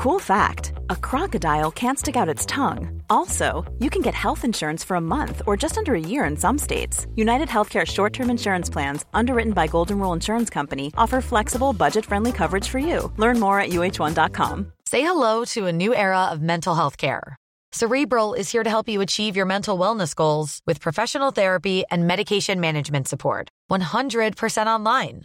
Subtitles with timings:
[0.00, 3.02] Cool fact a crocodile can't stick out its tongue.
[3.10, 6.38] Also, you can get health insurance for a month or just under a year in
[6.38, 7.06] some states.
[7.16, 12.06] United Healthcare short term insurance plans, underwritten by Golden Rule Insurance Company, offer flexible, budget
[12.06, 13.12] friendly coverage for you.
[13.18, 14.72] Learn more at uh1.com.
[14.86, 17.36] Say hello to a new era of mental health care.
[17.72, 22.06] Cerebral is here to help you achieve your mental wellness goals with professional therapy and
[22.06, 23.50] medication management support.
[23.70, 25.24] 100% online.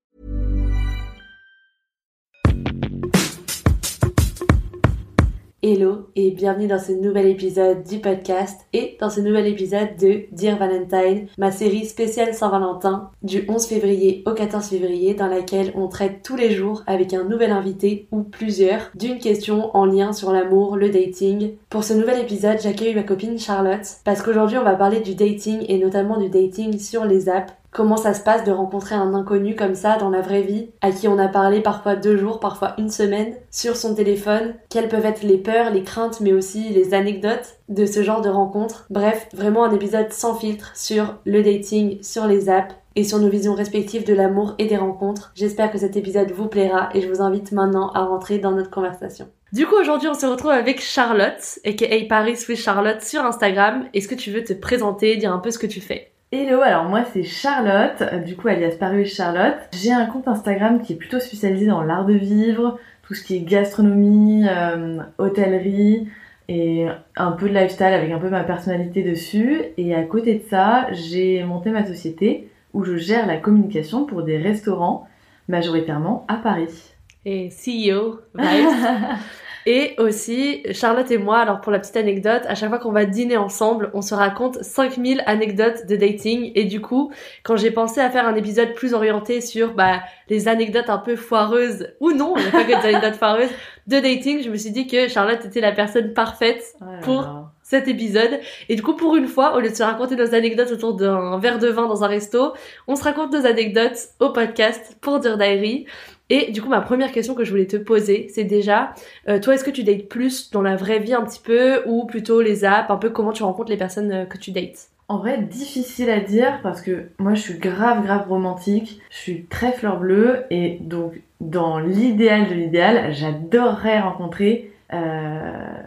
[5.63, 10.23] Hello et bienvenue dans ce nouvel épisode du podcast et dans ce nouvel épisode de
[10.31, 15.87] Dear Valentine, ma série spéciale Saint-Valentin du 11 février au 14 février dans laquelle on
[15.87, 20.31] traite tous les jours avec un nouvel invité ou plusieurs d'une question en lien sur
[20.31, 21.51] l'amour, le dating.
[21.69, 25.63] Pour ce nouvel épisode, j'accueille ma copine Charlotte parce qu'aujourd'hui on va parler du dating
[25.67, 29.55] et notamment du dating sur les apps comment ça se passe de rencontrer un inconnu
[29.55, 32.75] comme ça dans la vraie vie, à qui on a parlé parfois deux jours, parfois
[32.77, 36.93] une semaine, sur son téléphone, quelles peuvent être les peurs, les craintes, mais aussi les
[36.93, 38.85] anecdotes de ce genre de rencontre?
[38.89, 43.29] Bref, vraiment un épisode sans filtre sur le dating, sur les apps et sur nos
[43.29, 45.31] visions respectives de l'amour et des rencontres.
[45.35, 48.69] J'espère que cet épisode vous plaira et je vous invite maintenant à rentrer dans notre
[48.69, 49.29] conversation.
[49.53, 53.85] Du coup, aujourd'hui, on se retrouve avec Charlotte, aka Paris with Charlotte sur Instagram.
[53.93, 56.10] Est-ce que tu veux te présenter, dire un peu ce que tu fais?
[56.33, 59.57] Hello, alors moi c'est Charlotte, euh, du coup alias Paris Charlotte.
[59.73, 63.35] J'ai un compte Instagram qui est plutôt spécialisé dans l'art de vivre, tout ce qui
[63.35, 66.07] est gastronomie, euh, hôtellerie
[66.47, 66.87] et
[67.17, 69.61] un peu de lifestyle avec un peu ma personnalité dessus.
[69.75, 74.23] Et à côté de ça, j'ai monté ma société où je gère la communication pour
[74.23, 75.09] des restaurants,
[75.49, 76.93] majoritairement à Paris.
[77.25, 78.69] Et CEO, right?
[79.65, 83.05] Et aussi, Charlotte et moi, alors pour la petite anecdote, à chaque fois qu'on va
[83.05, 86.51] dîner ensemble, on se raconte 5000 anecdotes de dating.
[86.55, 87.11] Et du coup,
[87.43, 91.15] quand j'ai pensé à faire un épisode plus orienté sur bah, les anecdotes un peu
[91.15, 93.51] foireuses, ou non, il n'y a pas que des anecdotes foireuses,
[93.87, 97.87] de dating, je me suis dit que Charlotte était la personne parfaite Oh pour cet
[97.87, 98.39] épisode.
[98.67, 101.39] Et du coup, pour une fois, au lieu de se raconter nos anecdotes autour d'un
[101.39, 102.53] verre de vin dans un resto,
[102.87, 105.85] on se raconte nos anecdotes au podcast pour Dear Diary.
[106.33, 108.93] Et du coup, ma première question que je voulais te poser, c'est déjà,
[109.27, 112.05] euh, toi, est-ce que tu dates plus dans la vraie vie un petit peu ou
[112.05, 114.87] plutôt les apps, un peu comment tu rencontres les personnes euh, que tu dates?
[115.09, 119.43] En vrai, difficile à dire parce que moi je suis grave grave romantique, je suis
[119.47, 124.97] très fleur bleue et donc dans l'idéal de l'idéal, j'adorerais rencontrer euh,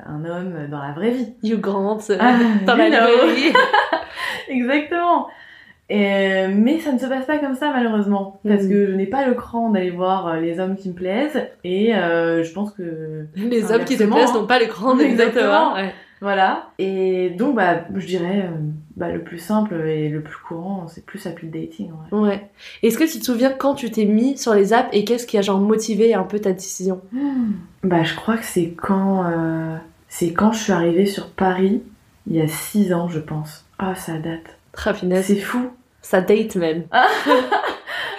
[0.07, 1.33] un homme dans la vraie vie.
[1.43, 2.35] You Grant, Ah,
[2.67, 2.99] dans la know.
[3.07, 3.53] librairie.
[4.49, 5.29] Exactement.
[5.91, 8.69] Et, mais ça ne se passe pas comme ça malheureusement parce Mhm.
[8.71, 11.95] que je n'ai pas le cran d'aller voir euh, les hommes qui me plaisent et
[11.95, 15.13] euh, je pense que Les hommes qui te plaisent n'ont pas l'écran exactement.
[15.43, 15.75] Exactement.
[15.75, 15.93] Ouais.
[16.23, 18.57] voilà et donc bah je dirais euh,
[18.97, 22.19] bah, le plus simple et le plus courant c'est plus appli dating vrai.
[22.19, 22.51] Ouais.
[22.83, 25.37] Est-ce que tu te souviens quand tu t'es mis sur les apps et qu'est-ce qui
[25.37, 27.03] a genre motivé un peu ta décision?
[27.83, 29.77] Bah je crois que c'est quand euh,
[30.09, 31.83] c'est quand je suis arrivée sur Paris
[32.27, 33.67] il y a 6 ans je pense.
[33.79, 34.57] Ah ça date.
[35.23, 35.71] C'est fou.
[36.03, 36.85] Ça date même.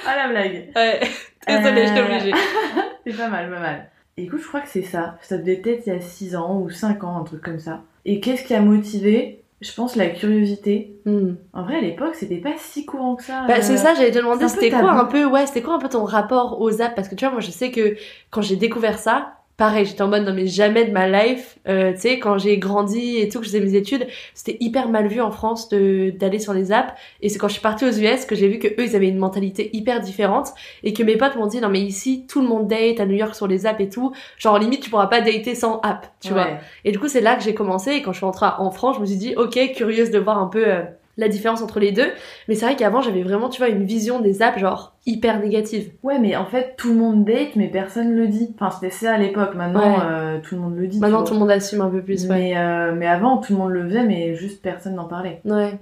[0.08, 0.70] Ah la blague.
[0.76, 1.00] Ouais.
[1.48, 2.32] Désolée, je t'ai Euh, obligée.
[3.08, 3.90] C'est pas mal, pas mal.
[4.18, 5.18] Écoute, je crois que c'est ça.
[5.22, 7.82] Ça devait être il y a 6 ans ou 5 ans, un truc comme ça.
[8.06, 10.96] Et qu'est-ce qui a motivé Je pense la curiosité.
[11.06, 11.34] Hmm.
[11.54, 13.46] En vrai, à l'époque, c'était pas si courant que ça.
[13.48, 15.74] Bah, euh, c'est ça, demander, c'est un peu c'était quoi un peu, ouais, c'était quoi
[15.76, 16.96] un peu ton rapport aux apps?
[16.96, 17.96] Parce que tu vois, moi, je sais que
[18.30, 21.94] quand j'ai découvert ça, pareil, j'étais en mode, non, mais jamais de ma life, euh,
[21.94, 25.08] tu sais, quand j'ai grandi et tout, que je faisais mes études, c'était hyper mal
[25.08, 26.94] vu en France de, d'aller sur les apps.
[27.22, 29.08] Et c'est quand je suis partie aux US que j'ai vu que eux, ils avaient
[29.08, 30.50] une mentalité hyper différente
[30.84, 33.16] et que mes potes m'ont dit, non, mais ici, tout le monde date à New
[33.16, 34.14] York sur les apps et tout.
[34.38, 36.48] Genre, limite, tu pourras pas dater sans app, tu vois.
[36.84, 37.92] Et du coup, c'est là que j'ai commencé.
[37.92, 40.38] Et quand je suis rentrée en France, je me suis dit, ok, curieuse de voir
[40.38, 40.82] un peu euh,
[41.18, 42.08] la différence entre les deux.
[42.48, 45.92] Mais c'est vrai qu'avant, j'avais vraiment, tu vois, une vision des apps genre hyper négative.
[46.04, 48.54] Ouais, mais en fait, tout le monde date, mais personne le dit.
[48.60, 49.56] Enfin, c'était ça à l'époque.
[49.56, 50.04] Maintenant, Ouais.
[50.06, 51.00] euh, tout le monde le dit.
[51.00, 52.24] Maintenant, tout le monde assume un peu plus.
[52.28, 52.36] Ouais.
[52.36, 55.42] Mais, euh, mais avant, tout le monde le faisait, mais juste personne n'en parlait.
[55.46, 55.74] ouais.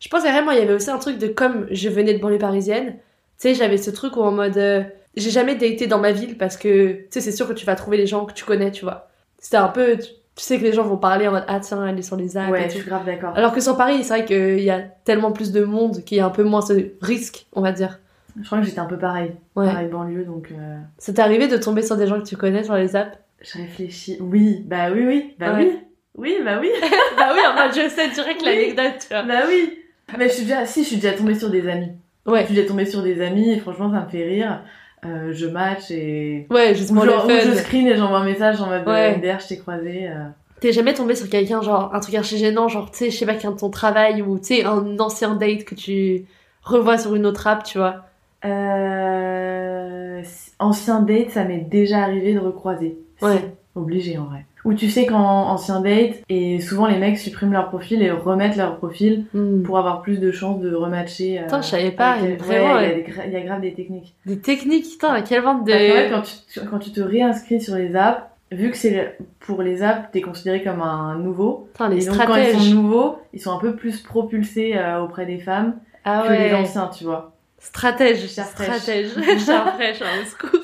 [0.00, 2.36] Je pense vraiment, il y avait aussi un truc de comme je venais de banlieue
[2.38, 2.94] parisienne.
[3.40, 4.82] Tu sais, j'avais ce truc où en mode, euh,
[5.14, 7.76] j'ai jamais daté dans ma ville parce que, tu sais, c'est sûr que tu vas
[7.76, 9.08] trouver les gens que tu connais, tu vois.
[9.38, 11.86] C'était un peu, tu tu sais que les gens vont parler en mode ah tiens
[11.86, 13.32] elle est sur les apps Ouais, je suis grave d'accord.
[13.36, 16.20] Alors que sur Paris, c'est vrai qu'il y a tellement plus de monde qu'il y
[16.20, 17.98] a un peu moins ce risque, on va dire.
[18.40, 19.32] Je crois que j'étais un peu pareil.
[19.56, 19.66] Ouais.
[19.66, 22.64] Pareil banlieue, donc euh, Ça t'est arrivé de tomber sur des gens que tu connais
[22.64, 23.16] sur les apps?
[23.42, 24.16] je réfléchis.
[24.20, 25.64] Oui, bah oui, oui, bah Ouais.
[25.64, 25.78] oui.
[26.16, 26.70] Oui, bah oui.
[27.18, 28.46] Bah oui, en mode je sais direct Oui.
[28.46, 29.22] l'anecdote, tu vois.
[29.24, 29.78] bah oui.
[30.16, 31.90] Mais je suis déjà, si, je suis déjà tombée sur des amis.
[32.26, 32.40] Ouais.
[32.40, 34.62] Je suis déjà tombée sur des amis et franchement, ça me fait rire.
[35.04, 36.46] Euh, je match et.
[36.50, 37.56] Ouais, juste Ou pour genre, le ou je fun.
[37.56, 39.14] screen et j'envoie un message en mode Ouais.
[39.14, 40.08] euh, MDR, je t'ai croisé.
[40.08, 40.24] euh.
[40.60, 43.26] T'es jamais tombé sur quelqu'un, genre un truc archi gênant, genre tu sais, je sais
[43.26, 46.24] pas, quelqu'un de ton travail ou tu sais, un ancien date que tu
[46.62, 48.04] revois sur une autre app, tu vois.
[48.44, 50.22] Euh,
[50.58, 52.96] ancien date, ça m'est déjà arrivé de recroiser.
[53.20, 53.52] Ouais.
[53.74, 54.44] Obligé en vrai.
[54.64, 55.18] Ou tu sais qu'en
[55.48, 59.62] ancien date, et souvent les mecs suppriment leur profil et remettent leur profil Hmm.
[59.64, 61.40] pour avoir plus de chances de rematcher.
[61.40, 62.96] euh, Putain, je savais pas, avec il y a les- vraiment, ouais, il y a
[62.96, 63.02] ouais.
[63.02, 64.14] des gra- il y, a grave des techniques.
[64.24, 65.72] Des techniques, putain, quelle vente de.
[65.72, 66.22] Parce qu'en fait, quand
[66.62, 68.22] tu, quand tu te réinscris sur les apps,
[68.52, 71.68] vu que c'est pour les apps, t'es considéré comme un nouveau.
[71.72, 72.68] Putain, les et donc quand ils stratèges.
[72.68, 75.74] sont nouveaux, ils sont un peu plus propulsés euh, auprès des femmes
[76.04, 76.54] Ah que les ouais.
[76.54, 77.32] anciens, tu vois.
[77.58, 79.08] Stratège, stratège.
[79.14, 80.60] Fraîche, hein, au secours.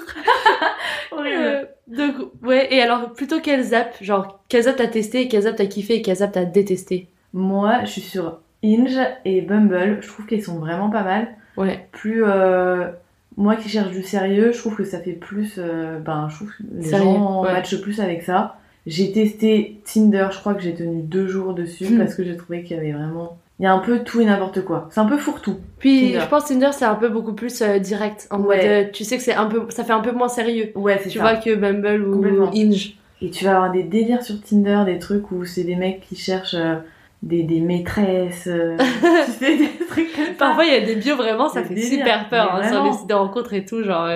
[1.19, 5.57] Euh, donc, ouais, et alors, plutôt quelles apps Genre, quelles apps t'as testé, quelles apps
[5.57, 7.09] t'as kiffé et quelles apps t'as détesté?
[7.33, 9.99] Moi, je suis sur Hinge et Bumble.
[10.01, 11.29] Je trouve qu'ils sont vraiment pas mal.
[11.57, 11.87] Ouais.
[11.93, 12.89] Plus euh,
[13.37, 15.55] moi qui cherche du sérieux, je trouve que ça fait plus.
[15.59, 17.53] euh, ben, je trouve que les Sérieux, gens ouais.
[17.53, 18.57] matchent plus avec ça.
[18.87, 20.29] J'ai testé Tinder.
[20.33, 21.99] Je crois que j'ai tenu deux jours dessus Hmm.
[21.99, 23.39] parce que j'ai trouvé qu'il y avait vraiment.
[23.61, 24.89] Il y a un peu tout et n'importe quoi.
[24.91, 25.57] C'est un peu fourre-tout.
[25.79, 26.21] Puis, Tinder.
[26.21, 28.29] je pense Tinder, c'est un peu beaucoup plus euh, direct.
[28.31, 28.57] En Ouais.
[28.57, 30.71] mode, euh, tu sais que c'est un peu, ça fait un peu moins sérieux.
[30.77, 31.25] Ouais, c'est Tu ça.
[31.25, 32.47] vois que Bumble ou.
[32.55, 32.95] Hinge.
[33.21, 36.15] Et tu vas avoir des délires sur Tinder, des trucs où c'est des mecs qui
[36.15, 36.77] cherchent euh,
[37.25, 38.47] des, des maîtresses.
[38.47, 38.77] euh,
[39.27, 40.31] tu sais, des trucs comme ça.
[40.39, 42.93] Parfois, il y a des bios vraiment, ça fait délires, super peur hein, sur les
[42.93, 44.09] sites de rencontres et tout, genre.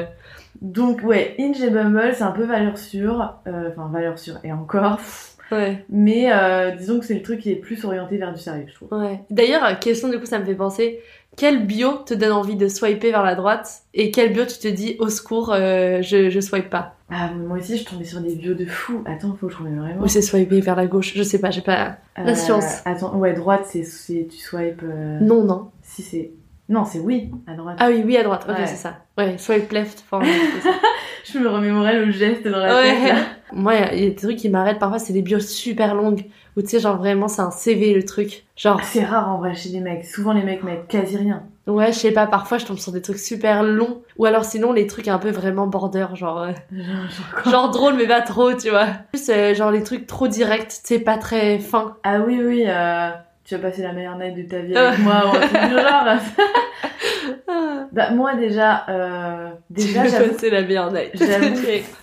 [0.61, 5.01] Donc ouais, Hinge et Bumble, c'est un peu valeur sûre, enfin valeur sûre et encore,
[5.53, 8.65] Ouais, mais euh, disons que c'est le truc qui est plus orienté vers du sérieux,
[8.69, 8.89] je trouve.
[8.99, 9.21] ouais.
[9.31, 11.01] D'ailleurs, euh, question du coup, ça me fait penser.
[11.37, 14.69] Quel bio te donne envie de swiper vers la droite et quel bio tu te
[14.69, 16.97] dis au secours, euh, je, je swipe pas?
[17.11, 19.03] Ah, moi aussi, je tombée sur des bios de fous.
[19.07, 20.03] Attends, faut que je revienne vraiment.
[20.03, 21.97] Ou c'est swiper vers la gauche Je sais pas, j'ai pas.
[22.19, 22.83] la science.
[22.85, 24.83] Attends, ouais, droite, c'est c'est- tu swipes.
[25.21, 25.71] Non, non.
[25.83, 26.33] Si c'est.
[26.69, 27.77] Non, c'est oui, à droite.
[27.81, 28.47] Ah oui, oui, à droite.
[28.49, 28.67] Ok, Ouais.
[28.67, 28.99] c'est ça.
[29.19, 30.05] Ouais, swipe left.
[30.11, 30.25] enfin.
[31.25, 32.93] Je me remémorais le geste dans la Ouais.
[33.01, 33.09] tête.
[33.15, 33.19] là.
[33.53, 36.25] Moi, il y a des trucs qui m'arrêtent parfois, c'est des bios super longues.
[36.57, 38.45] Où tu sais, genre vraiment, c'est un CV le truc.
[38.57, 40.05] Genre, C'est rare en vrai chez les mecs.
[40.05, 41.45] Souvent, les mecs mettent quasi rien.
[41.67, 44.03] ouais, je sais pas, parfois je tombe sur des trucs super longs.
[44.19, 46.43] Ou alors sinon, les trucs un peu vraiment border, genre.
[46.43, 46.53] euh,
[47.51, 48.87] genre drôle, mais pas trop, tu vois.
[49.13, 51.97] Plus, euh, genre les trucs trop directs, tu sais, pas très fins.
[52.05, 53.11] Ah oui, oui, euh,
[53.45, 55.75] tu vas passer la meilleure night de ta vie avec moi ou un truc du
[55.75, 56.07] genre.
[57.93, 61.11] Bah, moi, déjà, euh, déjà, tu passer la meilleure night.
[61.15, 61.57] J'avoue.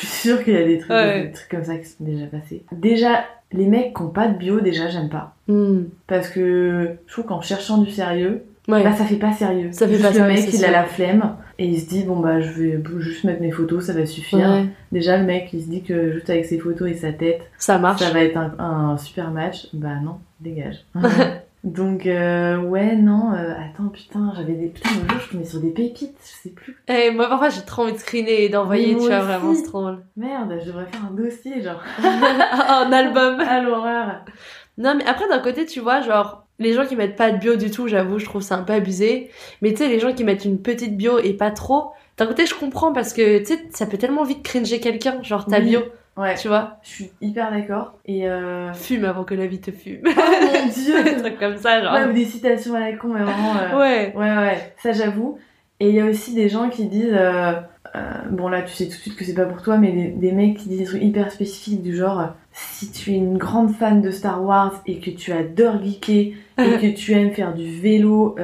[0.00, 1.26] Je suis sûre qu'il y a des trucs, Ouais.
[1.26, 2.64] des trucs comme ça qui sont déjà passés.
[2.72, 5.34] Déjà, les mecs qui ont pas de bio, déjà, j'aime pas.
[5.48, 5.84] Hmm.
[6.06, 8.82] Parce que je trouve qu'en cherchant du sérieux, Ouais.
[8.84, 9.70] bah ça fait pas sérieux.
[9.72, 12.02] Ça fait Juste pas le sérieux, mec, il a la flemme et il se dit,
[12.04, 14.40] bon bah je vais juste mettre mes photos, ça va suffire.
[14.46, 17.40] Ouais, Déjà, le mec, il se dit que juste avec ses photos et sa tête,
[17.56, 18.02] ça marche.
[18.02, 19.68] ça va être un, un super match.
[19.72, 20.84] Bah non, dégage.
[21.74, 24.68] Donc, euh, ouais, non, euh, attends, putain, j'avais des.
[24.68, 26.82] Putain, le jour, je tombais sur des pépites, je sais plus.
[26.88, 29.80] Eh, moi, parfois, j'ai trop envie de screener et d'envoyer, tu vois, vraiment, c'est trop
[29.82, 29.98] drôle.
[30.16, 31.82] Merde, je devrais faire un dossier, genre.
[32.02, 33.40] un album.
[33.40, 34.24] À l'horreur.
[34.78, 37.56] Non, mais après, d'un côté, tu vois, genre, les gens qui mettent pas de bio
[37.56, 39.30] du tout, j'avoue, je trouve ça un peu abusé.
[39.60, 42.46] Mais tu sais, les gens qui mettent une petite bio et pas trop, d'un côté,
[42.46, 45.64] je comprends parce que, tu sais, ça peut tellement vite cringer quelqu'un, genre ta Oui.
[45.66, 45.80] bio,
[46.18, 46.78] Ouais, tu vois.
[46.82, 47.94] je suis hyper d'accord.
[48.06, 48.72] Et euh...
[48.74, 50.00] Fume avant que la vie te fume.
[50.06, 51.92] Oh mon dieu Des trucs comme ça, genre.
[51.94, 53.54] Ouais, ou des citations à la con, mais vraiment...
[53.56, 54.12] euh, Ouais.
[54.16, 55.38] Ouais, ouais, ça j'avoue.
[55.80, 57.14] Et il y a aussi des gens qui disent...
[57.14, 57.52] euh,
[58.30, 60.32] bon là, tu sais tout de suite que c'est pas pour toi, mais des, des
[60.32, 62.30] mecs qui disent des trucs hyper spécifiques du genre...
[62.52, 66.78] si tu es une grande fan de Star Wars et que tu adores geeker et
[66.80, 68.34] que tu aimes faire du vélo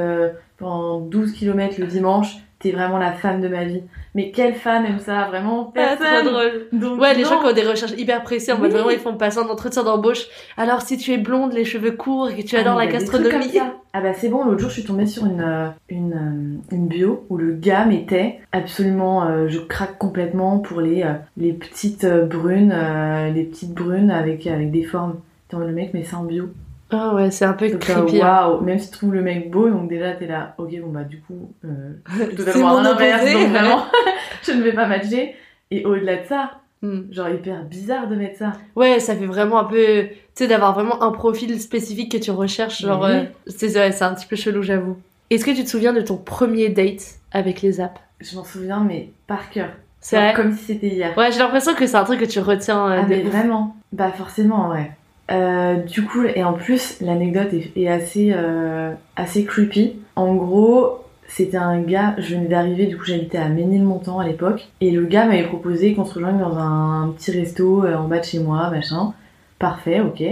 [0.59, 3.83] pendant 12 km le dimanche, t'es vraiment la femme de ma vie.
[4.17, 6.67] Mais quelle femme aime ça Vraiment Ah, personne trop drôle.
[6.73, 8.73] Donc, Ouais, les gens qui ont des recherches hyper précises, en mode Oui.
[8.75, 10.27] vraiment ils font passer un entretien d'embauche.
[10.57, 13.59] Alors si tu es blonde, les cheveux courts et que tu Ah, adores la gastronomie.
[13.93, 16.87] Ah bah c'est bon, l'autre jour je suis tombée sur une, euh, une, euh, une
[16.89, 22.07] bio où le gars mettait absolument, euh, je craque complètement pour les, euh, les petites
[22.07, 25.17] brunes, euh, les petites brunes avec, avec des formes.
[25.49, 26.49] Attends, le mec met ça en bio.
[26.91, 28.21] Ah ouais, c'est un peu Donc, creepy.
[28.23, 28.47] hein.
[28.49, 31.03] Waouh, même si tu trouves le mec beau, donc déjà t'es là, ok bon bah
[31.05, 31.93] du coup, euh,
[32.37, 33.85] totalement l'inverse, donc vraiment
[34.47, 35.35] je ne vais pas matcher.
[35.71, 36.51] Et au-delà de ça,
[36.83, 37.11] Hmm.
[37.11, 38.53] genre hyper bizarre de mettre ça.
[38.77, 39.77] Ouais, ça fait vraiment un peu,
[40.09, 42.83] tu sais, d'avoir vraiment un profil spécifique que tu recherches.
[42.83, 43.11] Genre, Oui.
[43.11, 44.99] euh, c'est ouais, un petit peu chelou, j'avoue.
[45.31, 47.99] Est-ce que tu te souviens de ton premier date avec les apps?
[48.21, 49.71] Je m'en souviens mais par cœur.
[50.01, 50.35] C'est vrai?
[50.37, 51.17] Comme si c'était hier.
[51.17, 53.31] Ouais, j'ai l'impression que c'est un truc que tu retiens euh, Ah, mais ouf.
[53.33, 54.91] vraiment Bah forcément, ouais.
[55.31, 59.97] Euh, du coup, et en plus, l'anecdote est, assez, euh, assez creepy.
[60.17, 64.69] En gros, c'était un gars, je venais d'arriver, du coup j'habitais à Ménilmontant à l'époque,
[64.81, 68.19] et le gars m'avait proposé qu'on se rejoigne dans un petit resto euh, en bas
[68.19, 69.15] de chez moi, machin.
[69.59, 70.23] Parfait, ok.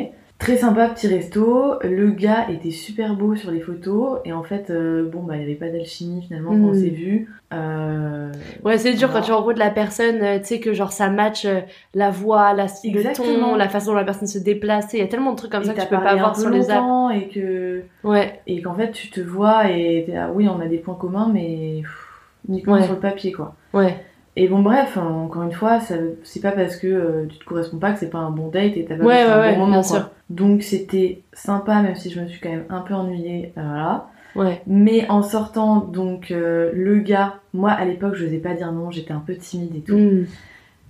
[0.42, 1.74] Très sympa, petit resto.
[1.84, 5.38] Le gars était super beau sur les photos, et en fait, euh, bon, bah il
[5.38, 6.74] n'y avait pas d'alchimie finalement quand on Mm.
[6.74, 7.28] s'est vu.
[7.54, 8.32] Euh,
[8.64, 11.46] Ouais, c'est dur quand tu rencontres la personne, euh, tu sais que genre ça match
[11.94, 14.92] la voix, la, le ton, la façon dont la personne se déplace.
[14.94, 16.50] Il y a tellement de trucs comme et ça que tu peux pas voir sur
[16.50, 17.14] les apps.
[17.14, 20.78] et que Ouais, et qu'en fait tu te vois et là, oui on a des
[20.78, 22.08] points communs mais pff,
[22.48, 22.82] uniquement Ouais.
[22.82, 23.54] sur le papier quoi.
[23.74, 23.96] ouais.
[24.34, 25.78] Et bon bref, hein, encore une fois,
[26.22, 28.76] c'est pas parce que euh, tu te corresponds pas que c'est pas un bon date
[28.76, 29.98] et t'as pas Ouais, un ouais, bon moment bien quoi.
[29.98, 30.10] sûr.
[30.30, 34.06] Donc c'était sympa même si je me suis quand même un peu ennuyée, euh, voilà.
[34.34, 34.62] Ouais.
[34.66, 38.90] Mais en sortant donc euh, le gars, moi à l'époque je n'osais pas dire non,
[38.90, 39.98] j'étais un peu timide et tout.
[39.98, 40.24] Mm.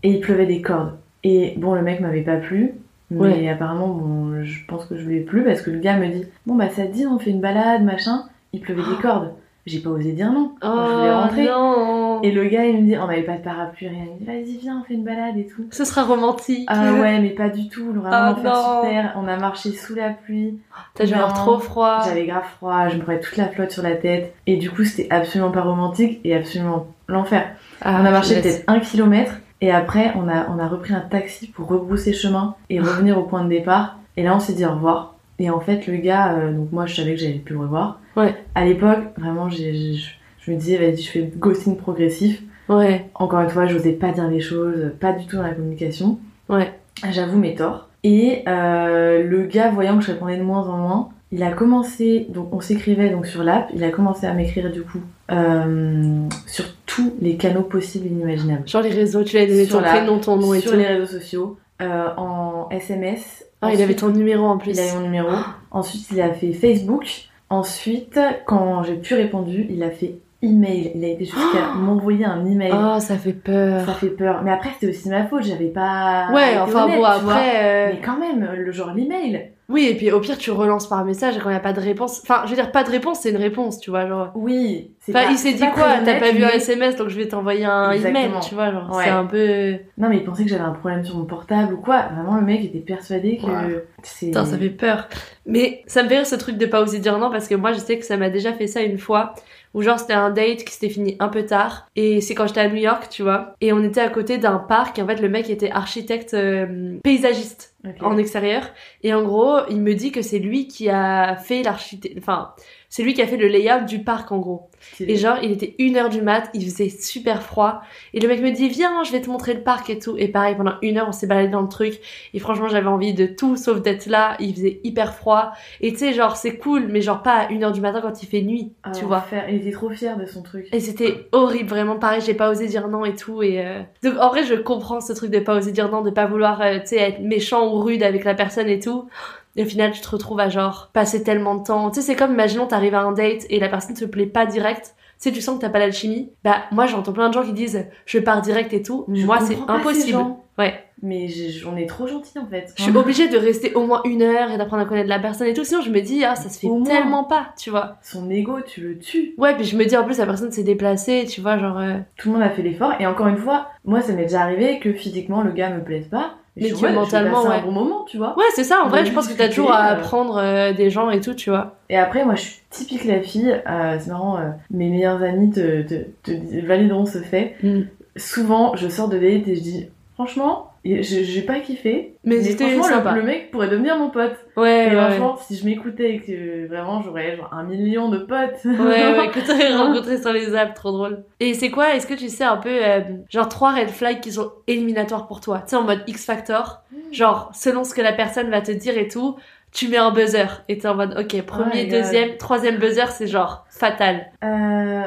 [0.05, 0.93] Et il pleuvait des cordes.
[1.25, 2.75] Et bon, le mec m'avait pas plu.
[3.11, 6.09] Mais apparemment, bon, je pense que je lui ai plu parce que le gars me
[6.09, 8.23] dit Bon, bah, ça te dit, on fait une balade, machin?
[8.55, 9.33] Il pleuvait des cordes.
[9.65, 10.53] J'ai pas osé dire non.
[10.61, 11.45] Oh je voulais rentrer.
[11.47, 12.21] non.
[12.23, 14.05] Et le gars, il me dit On n'avait pas de parapluie, rien.
[14.07, 15.67] Il me dit Vas-y, viens, on fait une balade et tout.
[15.71, 16.65] Ce sera romantique.
[16.69, 17.93] Ah ouais, mais pas du tout.
[17.93, 19.13] Vraiment, Ah terre.
[19.17, 20.59] On a marché sous la pluie.
[20.95, 22.01] T'as dû avoir trop froid.
[22.05, 22.89] J'avais grave froid.
[22.89, 24.35] Je me prenais toute la flotte sur la tête.
[24.47, 27.45] Et du coup, c'était absolument pas romantique et absolument l'enfer.
[27.83, 31.01] Ah, On a marché peut-être un kilomètre et après on a, on a repris un
[31.01, 33.99] taxi pour rebrousser chemin et revenir au point de départ.
[34.17, 35.15] Et là on s'est dit au revoir.
[35.43, 38.01] Et en fait le gars, euh, donc moi je savais que j'allais plus le revoir.
[38.17, 38.33] Ouais.
[38.55, 39.95] À l'époque, vraiment j'ai-
[40.39, 42.41] je, me disais vas-y je fais le ghosting progressif.
[42.69, 46.19] Ouais, Encore une fois, j'osais pas dire les choses, pas du tout dans la communication.
[46.49, 46.73] ouais.
[47.11, 47.89] J'avoue mes torts.
[48.05, 52.27] Et euh, le gars, voyant que je répondais de moins en moins, il a commencé,
[52.29, 55.01] donc on s'écrivait donc sur l'app, il a commencé à m'écrire du coup
[55.33, 58.69] euh, sur tous les canaux possibles et inimaginables.
[58.69, 60.77] Genre les réseaux, tu lui as donné Sur ton prénom, ton nom et sur tout.
[60.77, 63.45] les réseaux sociaux, euh, en SMS.
[63.63, 64.73] Ah, il avait ton numéro en plus.
[64.73, 65.29] il avait mon numéro.
[65.71, 67.07] Ensuite, il a fait Facebook.
[67.49, 70.91] Ensuite, quand j'ai plus répondu, il a fait email.
[70.95, 72.73] Il a été jusqu'à m'envoyer un email.
[72.75, 73.87] Oh, ça fait peur.
[73.87, 74.43] Ça fait peur.
[74.43, 75.45] Mais après, c'était aussi ma faute.
[75.45, 76.29] J'avais pas.
[76.33, 77.53] Ouais, enfin honnête, bon, après.
[77.63, 79.52] euh, Mais quand même, le genre l'email.
[79.69, 81.73] Oui, et puis au pire, tu relances par message et quand il n'y a pas
[81.73, 82.21] de réponse.
[82.23, 84.07] Enfin, je veux dire, pas de réponse, c'est une réponse, tu vois.
[84.07, 84.31] Genre.
[84.35, 84.91] Oui.
[85.01, 87.27] c'est Enfin, pas- il s'est dit quoi T'as pas vu un SMS, donc je vais
[87.29, 88.71] t'envoyer un email, tu vois.
[88.73, 89.05] Genre, Ouais.
[89.05, 89.73] c'est un peu.
[89.99, 92.03] Non, mais il pensait que j'avais un problème sur mon portable ou quoi.
[92.15, 93.85] Vraiment, le mec était persuadé que Ouais.
[94.03, 94.27] c'est.
[94.27, 95.09] Putain, ça fait peur.
[95.47, 97.73] Mais ça me fait rire ce truc de pas oser dire non parce que moi
[97.73, 99.35] je sais que ça m'a déjà fait ça une fois
[99.75, 102.61] où genre c'était un date qui s'était fini un peu tard et c'est quand j'étais
[102.61, 103.55] à New York, tu vois.
[103.61, 106.99] Et on était à côté d'un parc et en fait le mec était architecte euh,
[107.03, 108.71] paysagiste en extérieur
[109.03, 112.17] et en gros il me dit que c'est lui qui a fait l'architecte.
[112.19, 112.55] Enfin,
[112.93, 114.69] c'est lui qui a fait le layout du parc en gros.
[115.01, 117.81] Et genre, il était une heure du mat, il faisait super froid.
[118.13, 120.19] Et le mec me dit, viens, je vais te montrer le parc et tout.
[120.19, 121.95] Et pareil, pendant une heure, on s'est baladé dans le truc.
[122.35, 124.37] Et franchement, j'avais envie de tout sauf d'être là.
[124.41, 125.53] Il faisait hyper froid.
[125.81, 128.23] Et tu sais, genre, c'est cool, mais genre pas à une heure du matin quand
[128.23, 129.17] il fait nuit, Ah, tu vois.
[129.19, 129.47] l'enfer.
[129.49, 130.69] Il était trop fier de son truc.
[130.71, 133.43] Et c'était horrible, vraiment pareil, j'ai pas osé dire non et tout.
[133.43, 136.11] Et euh, Donc en vrai, je comprends ce truc de pas oser dire non, de
[136.11, 139.09] pas vouloir, euh, tu sais, être méchant ou rude avec la personne et tout.
[139.57, 141.91] Et au final, tu te retrouves à genre passer tellement de temps.
[141.91, 144.47] Tu sais, c'est comme, imaginons, t'arrives à un date et la personne te plaît pas
[144.47, 144.95] direct.
[145.21, 146.33] Tu sais, tu sens que t'as pas l'alchimie.
[146.43, 149.05] Bah, moi, j'entends plein de gens qui disent, je pars direct et tout.
[149.13, 150.19] Je moi, c'est impossible.
[150.59, 150.75] Ouais.
[151.05, 151.27] Mais
[151.67, 152.73] on est trop gentil en fait.
[152.77, 155.49] Je suis obligée de rester au moins une heure et d'apprendre à connaître la personne
[155.49, 155.65] et tout.
[155.65, 156.85] Sinon, je me dis, ah, ça se fait Au moins.
[156.87, 157.97] tellement pas, tu vois.
[158.03, 159.35] Son ego, tu le tues.
[159.37, 161.79] Ouais, puis je me dis, en plus, la personne s'est déplacée, tu vois, genre.
[161.79, 162.93] euh, Tout le monde a fait l'effort.
[163.01, 166.07] Et encore une fois, moi, ça m'est déjà arrivé que physiquement le gars me plaise
[166.07, 166.35] pas.
[166.57, 167.57] Mais que mode, mentalement, ouais.
[167.57, 168.37] un bon moment, tu vois.
[168.37, 169.95] Ouais, c'est ça, en vrai, je pense que t'as toujours à euh.
[169.95, 171.77] apprendre euh, des gens et tout, tu vois.
[171.89, 173.51] Et après, moi, je suis typique la fille.
[173.67, 177.57] euh, c'est marrant, euh, mes meilleurs amis te, te, te valideront ce fait.
[177.63, 177.83] Mm.
[178.17, 182.17] Souvent, je sors de date et je dis, franchement, j'ai pas kiffé.
[182.25, 183.13] Mais c'était franchement, le- sympa.
[183.15, 184.37] Le, mec pourrait devenir mon pote.
[184.57, 185.11] Ouais, et ouais, ouais.
[185.17, 188.65] franchement, si je m'écoutais et que vraiment j'aurais genre un million de potes.
[188.65, 191.25] Ouais, ouais, que t'aurais rencontré sur les apps, trop drôle.
[191.41, 194.33] Et c'est quoi, est-ce que tu sais un peu, euh, genre trois red flags qui
[194.33, 195.59] sont éliminatoires pour toi?
[195.61, 198.99] Tu sais, en mode X Factor, genre selon ce que la personne va te dire
[198.99, 199.37] et tout,
[199.71, 200.63] tu mets un buzzer.
[200.69, 202.01] Et t'es en mode, ok, premier, God.
[202.01, 204.31] deuxième, troisième buzzer, c'est genre fatal.
[204.45, 205.03] Euh,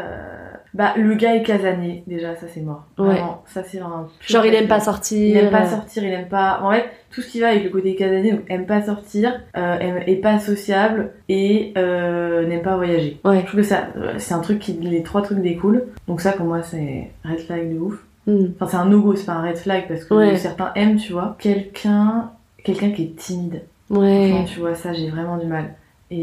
[0.75, 2.83] Bah, le gars est casanier, déjà, ça c'est mort.
[2.97, 3.05] Ouais.
[3.07, 4.07] Vraiment, ça c'est un.
[4.27, 5.17] Genre il aime pas sortir.
[5.17, 6.59] Il aime pas sortir, il aime pas.
[6.61, 9.79] En fait, tout ce qui va avec le côté casanier, donc aime pas sortir, euh,
[9.79, 13.21] aime- est pas sociable et euh, n'aime pas voyager.
[13.23, 13.39] Ouais.
[13.41, 15.85] Je trouve que ça, euh, c'est un truc qui, les trois trucs découlent.
[16.09, 18.03] Donc ça, pour moi, c'est red flag de ouf.
[18.27, 18.47] hmm.
[18.59, 20.35] Enfin, c'est un no-go, c'est pas un red flag parce que Ouais.
[20.35, 21.37] certains aiment, tu vois.
[21.39, 22.31] Quelqu'un,
[22.65, 23.61] quelqu'un qui est timide.
[23.89, 24.27] Ouais.
[24.31, 25.73] Franchement, tu vois, ça, j'ai vraiment du mal.
[26.11, 26.17] Et,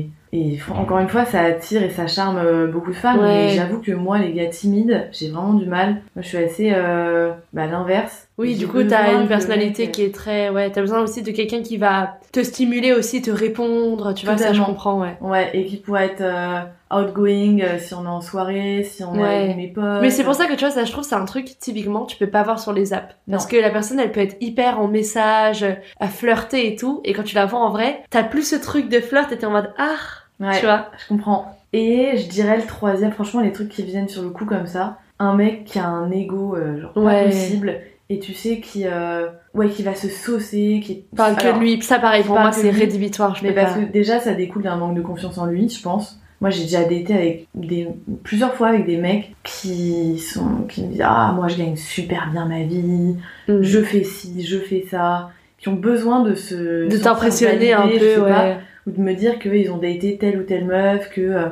[0.00, 3.20] et Et encore une fois, ça attire et ça charme euh, beaucoup de femmes.
[3.20, 3.26] Ouais.
[3.26, 6.02] Mais j'avoue que moi, les gars timides, j'ai vraiment du mal.
[6.14, 8.27] Moi, je suis assez euh, bah, l'inverse.
[8.38, 10.48] Oui, du coup, t'as une personnalité mec- qui est très.
[10.50, 14.36] Ouais, t'as besoin aussi de quelqu'un qui va te stimuler aussi, te répondre, tu vois,
[14.38, 15.16] ça je comprends, ouais.
[15.20, 16.60] Ouais, et qui pourrait être euh,
[16.92, 19.42] outgoing euh, si on est en soirée, si on est Ouais.
[19.44, 20.00] avec mes potes.
[20.02, 22.16] Mais c'est pour ça que tu vois, ça je trouve c'est un truc typiquement tu
[22.16, 23.14] peux pas voir sur les apps.
[23.30, 23.50] Parce Non.
[23.50, 25.64] que la personne elle peut être hyper en message,
[25.98, 28.88] à flirter et tout, et quand tu la vois en vrai, t'as plus ce truc
[28.88, 29.96] de flirt et t'es en mode ah,
[30.40, 30.86] Ouais, tu vois.
[31.02, 31.56] je comprends.
[31.72, 34.98] Et je dirais le troisième, franchement, les trucs qui viennent sur le coup comme ça.
[35.18, 37.24] Un mec qui a un ego, euh, genre pas Ouais.
[37.24, 37.80] possible,
[38.10, 41.82] et tu sais, qui, euh, ouais, qui va se saucer, qui Parle que de lui,
[41.82, 43.80] ça pareil pour moi que c'est rédhibitoire, je Mais parce pas.
[43.80, 46.18] que déjà, ça découle d'un manque de confiance en lui, je pense.
[46.40, 47.88] Moi, j'ai déjà daté avec des,
[48.22, 52.30] plusieurs fois avec des mecs qui sont, qui me disent, ah, moi, je gagne super
[52.32, 53.16] bien ma vie,
[53.48, 53.62] Mm.
[53.62, 58.22] je fais ci, je fais ça, qui ont besoin de se, de t'impressionner un peu,
[58.22, 61.48] pas, ou de me dire qu'ils ont daté telle ou telle meuf, que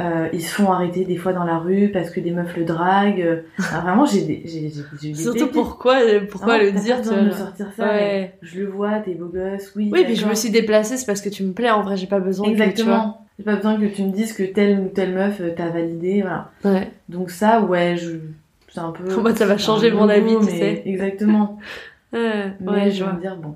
[0.00, 2.64] euh, ils se font arrêter des fois dans la rue parce que des meufs le
[2.64, 3.42] draguent.
[3.72, 5.52] Ah, vraiment, j'ai des, j'ai, j'ai, Surtout pépites.
[5.52, 5.98] pourquoi
[6.30, 7.84] pourquoi le dire, tu me sortir ça.
[7.84, 8.34] Ouais.
[8.42, 9.90] Je le vois, t'es beau gosse, oui.
[9.92, 12.06] Oui, puis je me suis déplacée, c'est parce que tu me plais en vrai, j'ai
[12.06, 12.66] pas besoin que, tu vois.
[12.66, 13.26] Exactement.
[13.38, 16.20] J'ai pas besoin que tu me dises que telle ou telle meuf euh, t'a validé,
[16.22, 16.50] voilà.
[16.64, 16.90] Ouais.
[17.08, 18.16] Donc ça, ouais, je...
[18.68, 19.04] c'est un peu...
[19.04, 20.82] Pour moi, ça va changer mon avis, tu mais- sais.
[20.86, 21.58] Exactement.
[22.12, 23.54] Ouais, Mais ouais, je vais me dire, bon.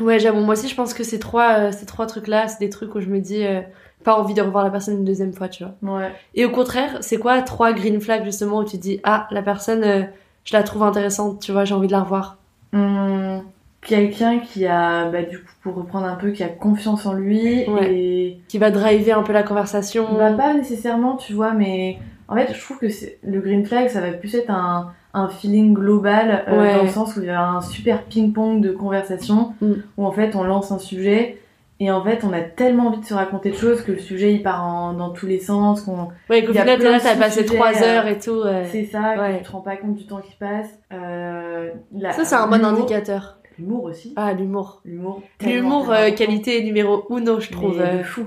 [0.00, 2.70] Ouais, j'avoue, moi aussi je pense que ces trois, euh, ces trois trucs-là, c'est des
[2.70, 3.60] trucs où je me dis euh,
[4.04, 5.98] pas envie de revoir la personne une deuxième fois, tu vois.
[5.98, 6.10] Ouais.
[6.34, 9.84] Et au contraire, c'est quoi trois green flags justement où tu dis ah la personne,
[9.84, 10.02] euh,
[10.44, 12.38] je la trouve intéressante, tu vois, j'ai envie de la revoir.
[12.72, 13.42] Hum,
[13.82, 17.64] Quelqu'un qui a, bah, du coup, pour reprendre un peu, qui a confiance en lui
[17.66, 17.94] Ouais.
[17.94, 18.40] et...
[18.46, 20.06] Qui va driver un peu la conversation.
[20.18, 21.98] Bah, pas nécessairement, tu vois, mais...
[22.28, 25.28] En fait, je trouve que c'est- le green flag, ça va plus être un, un
[25.28, 26.74] feeling global, euh, Ouais.
[26.76, 29.72] dans le sens où il y a un super ping-pong de conversation, Mm.
[29.96, 31.38] où en fait, on lance un sujet,
[31.80, 34.32] et en fait, on a tellement envie de se raconter de choses que le sujet,
[34.34, 37.72] il part en- dans tous les sens, qu'on Ouais, qu'au final là, t'as passé trois
[37.72, 38.42] euh, heures et tout.
[38.70, 39.38] c'est ça, Ouais.
[39.38, 40.68] tu te rends pas compte du temps qui passe.
[40.92, 43.38] Euh, la- Ça c'est un bon indicateur.
[43.58, 44.14] L'humour aussi.
[44.16, 44.80] Ah l'humour.
[44.84, 45.22] L'humour.
[45.44, 47.76] L'humour euh, qualité numéro uno, je Mais trouve.
[47.78, 48.02] de euh.
[48.04, 48.26] fou.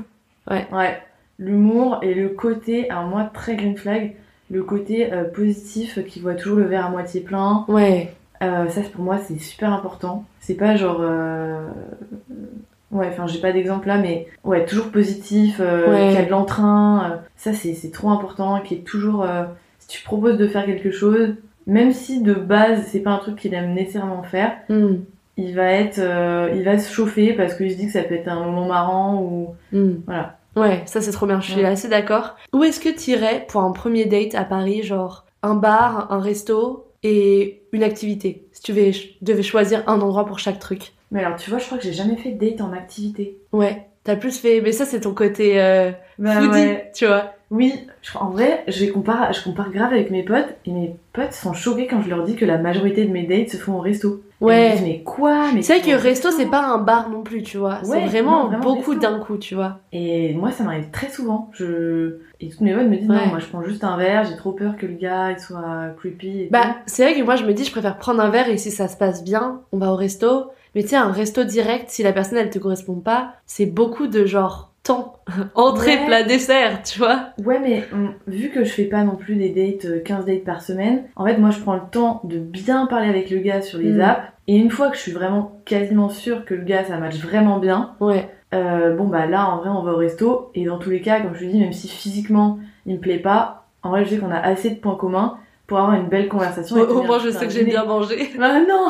[0.51, 0.67] Ouais.
[0.71, 0.97] Ouais.
[1.39, 4.15] L'humour et le côté, alors moi, très green flag,
[4.51, 7.65] le côté euh, positif qui voit toujours le verre à moitié plein.
[7.67, 8.13] Ouais.
[8.41, 10.25] Euh, ça, pour moi, c'est super important.
[10.39, 10.99] C'est pas genre.
[11.01, 11.65] euh,
[12.91, 16.11] Ouais, enfin, j'ai pas d'exemple là, mais ouais, toujours positif, euh, Ouais.
[16.11, 17.21] qui a de l'entrain.
[17.35, 19.25] ça, c'est c'est trop important, qui est toujours.
[19.79, 21.33] Si tu proposes de faire quelque chose,
[21.65, 24.97] même si de base, c'est pas un truc qu'il aime nécessairement faire, Hmm.
[25.37, 25.99] il va être.
[26.53, 29.19] il va se chauffer parce qu'il se dit que ça peut être un moment marrant
[29.23, 29.55] ou.
[29.71, 29.93] Hmm.
[30.05, 30.37] Voilà.
[30.55, 31.65] Ouais, ça c'est trop bien, je suis Ouais.
[31.67, 32.35] assez d'accord.
[32.53, 36.85] Où est-ce que t'irais pour un premier date à Paris, genre un bar, un resto
[37.03, 38.45] et une activité?
[38.51, 38.71] Si tu
[39.21, 40.93] devais, choisir un endroit pour chaque truc.
[41.11, 43.37] Mais alors, tu vois, je crois que j'ai jamais fait de date en activité.
[43.51, 44.61] Ouais, t'as plus fait...
[44.61, 46.91] Mais ça c'est ton côté euh, Bah foodie, ouais.
[46.95, 47.33] tu vois.
[47.51, 47.71] Oui,
[48.15, 51.85] en vrai, je compare, je compare grave avec mes potes et mes potes sont choqués
[51.85, 54.23] quand je leur dis que la majorité de mes dates se font au resto.
[54.43, 54.79] Me Ouais.
[54.81, 57.79] mais quoi mais C'est vrai que resto c'est pas un bar non plus, tu vois.
[57.83, 59.79] c'est vraiment, non, vraiment beaucoup d'un coup, tu vois.
[59.91, 61.49] Et moi, ça m'arrive très souvent.
[61.53, 62.17] Je...
[62.39, 63.15] Et toutes mes potes me disent, Ouais.
[63.15, 65.93] non, moi je prends juste un verre, j'ai trop peur que le gars il soit
[65.97, 68.49] creepy et Bah, c'est vrai que moi je me dis, je préfère prendre un verre
[68.49, 70.51] et si ça se passe bien, on va au resto.
[70.75, 74.07] Mais tu sais, un resto direct, si la personne elle te correspond pas, c'est beaucoup
[74.07, 75.15] de genre temps.
[75.55, 76.05] Entrée, Ouais.
[76.05, 77.29] plat, dessert, tu vois.
[77.43, 80.43] Ouais, mais hum, vu que je fais pas non plus des dates, euh, 15 dates
[80.43, 83.61] par semaine, en fait, moi je prends le temps de bien parler avec le gars
[83.61, 84.01] sur les Mm.
[84.01, 84.21] apps.
[84.47, 87.59] Et une fois que je suis vraiment quasiment sûre que le gars ça match vraiment
[87.59, 88.29] bien, Ouais.
[88.53, 91.21] Euh, bon bah là en vrai on va au resto et dans tous les cas
[91.21, 94.17] comme je te dis même si physiquement il me plaît pas en vrai je sais
[94.17, 97.29] qu'on a assez de points communs pour avoir une belle conversation Au, au moins, je
[97.31, 97.71] sais que j'aime dîner.
[97.71, 98.29] bien manger.
[98.39, 98.89] ah non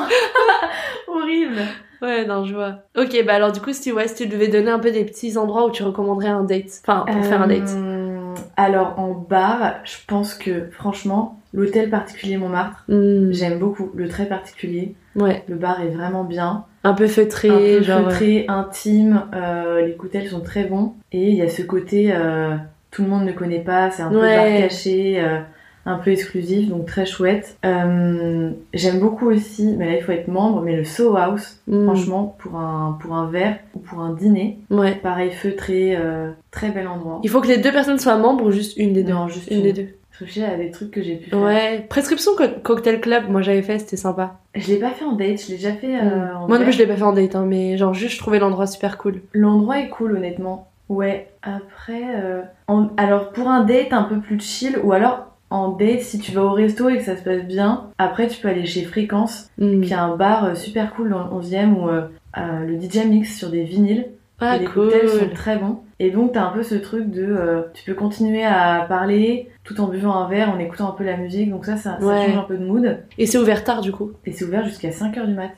[1.08, 1.62] horrible
[2.04, 2.80] Ouais, non, je vois.
[2.98, 5.38] Ok, bah alors du coup, si, ouais, si tu devais donner un peu des petits
[5.38, 6.82] endroits où tu recommanderais un date.
[6.86, 7.70] Enfin, pour faire un date.
[7.78, 14.08] Euh, alors en bar je pense que franchement l'hôtel particulier Montmartre Hmm, j'aime beaucoup le
[14.08, 18.10] très particulier Ouais, le bar est vraiment bien un peu feutré, un peu genre.
[18.10, 20.94] feutré, intime, euh, les cocktails sont très bons.
[21.14, 22.56] Et il y a ce côté, euh,
[22.92, 24.36] tout le monde ne connaît pas, c'est un peu Ouais.
[24.36, 25.40] bar caché, euh,
[25.86, 27.58] un peu exclusif, donc très chouette.
[27.66, 31.84] Euh, J'aime beaucoup aussi, mais là il faut être membre, mais le Soho House, hmm,
[31.86, 34.96] franchement, pour un, pour un verre ou pour un dîner, Ouais.
[34.96, 37.20] pareil feutré, euh, très bel endroit.
[37.24, 39.50] Il faut que les deux personnes soient membres ou juste une des deux Non, juste
[39.52, 39.64] une une.
[39.64, 39.88] des deux.
[40.12, 41.40] Je réfléchis à des trucs que j'ai pu faire.
[41.42, 41.86] Ouais.
[41.90, 44.36] Prescription co- cocktail club, moi j'avais fait, c'était sympa.
[44.54, 46.02] Je l'ai pas fait en date, je l'ai déjà fait euh,
[46.34, 46.38] Hmm.
[46.44, 48.20] en Moi non plus, je l'ai pas fait en date, hein, mais genre juste, je
[48.20, 49.22] trouvais l'endroit super cool.
[49.34, 50.68] L'endroit est cool, honnêtement.
[50.90, 52.04] Ouais, après.
[52.16, 56.20] euh, en- Alors, pour un date un peu plus chill, ou alors en date, si
[56.20, 58.84] tu vas au resto et que ça se passe bien, après tu peux aller chez
[58.84, 59.82] Fréquence, Hmm.
[59.82, 62.02] qui est un bar euh, super cool dans le 11 e où euh,
[62.38, 64.08] euh, le DJ mix sur des vinyles.
[64.40, 64.90] Ah, et les cool.
[64.90, 65.78] cocktails sont très bons.
[66.00, 67.24] Et donc, t'as un peu ce truc de.
[67.24, 71.04] euh, tu peux continuer à parler tout en buvant un verre, en écoutant un peu
[71.06, 71.50] la musique.
[71.50, 72.98] Donc, ça, ça, change un peu de mood.
[73.18, 74.12] Et c'est ouvert tard, du coup.
[74.26, 75.52] Et c'est ouvert jusqu'à 5h du mat.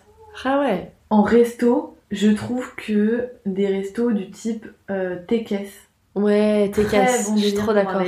[0.44, 0.92] Ah ouais.
[1.10, 5.85] En resto, je trouve que des restos du type euh, Tekes.
[6.16, 7.30] Ouais, t'es casse.
[7.30, 8.02] bon je suis trop d'accord.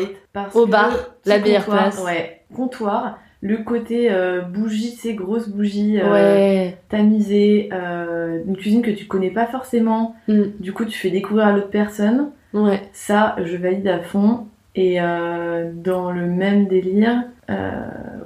[0.54, 0.92] Au bar,
[1.26, 2.04] la meilleure comptoir, place.
[2.04, 3.20] Ouais, comptoir.
[3.42, 6.78] Le côté euh, bougie, c'est grosses bougies euh, Ouais.
[6.90, 10.16] tamisées, euh, une cuisine que tu connais pas forcément.
[10.28, 10.44] Mm.
[10.60, 12.32] Du coup, tu fais découvrir à l'autre personne.
[12.54, 12.82] Ouais.
[12.94, 14.48] Ça, je valide à fond.
[14.76, 17.82] Et euh, dans le même délire, euh,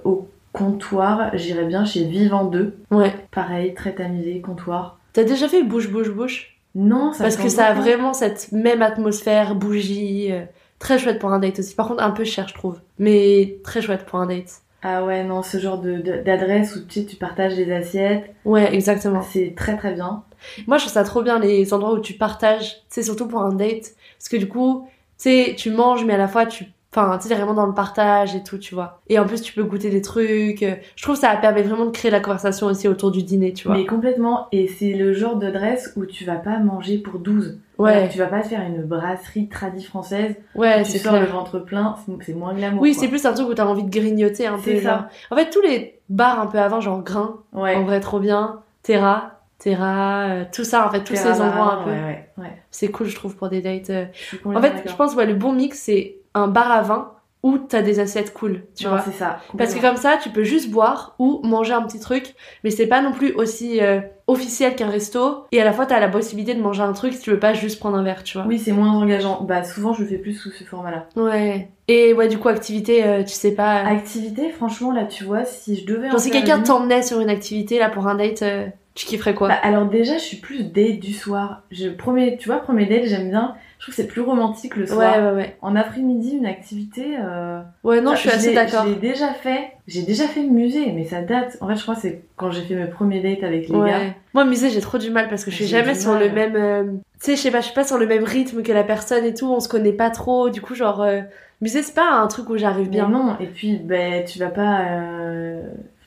[0.05, 2.75] au comptoir, j'irais bien chez Vivant 2.
[2.91, 3.13] Ouais.
[3.31, 4.99] Pareil, très tamisé, comptoir.
[5.13, 6.57] T'as déjà fait bouche, bouche, bouche?
[6.75, 7.79] Non, ça Parce que ça a pas.
[7.81, 10.31] vraiment cette même atmosphère, bougie.
[10.31, 10.43] euh,
[10.79, 11.75] Très chouette pour un date aussi.
[11.75, 12.79] Par contre, un peu cher, je trouve.
[12.97, 14.61] Mais très chouette pour un date.
[14.81, 18.73] Ah ouais, non, ce genre de- de- d'adresse où tu tu partages les assiettes, Ouais,
[18.73, 19.21] exactement.
[19.21, 20.23] c'est très très bien.
[20.65, 22.77] Moi, je trouve ça trop bien les endroits où tu partages.
[22.89, 23.93] C'est surtout pour un date.
[24.17, 24.87] Parce que du coup,
[25.19, 26.65] tu sais, tu manges, mais à la fois, tu.
[26.93, 28.99] Enfin, tu sais, vraiment dans le partage et tout, tu vois.
[29.07, 30.61] Et en plus, tu peux goûter des trucs.
[30.61, 33.53] euh, Je trouve que ça permet vraiment de créer la conversation aussi autour du dîner,
[33.53, 33.77] tu vois.
[33.77, 37.59] Mais complètement, et c'est le genre d'adresse où tu vas pas manger pour 12.
[37.77, 41.23] Ouais, Tu vas pas te faire une brasserie tradie française, ouais, c'est sors clair.
[41.25, 42.81] le ventre plein, c'est- c'est moins glamour.
[42.81, 44.61] Oui, c'est plus un truc où t'as envie de grignoter un peu.
[44.65, 45.07] C'est ça.
[45.31, 47.73] En fait, tous les bars un peu avant, genre Grain, Ouais.
[47.75, 48.59] en vrai, trop bien.
[48.83, 51.89] Terra, Terra, euh, tout ça, en fait, tous ces endroits un peu.
[51.91, 52.61] Ouais, ouais, ouais.
[52.69, 53.89] C'est cool, je trouve, pour des dates.
[53.91, 54.05] euh.
[54.45, 57.11] En fait, je pense, ouais, le bon mix, c'est un bar à vin
[57.43, 59.01] où t'as des assiettes cool, tu Non, vois.
[59.01, 59.39] c'est ça.
[59.57, 62.85] Parce que comme ça, tu peux juste boire ou manger un petit truc, mais c'est
[62.85, 65.45] pas non plus aussi euh, officiel qu'un resto.
[65.51, 67.53] Et à la fois, t'as la possibilité de manger un truc si tu veux pas
[67.55, 68.45] juste prendre un verre, tu vois.
[68.45, 69.41] Oui, c'est moins engageant.
[69.41, 71.07] Bah, souvent, je le fais plus sous ce format-là.
[71.15, 71.69] Ouais.
[71.87, 73.77] Et ouais, du coup, activité, euh, tu sais pas.
[73.87, 76.09] Activité, franchement, là, tu vois, si je devais.
[76.09, 79.07] en Genre, si quelqu'un une- t'emmenait sur une activité, là, pour un date, euh, tu
[79.07, 79.47] kifferais quoi?
[79.47, 81.63] Bah, alors déjà, je suis plus date du soir.
[81.71, 83.55] Je, premier, tu vois, premier date, j'aime bien.
[83.81, 85.17] Je trouve que c'est plus romantique le Ouais, soir.
[85.17, 85.57] ouais, ouais.
[85.63, 87.15] En après-midi, une activité.
[87.19, 88.83] euh, Ouais, non, je suis assez d'accord.
[88.85, 89.71] Je l'ai déjà fait.
[89.87, 91.57] J'ai déjà fait le musée, mais ça date.
[91.61, 93.79] En fait, je crois que c'est quand j'ai fait mes premiers dates avec les gars.
[93.79, 94.15] Ouais.
[94.35, 96.23] Moi, musée, j'ai trop du mal parce que je suis J'ai jamais sur mal.
[96.27, 96.55] le même.
[96.55, 96.83] euh,
[97.19, 99.25] Tu sais, je sais pas, je suis pas sur le même rythme que la personne
[99.25, 99.47] et tout.
[99.51, 100.51] On se connaît pas trop.
[100.51, 101.21] Du coup, genre, euh,
[101.59, 103.35] musée, c'est pas un truc où j'arrive Bien non.
[103.39, 104.85] Et puis, ben, tu vas pas.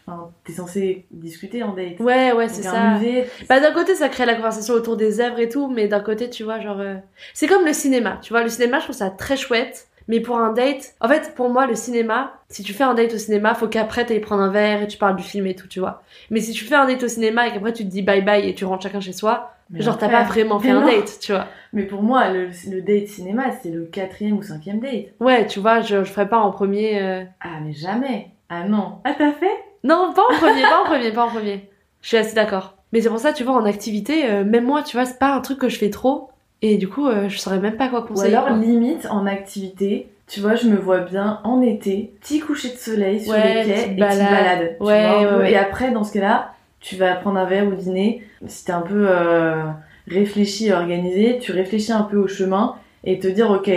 [0.07, 1.99] Enfin, t'es censé discuter en date.
[1.99, 2.99] Ouais, ouais, c'est ça.
[2.99, 6.01] musée, Bah d'un côté ça crée la conversation autour des œuvres et tout, mais d'un
[6.01, 6.97] côté tu vois genre euh,
[7.33, 10.37] c'est comme le cinéma, tu vois le cinéma je trouve ça très chouette, mais pour
[10.37, 13.55] un date, en fait pour moi le cinéma, si tu fais un date au cinéma,
[13.55, 16.03] faut qu'après t'ailles prendre un verre et tu parles du film et tout, tu vois.
[16.31, 18.47] Mais si tu fais un date au cinéma et qu'après tu te dis bye bye
[18.47, 20.87] et tu rentres chacun chez soi, mais genre t'as pas vraiment fait mais un non.
[20.87, 21.47] date, tu vois.
[21.73, 25.07] Mais pour moi, le, le date cinéma, c'est le quatrième ou cinquième date.
[25.19, 27.01] Ouais, tu vois, je, je ferais pas en premier.
[27.03, 28.29] euh, Ah, mais jamais.
[28.51, 28.99] Ah non.
[29.05, 29.47] Ah, t'as fait?
[29.85, 31.69] Non, pas en premier, pas en premier, pas en premier.
[32.03, 32.75] Je suis assez d'accord.
[32.93, 35.35] Mais c'est pour ça, tu vois, en activité, euh, même moi, tu vois, c'est pas
[35.35, 36.31] un truc que je fais trop.
[36.63, 38.35] Et du coup, euh, je saurais même pas quoi Ou conseiller.
[38.35, 38.57] alors, quoi.
[38.57, 43.21] limite, en activité, tu vois, je me vois bien en été, petit coucher de soleil
[43.21, 44.19] sur Ouais, les quais et balade.
[44.19, 44.77] petite balade.
[44.79, 45.53] tu Ouais, vois, ouais.
[45.53, 48.23] Et après, dans ce cas-là, tu vas prendre un verre ou dîner.
[48.47, 49.65] Si t'es un peu euh,
[50.09, 53.71] réfléchi et organisé, tu réfléchis un peu au chemin et te dire, ok,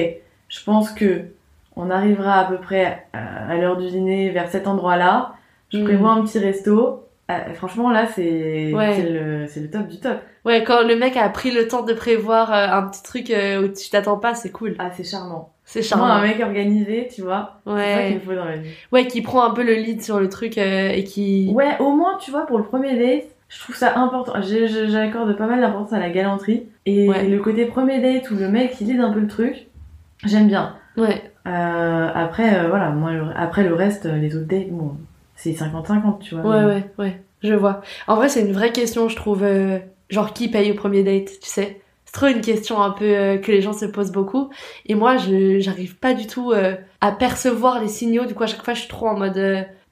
[0.47, 1.21] je pense que
[1.75, 5.33] on arrivera à peu près à l'heure du dîner vers cet endroit-là.
[5.71, 5.83] Je Mm.
[5.83, 7.03] prévois un petit resto.
[7.29, 9.01] Ah, franchement, là, c'est Ouais.
[9.01, 10.17] le, le top du top.
[10.45, 13.63] Ouais, quand le mec a pris le temps de prévoir euh, un petit truc euh,
[13.63, 14.75] où tu t'attends pas, c'est cool.
[14.79, 15.51] Ah, c'est charmant.
[15.65, 16.21] C'est Moi, un charmant.
[16.21, 18.21] mec organisé, tu vois, c'est ça qu'il Ouais.
[18.25, 18.69] faut dans la vie.
[18.93, 21.51] Ouais, qui prend un peu le lead sur le truc euh, et qui.
[21.53, 24.33] Ouais, au moins, tu vois, pour le premier date, je trouve ça important.
[24.41, 26.63] J'accorde pas mal d'importance à la galanterie.
[26.85, 27.27] Et Ouais.
[27.27, 29.67] le côté premier date où le mec il lead un peu le truc,
[30.23, 30.75] j'aime bien.
[30.95, 31.21] Ouais.
[31.45, 34.95] Euh, après, euh, voilà, moi, le- après le reste, les autres dates, bon,
[35.37, 36.43] c'est 50-50, tu vois.
[36.43, 37.21] Ouais, ouais, ouais.
[37.43, 37.81] Je vois.
[38.07, 39.43] En vrai, c'est une vraie question, je trouve.
[39.43, 43.05] euh, genre, qui paye au premier date, tu sais C'est trop une question un peu
[43.05, 44.49] euh, que les gens se posent beaucoup.
[44.87, 48.25] Et moi, je j'arrive pas du tout euh, à percevoir les signaux.
[48.25, 49.39] Du coup, à chaque fois, je suis trop en mode.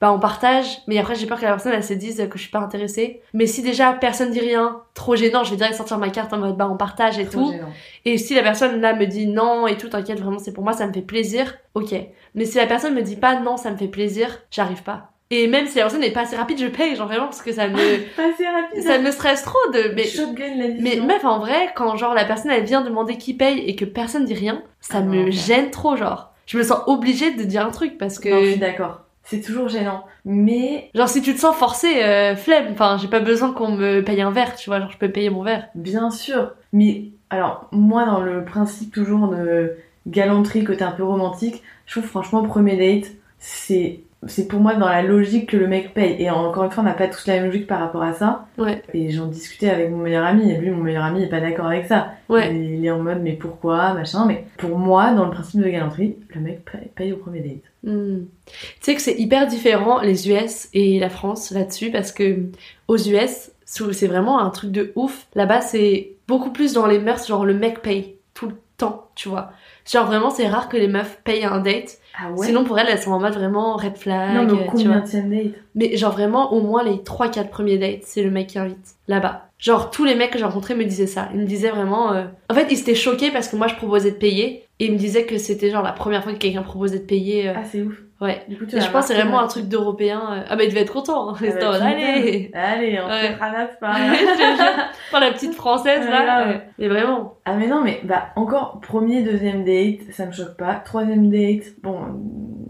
[0.02, 2.42] bah, on partage, mais après, j'ai peur que la personne, elle se dise que je
[2.44, 3.22] suis pas intéressée.
[3.34, 6.40] Mais si déjà personne dit rien, trop gênant, je vais direct sortir ma carte en
[6.40, 7.52] mode, bah, on partage et Trop tout.
[7.52, 7.70] gênant.
[8.06, 10.74] Et si la personne là me dit non et tout, t'inquiète, vraiment c'est pour moi,
[10.74, 11.94] ça me fait plaisir, ok.
[12.34, 15.12] Mais si la personne me dit pas non, ça me fait plaisir, j'arrive pas.
[15.32, 17.52] Et même si la personne n'est pas assez rapide, je paye, genre vraiment, parce que
[17.52, 17.76] ça me,
[18.16, 18.82] Pas assez rapide.
[18.84, 19.94] ça me stresse trop de.
[19.96, 23.34] Mais, Shotgun la mais meuf, en vrai, quand genre la personne elle vient demander qui
[23.34, 26.32] paye et que personne dit rien, ça Ah me gêne trop, genre.
[26.46, 28.30] Je me sens obligée de dire un truc parce que.
[28.30, 29.02] Non, je suis d'accord.
[29.24, 30.04] C'est toujours gênant.
[30.24, 34.02] Mais Genre si tu te sens forcé, euh, flemme, enfin j'ai pas besoin qu'on me
[34.02, 35.68] paye un verre, tu vois, genre je peux payer mon verre.
[35.74, 36.52] Bien sûr.
[36.74, 42.08] Mais alors, moi, dans le principe toujours de galanterie, côté un peu romantique, je trouve
[42.08, 46.16] franchement, premier date, c'est c'est pour moi dans la logique que le mec paye.
[46.20, 48.48] Et encore une fois, on n'a pas tous la même logique par rapport à ça.
[48.58, 48.82] Ouais.
[48.94, 51.68] Et j'en discutais avec mon meilleur ami, et lui, mon meilleur ami, est pas d'accord
[51.68, 52.14] avec ça.
[52.30, 52.56] Ouais.
[52.56, 54.26] Il, il est en mode, mais pourquoi, machin.
[54.26, 56.62] Mais pour moi, dans le principe de galanterie, le mec
[56.96, 57.64] paye, au premier date.
[57.84, 58.26] Hmm.
[58.46, 62.46] Tu sais que c'est hyper différent les US et la France là-dessus parce que
[62.88, 65.28] aux US, c'est vraiment un truc de ouf.
[65.36, 69.30] Là-bas, c'est beaucoup plus dans les mœurs, genre le mec paye tout le temps, tu
[69.30, 69.52] vois.
[69.92, 72.00] Genre vraiment, c'est rare que les meufs payent un date.
[72.18, 74.36] Ah Sinon, pour elles, elles sont en mode vraiment red flag.
[74.36, 75.02] non, mais euh, au tu vois.
[75.02, 75.54] combien de date?
[75.76, 78.96] Mais genre vraiment, au moins les 3-4 premiers dates, c'est le mec qui invite.
[79.08, 79.50] Là-bas.
[79.60, 81.30] Genre tous les mecs que j'ai rencontrés me disaient ça.
[81.34, 82.14] Ils me disaient vraiment...
[82.14, 84.64] euh, En fait, ils étaient choqués parce que moi, je proposais de payer.
[84.80, 87.50] Et ils me disaient que c'était genre la première fois que quelqu'un proposait de payer.
[87.50, 88.02] euh, Ah, c'est ouf.
[88.22, 88.44] Ouais.
[88.48, 90.22] Du coup, tu Et je pense que c'est vraiment un truc d'européen.
[90.32, 90.44] euh.
[90.50, 91.30] Ah bah il devait être content.
[91.32, 91.36] hein.
[91.38, 92.62] Ah bah, allez m'étonnes.
[92.64, 93.34] Allez, on Ouais.
[93.34, 94.90] se ramasse.
[95.12, 96.48] Pour la petite française là.
[96.48, 96.62] ouais.
[96.80, 97.36] Mais vraiment.
[97.46, 101.80] Ah mais non mais bah encore premier deuxième date ça me choque pas troisième date
[101.84, 102.00] bon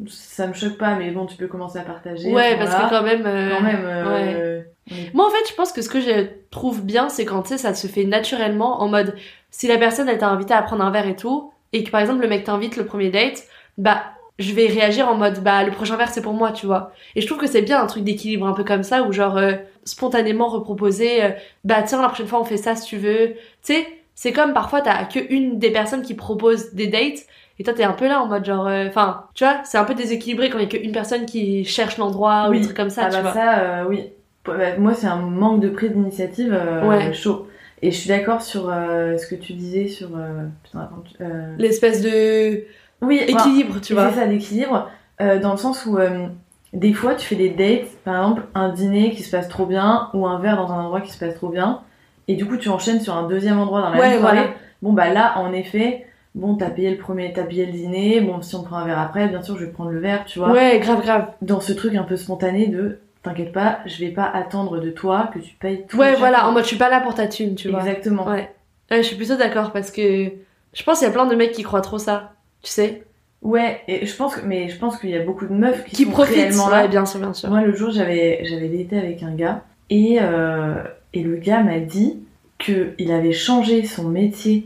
[0.08, 2.90] ça me choque pas mais bon tu peux commencer à partager Ouais, ce parce que
[2.90, 3.24] quand même.
[3.26, 4.62] euh, quand même euh,
[5.14, 7.58] Moi en fait, je pense que ce que je trouve bien, c'est quand tu sais,
[7.58, 9.16] ça se fait naturellement en mode
[9.52, 12.02] si la personne elle t'a invité à prendre un verre et tout, et que par
[12.02, 13.44] exemple le mec t'invite le premier date,
[13.78, 14.04] bah
[14.40, 16.92] je vais réagir en mode bah le prochain verre c'est pour moi, tu vois.
[17.16, 19.38] Et je trouve que c'est bien un truc d'équilibre un peu comme ça où genre
[19.38, 19.54] euh,
[19.86, 21.30] spontanément reproposer euh,
[21.64, 23.30] bah tiens la prochaine fois on fait ça si tu veux.
[23.64, 27.26] Tu sais, c'est comme parfois t'as que une des personnes qui propose des dates
[27.60, 29.86] et toi t'es un peu là en mode genre euh, enfin tu vois c'est un
[29.86, 32.60] peu déséquilibré quand il y a qu'une personne qui cherche l'endroit ou Oui.
[32.60, 33.34] des trucs comme ça ah tu bah vois.
[33.34, 34.10] ça oui
[34.78, 37.14] moi c'est un manque de prise d'initiative Ouais.
[37.14, 37.48] chaud
[37.82, 40.10] et je suis d'accord sur ce que tu disais sur
[41.58, 42.64] L'espèce de
[43.06, 44.10] oui enfin, équilibre tu vois.
[44.10, 44.90] c'est ça d'équilibre
[45.22, 46.28] euh, dans le sens où euh,
[46.74, 50.10] des fois tu fais des dates par exemple un dîner qui se passe trop bien
[50.14, 51.82] ou un verre dans un endroit qui se passe trop bien
[52.28, 54.54] et du coup tu enchaînes sur un deuxième endroit dans la Ouais, même soirée voilà.
[54.82, 58.42] bon bah là en effet bon t'as payé le premier t'as payé le dîner bon
[58.42, 60.52] si on prend un verre après bien sûr je vais prendre le verre tu vois
[60.52, 61.28] Ouais, grave, grave.
[61.42, 65.30] dans ce truc un peu spontané de t'inquiète pas je vais pas attendre de toi
[65.34, 67.56] que tu payes tout Ouais, voilà, en mode je suis pas là pour ta thune,
[67.56, 67.80] tu vois.
[67.80, 68.52] exactement Ouais.
[68.92, 70.30] Ouais, je suis plutôt d'accord parce que
[70.74, 72.34] je pense qu'il y a plein de mecs qui croient trop ça,
[72.66, 73.04] tu sais.
[73.42, 75.96] ouais et je pense que mais je pense qu'il y a beaucoup de meufs qui,
[75.96, 77.50] Qui sont profitent, réellement là ouais, bien sûr, bien sûr.
[77.50, 81.80] Moi, le jour, j'avais j'avais daté avec un gars et, euh, et le gars m'a
[81.80, 82.20] dit
[82.58, 84.66] qu'il avait changé son métier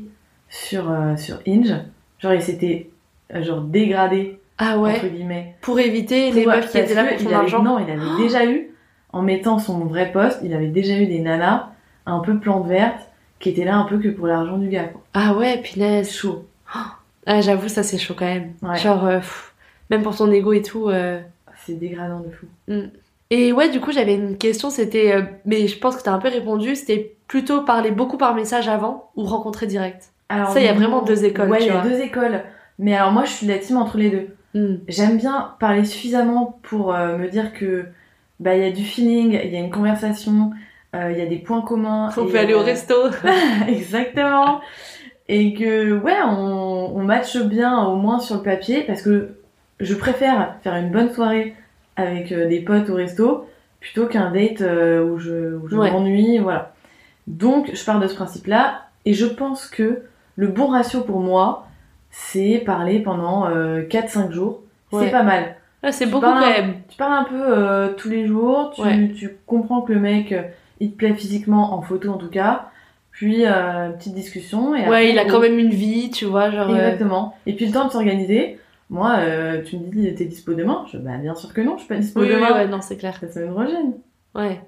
[0.50, 1.74] sur, euh, sur Inge.
[2.20, 2.90] Genre, il s'était
[3.36, 5.56] euh, genre dégradé, Ah entre ouais, guillemets.
[5.62, 7.64] pour éviter les Pour- meufs qui étaient là que pour il son argent.
[7.64, 8.70] Non, il avait déjà eu,
[9.12, 11.70] en mettant son vrai poste, il avait déjà eu des nanas
[12.06, 13.10] un peu plantes vertes
[13.40, 14.86] qui étaient là un peu que pour l'argent du gars.
[14.86, 15.02] Quoi.
[15.14, 16.12] Ah ouais, punaise.
[16.12, 16.46] Chaud.
[17.32, 18.54] Ah, j'avoue, ça c'est chaud quand même.
[18.63, 18.76] Ouais.
[18.80, 19.54] Genre, euh, pff,
[19.92, 20.89] même pour ton ego et tout.
[20.89, 21.20] euh.
[21.65, 22.48] C'est dégradant de fou.
[23.30, 25.12] Et ouais, du coup, j'avais une question, c'était.
[25.13, 28.68] euh, mais je pense que t'as un peu répondu, c'était plutôt parler beaucoup par message
[28.68, 30.10] avant ou rencontrer direct?
[30.30, 32.42] Alors, Ça, il y a vraiment deux écoles, Ouais, il y a deux écoles.
[32.80, 34.28] Mais alors, moi, je suis la team entre les deux.
[34.56, 34.78] Hmm.
[34.88, 37.86] J'aime bien parler suffisamment pour me dire que
[38.39, 40.52] bah il y a du feeling, il y a une conversation,
[40.96, 42.10] il y a des points communs.
[42.18, 42.96] On peut aller au resto.
[43.68, 44.62] Exactement.
[45.32, 49.30] Et que ouais, on, on matche bien au moins sur le papier parce que
[49.80, 51.56] je préfère faire une bonne soirée
[51.96, 53.46] avec euh, des potes au resto
[53.80, 55.92] plutôt qu'un date euh, où je, où je Ouais.
[55.92, 56.74] m'ennuie, voilà.
[57.28, 60.02] Donc je pars de ce principe-là et je pense que
[60.36, 61.68] le bon ratio pour moi,
[62.10, 64.62] c'est parler pendant euh, 4-5 jours.
[64.92, 65.06] Ouais.
[65.06, 65.56] C'est pas mal.
[65.84, 66.74] Ah, c'est beaucoup quand même.
[66.89, 69.12] Tu parles un peu euh, tous les jours, tu, Ouais.
[69.15, 70.42] tu comprends que le mec, euh,
[70.80, 72.72] il te plaît physiquement, en photo en tout cas.
[73.19, 74.73] Puis, euh, petite discussion.
[74.75, 76.69] Et après, Ouais, il a on- quand même une vie, tu vois, genre.
[76.69, 77.36] euh, Exactement.
[77.45, 78.58] Et puis le temps de s'organiser.
[78.89, 80.86] Moi, euh, tu me dis, t'es dispo demain?
[80.91, 82.53] Je bah bien sûr que non, je suis pas dispo Oui, oui, demain.
[82.53, 83.19] ouais, non, c'est clair.
[83.21, 83.93] La semaine prochaine.
[84.36, 84.62] Ouais.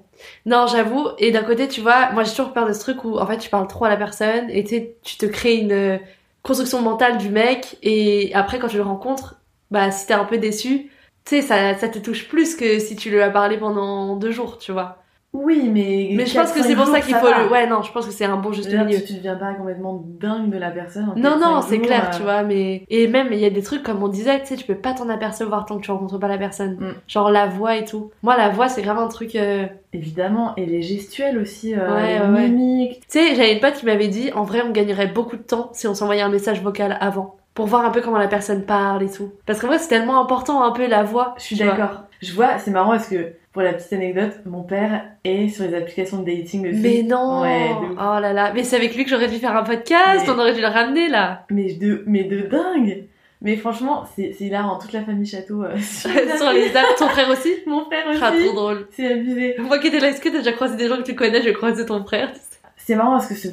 [0.44, 1.08] Non, j'avoue.
[1.18, 3.38] Et d'un côté, tu vois, moi j'ai toujours peur de ce truc où en fait
[3.38, 5.98] tu parles trop à la personne et tu sais, tu te crées une
[6.42, 10.36] construction mentale du mec et après quand tu le rencontres, bah si t'es un peu
[10.38, 10.90] déçu,
[11.24, 14.30] tu sais, ça, ça te touche plus que si tu lui as parlé pendant deux
[14.32, 15.01] jours, tu vois.
[15.34, 16.10] Oui, mais.
[16.14, 17.50] Mais je pense que c'est pour ça qu'il faut le.
[17.50, 19.02] Ouais, non, je pense que c'est un bon juste Là, milieu.
[19.02, 21.08] tu, deviens pas complètement dingue de la personne.
[21.08, 22.84] en Non, 4-5 non, c'est clair, euh, tu vois, mais.
[22.90, 24.92] Et même, il y a des trucs, comme on disait, tu sais, tu peux pas
[24.92, 26.76] t'en apercevoir tant que tu rencontres pas la personne.
[26.78, 26.94] Mm.
[27.08, 28.10] Genre la voix et tout.
[28.22, 29.34] Moi, la voix, c'est grave un truc.
[29.34, 29.64] euh,
[29.94, 33.00] Évidemment, et les gestuels aussi, euh, Ouais, les ouais, mimiques.
[33.10, 35.70] Tu sais, j'avais une pote qui m'avait dit, en vrai, on gagnerait beaucoup de temps
[35.72, 37.36] si on s'envoyait un message vocal avant.
[37.54, 39.32] Pour voir un peu comment la personne parle et tout.
[39.46, 41.34] Parce qu'en vrai, c'est tellement important, un peu, la voix.
[41.38, 42.02] Je suis d'accord.
[42.22, 45.74] Je vois, c'est marrant parce que, pour la petite anecdote, mon père est sur les
[45.76, 46.80] applications de dating aussi.
[46.80, 47.92] Mais non Ouais, de.
[47.94, 50.38] Oh là là Mais c'est avec lui que j'aurais dû faire un podcast, Mais- on
[50.38, 53.04] aurait dû le ramener, là Mais de, mais de dingue
[53.42, 55.64] Mais franchement, c'est hilarant, toute la famille Château.
[55.64, 58.86] euh, sur, Sur les apps, ton frère aussi Mon frère aussi Ah, trop drôle.
[58.90, 59.56] C'est abusé.
[59.58, 61.42] Moi qui étais là, est-ce que t'as déjà croisé des gens que tu connais?
[61.42, 62.30] Je croiser ton frère.
[62.76, 63.48] C'est marrant parce que ce,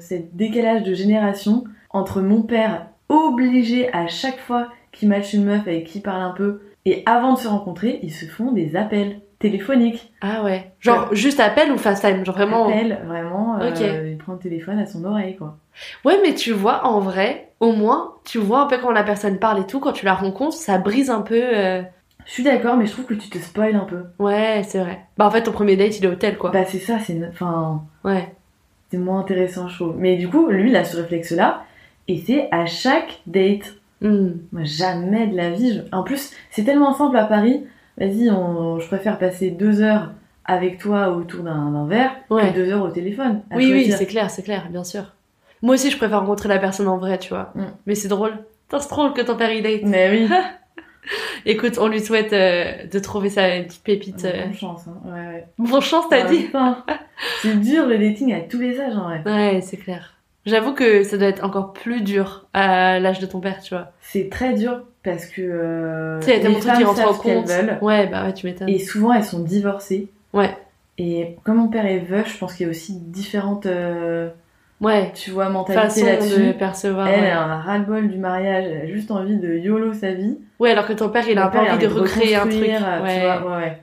[0.00, 5.60] ce, décalage de génération entre mon père obligé à chaque fois qu'il match une meuf
[5.66, 6.60] avec qui il parle un peu
[6.90, 10.12] Et avant de se rencontrer, ils se font des appels téléphoniques.
[10.22, 10.72] Ah ouais.
[10.80, 12.66] Genre juste appel ou FaceTime Genre vraiment.
[12.68, 13.80] Appel, vraiment, euh, Ok.
[13.80, 15.58] il prend le téléphone à son oreille, quoi.
[16.04, 19.38] Ouais, mais tu vois, en vrai, au moins, tu vois un peu quand la personne
[19.38, 21.40] parle et tout, quand tu la rencontres, ça brise un peu.
[21.40, 21.82] euh,
[22.24, 24.04] Je suis d'accord, mais je trouve que tu te spoil un peu.
[24.18, 25.00] Ouais, c'est vrai.
[25.18, 26.50] Bah en fait, ton premier date, il est hôtel, quoi.
[26.50, 27.20] Bah c'est ça, c'est...
[27.30, 28.32] Enfin, Ouais.
[28.90, 29.94] c'est moins intéressant, je trouve.
[29.98, 31.64] Mais du coup, lui, il a ce réflexe-là,
[32.08, 33.74] et c'est à chaque date.
[34.00, 35.74] Moi, jamais de la vie.
[35.74, 37.64] je- En plus, c'est tellement simple à Paris.
[37.98, 38.78] Vas-y, on...
[38.78, 40.12] je préfère passer deux heures
[40.44, 42.50] avec toi autour d'un verre Ouais.
[42.50, 43.42] que deux heures au téléphone.
[43.54, 45.14] Oui, oui, c'est clair, c'est clair, bien sûr.
[45.62, 47.50] Moi aussi, je préfère rencontrer la personne en vrai, tu vois.
[47.56, 47.64] Mm.
[47.86, 48.32] Mais c'est drôle.
[48.70, 49.82] C'est drôle que ton père il date.
[49.84, 50.34] Mais oui.
[51.46, 54.24] Écoute, on lui souhaite euh, de trouver sa petite pépite.
[54.24, 54.44] euh.
[54.44, 54.96] Bonne chance, hein.
[55.06, 55.46] Ouais, ouais.
[55.58, 56.48] Bon chance, t'as Ah, dit.
[57.42, 59.22] C'est dur le dating à tous les âges, en vrai.
[59.24, 60.14] Ouais, c'est clair.
[60.48, 63.92] J'avoue que ça doit être encore plus dur à l'âge de ton père, tu vois.
[64.00, 66.72] C'est très dur parce que euh, Tu sais, il y a tellement les de trucs
[66.72, 67.48] femmes qui rentrent en savent qu'elles compte.
[67.48, 67.78] veulent.
[67.82, 68.68] Ouais, bah ouais, tu m'étonnes.
[68.68, 70.08] Et souvent, elles sont divorcées.
[70.32, 70.56] Ouais.
[70.96, 74.30] Et comme mon père est veuf, je pense qu'il y a aussi différentes, euh,
[74.80, 76.52] Ouais, tu vois, mentalités façon de là-dessus.
[76.58, 77.08] percevoir.
[77.08, 77.32] Elle, ouais.
[77.32, 80.38] en a ras-le-bol du mariage, elle a juste envie de YOLO sa vie.
[80.60, 82.46] Ouais, alors que ton père, il a un Mon peu père, envie de recréer un
[82.46, 82.54] truc.
[82.68, 83.78] euh, Ouais, Tu vois, ouais, ouais.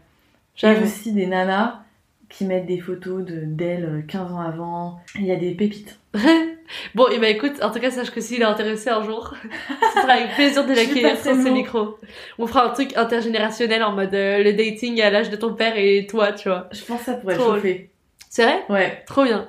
[0.56, 0.84] J'avoue.
[0.86, 1.80] aussi des nanas
[2.30, 4.99] qui mettent des photos de d'elles euh, 15 ans avant.
[5.19, 5.99] Il y a des pépites.
[6.95, 9.34] bon, et bah écoute, en tout cas, sache que s'il est intéressé un jour,
[9.93, 11.97] ce sera avec plaisir de l'accueillir sur ce micro.
[12.39, 15.78] On fera un truc intergénérationnel en mode euh, le dating à l'âge de ton père
[15.78, 16.67] et toi, tu vois.
[16.71, 17.56] Je pense que ça pourrait Trop.
[17.56, 17.89] chauffer.
[18.30, 18.65] C'est vrai?
[18.69, 19.04] Ouais.
[19.08, 19.47] Trop bien.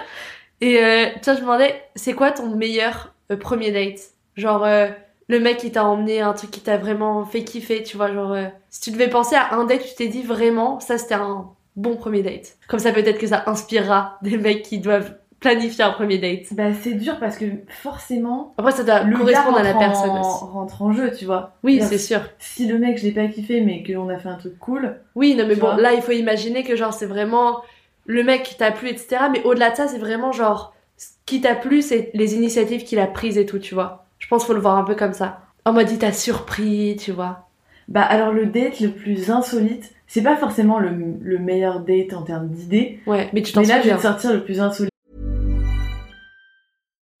[0.60, 4.00] et euh, tiens, je me demandais, c'est quoi ton meilleur euh, premier date?
[4.36, 4.88] Genre, euh,
[5.28, 8.36] le mec qui t'a emmené un truc qui t'a vraiment fait kiffer, tu vois, genre,
[8.70, 11.96] si tu devais penser à un date, tu t'es dit vraiment, ça c'était un bon
[11.96, 12.56] premier date.
[12.68, 16.52] Comme ça, peut-être que ça inspirera des mecs qui doivent planifier un premier date.
[16.52, 20.20] Bah, c'est dur parce que forcément, Après, ça doit le correspondre à la personne en,
[20.20, 20.44] aussi.
[20.44, 21.52] rentre en jeu, tu vois.
[21.62, 22.20] Oui, c'est sûr.
[22.38, 25.34] Si le mec, je l'ai pas kiffé, mais qu'on a fait un truc cool, Oui,
[25.34, 27.60] non, mais bon, là, il faut imaginer que, genre, c'est vraiment
[28.06, 29.16] le mec qui t'a plu, etc.
[29.32, 32.98] Mais au-delà de ça, c'est vraiment, genre, ce qui t'a plu, c'est les initiatives qu'il
[32.98, 34.06] a prises et tout, tu vois.
[34.18, 35.40] Je pense qu'il faut le voir un peu comme ça.
[35.66, 37.48] En mode, il t'a surpris, tu vois.
[37.86, 40.88] Bah alors le date le plus insolite, c'est pas forcément le,
[41.20, 43.96] le meilleur date en termes d'idées, Ouais, mais tu t'en mais là je vais souviens.
[43.98, 44.90] te sortir le plus insolite.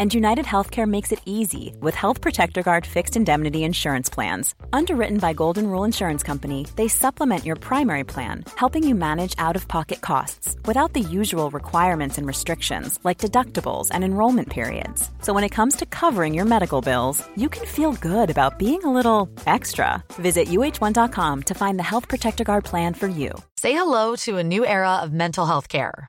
[0.00, 4.54] And United Healthcare makes it easy with Health Protector Guard fixed indemnity insurance plans.
[4.72, 9.54] Underwritten by Golden Rule Insurance Company, they supplement your primary plan, helping you manage out
[9.54, 15.10] of pocket costs without the usual requirements and restrictions like deductibles and enrollment periods.
[15.20, 18.82] So when it comes to covering your medical bills, you can feel good about being
[18.84, 20.02] a little extra.
[20.14, 23.30] Visit uh1.com to find the Health Protector Guard plan for you.
[23.58, 26.08] Say hello to a new era of mental health care.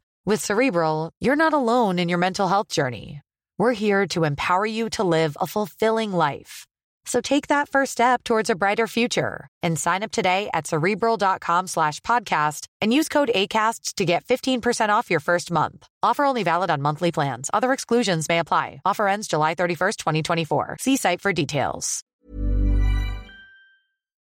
[0.23, 3.21] With Cerebral, you're not alone in your mental health journey.
[3.57, 6.67] We're here to empower you to live a fulfilling life.
[7.05, 11.65] So take that first step towards a brighter future and sign up today at cerebral.com
[11.65, 15.87] slash podcast and use code ACAST to get 15% off your first month.
[16.03, 17.49] Offer only valid on monthly plans.
[17.51, 18.79] Other exclusions may apply.
[18.85, 20.77] Offer ends July 31st, 2024.
[20.79, 22.03] See site for details.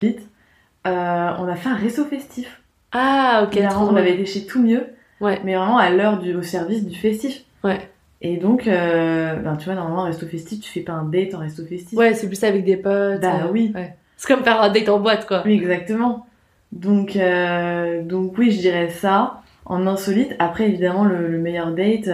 [0.03, 2.47] Euh, on a fait un resto festif.
[2.93, 6.35] Ah, ok, Clairement, on avait été chez Tout Mieux, Ouais, mais vraiment à l'heure du
[6.35, 7.43] au service du festif.
[7.65, 7.89] ouais.
[8.23, 11.35] Et donc, euh, ben, tu vois, normalement, un resto festif, tu fais pas un date
[11.35, 11.99] en resto festif.
[11.99, 13.23] Ouais, c'est plus avec des potes.
[13.23, 13.73] Bah euh, oui.
[13.75, 13.95] ouais.
[14.19, 15.43] C'est comme faire un date en boîte, quoi.
[15.47, 16.27] Oui, exactement.
[16.71, 20.37] Donc, euh, donc oui, je dirais ça en insolite.
[20.39, 22.11] Après, évidemment, le, le meilleur date,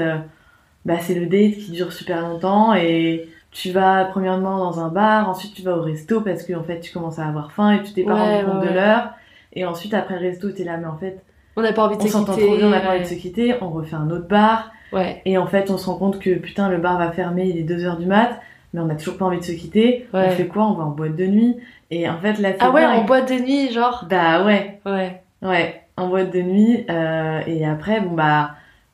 [0.85, 5.29] bah, c'est le date qui dure super longtemps et tu vas premièrement dans un bar,
[5.29, 7.83] ensuite tu vas au resto parce que en fait tu commences à avoir faim et
[7.83, 9.11] tu t'es pas Ouais, rendu compte ouais, de l'heure.
[9.55, 11.23] Et ensuite après le resto, t'es là, mais en fait,
[11.57, 12.47] On n'a pas envie de on se s'entend quitter.
[12.47, 14.71] trop bien, on a pas envie de se quitter, on refait un autre bar.
[14.93, 17.59] Ouais, Et en fait, on se rend compte que putain, le bar va fermer, il
[17.59, 18.41] est 2h du mat,
[18.73, 20.07] mais on a toujours pas envie de se quitter.
[20.15, 20.27] Ouais.
[20.29, 20.65] On fait quoi?
[20.67, 21.57] On va en boîte de nuit.
[21.91, 24.05] Et en fait, là, Ah ouais, en boîte de nuit, genre?
[24.09, 25.23] Bah ouais, Ouais.
[25.43, 26.85] ouais, en boîte de nuit.
[26.91, 28.51] euh, et après, bon bah,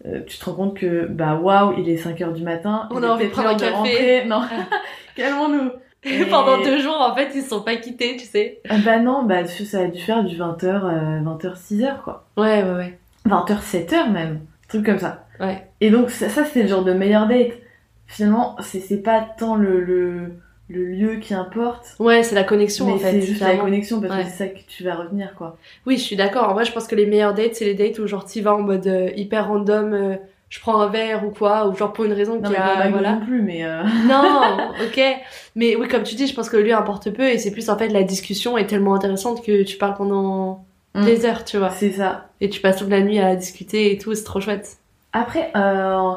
[0.07, 2.89] euh, tu te rends compte que bah waouh, il est 5h du matin.
[2.91, 3.73] On a envie de prendre un café.
[3.73, 4.25] rentrer.
[4.27, 4.43] Non,
[5.17, 5.71] calmons-nous.
[6.21, 8.61] Et- Pendant deux jours, en fait, ils se sont pas quittés, tu sais.
[8.69, 12.25] Ah bah non, bah ça a dû faire du 20h, euh, 20h, 6h quoi.
[12.37, 12.99] Ouais, ouais, ouais.
[13.27, 14.41] 20h, 7h même.
[14.69, 15.27] Truc comme ça.
[15.39, 15.67] Ouais.
[15.81, 17.53] Et donc ça, ça c'est le genre de meilleur date.
[18.07, 20.33] finalement, c'est pas tant le, le,
[20.69, 23.11] le lieu qui importe, Ouais, c'est la connexion mais en fait.
[23.13, 24.25] c'est juste la connexion parce Ouais.
[24.25, 25.57] que c'est ça que tu vas retenir, quoi.
[25.87, 26.49] Oui, je suis d'accord.
[26.49, 28.55] En vrai, je pense que les meilleurs dates, c'est les dates où genre t'y vas
[28.55, 30.17] en mode euh, hyper random, euh,
[30.53, 32.91] je prends un verre ou quoi, ou genre pour une raison Non, qui a.
[32.91, 33.13] voilà.
[33.15, 35.01] non plus, mais euh, Non, ok.
[35.57, 37.71] Mais oui, comme tu dis, je pense que le lieu importe peu et c'est plus
[37.71, 41.07] en fait la discussion est tellement intéressante que tu parles pendant Mm.
[41.07, 41.71] des heures, tu vois.
[41.71, 42.27] c'est ça.
[42.43, 44.77] Et tu passes toute la nuit à discuter et tout, c'est trop chouette.
[45.15, 46.11] Après, euh,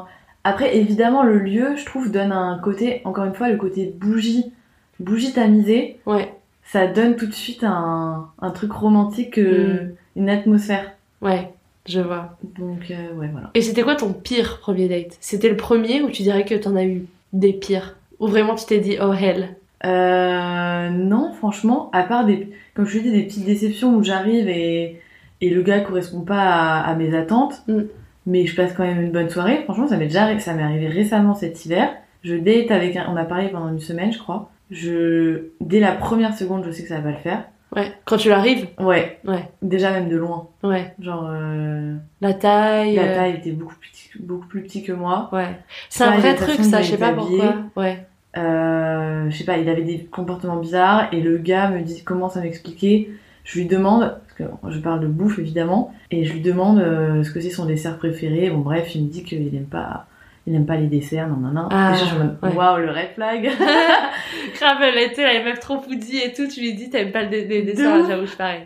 [0.44, 4.52] après, évidemment, le lieu, je trouve, donne un côté, encore une fois, le côté bougie,
[5.00, 6.34] bougie tamisée, Ouais,
[6.66, 9.96] ça donne tout de suite un, un truc romantique, euh, Mm.
[10.18, 10.92] une atmosphère.
[11.22, 11.54] ouais,
[11.88, 12.38] je vois.
[12.58, 13.52] Donc, euh, ouais, voilà.
[13.54, 15.18] Et c'était quoi ton pire premier date?
[15.20, 17.96] C'était le premier ou tu dirais que t'en as eu des pires?
[18.20, 19.56] Ou vraiment tu t'es dit oh hell?
[19.86, 24.48] Euh, non, franchement, à part des, comme je te dis, des petites déceptions où j'arrive
[24.48, 25.00] et,
[25.42, 27.82] et le gars correspond pas à, à mes attentes, Mm.
[28.26, 29.62] mais je passe quand même une bonne soirée.
[29.66, 31.90] Franchement, ça m'est déjà, arri- ça m'est arrivé récemment cet hiver.
[32.24, 34.50] Je date avec un, on a parlé pendant une semaine, je crois.
[34.72, 37.44] Je, dès la première seconde, je sais que ça va le faire.
[37.76, 40.48] Ouais, quand tu l'arrives Ouais, Ouais, déjà même de loin.
[40.64, 40.94] ouais.
[41.00, 42.96] Genre, euh, La taille.
[42.96, 45.30] la euh, taille était beaucoup plus, petit- beaucoup plus petit que moi.
[45.34, 45.48] Ouais.
[45.90, 47.56] C'est un vrai truc ça, je sais pas pourquoi.
[47.76, 48.06] Ouais.
[48.38, 52.38] Euh, je sais pas, il avait des comportements bizarres et le gars me dit commence
[52.38, 53.10] à m'expliquer.
[53.44, 57.24] Je lui demande, parce que je parle de bouffe évidemment, et je lui demande euh,
[57.24, 58.50] ce que c'est son dessert préféré.
[58.50, 60.08] Bon bref, il me dit qu'il aime pas,
[60.48, 61.68] il aime pas les desserts, non non non.
[61.72, 62.54] Ah, je ouais.
[62.56, 63.44] waouh le red flag.
[64.60, 67.30] Grave, elle était la meuf trop foodie et tout, tu lui dis t'aimes pas le
[67.30, 68.64] dé- des De desserts, j'avoue, je pareil.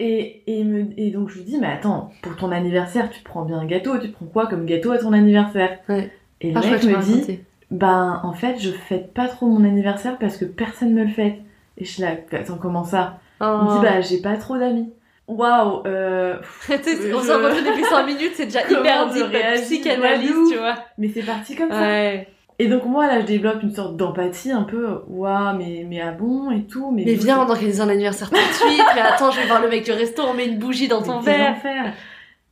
[0.00, 3.20] Et, et, il me, et donc je lui dis mais attends, pour ton anniversaire, tu
[3.22, 5.78] prends bien un gâteau, tu prends quoi comme gâteau à ton anniversaire?
[5.88, 6.10] Ouais.
[6.40, 7.44] Et le Ah, mec me dit raconté.
[7.72, 11.34] ben en fait je fête pas trop mon anniversaire parce que personne me le fête.
[11.78, 13.18] Et je suis là, attends comment ça?
[13.40, 13.74] Il me Oh.
[13.74, 14.92] dit bah j'ai pas trop d'amis.
[15.28, 19.26] Waouh, euh, Tu on s'est rencontrés depuis 5 minutes, c'est déjà hyper deep,
[19.62, 20.74] psychanalyse, tu vois.
[20.96, 21.80] mais c'est parti comme ça.
[21.80, 22.28] Ouais.
[22.60, 26.10] Et donc moi là je développe une sorte d'empathie un peu, waouh mais mais ah
[26.10, 28.84] bon et tout, mais Mais viens, ça- on organise un anniversaire tout de suite.
[28.96, 31.20] Mais attends, je vais voir le mec du resto, on met une bougie dans ton
[31.20, 31.54] verre,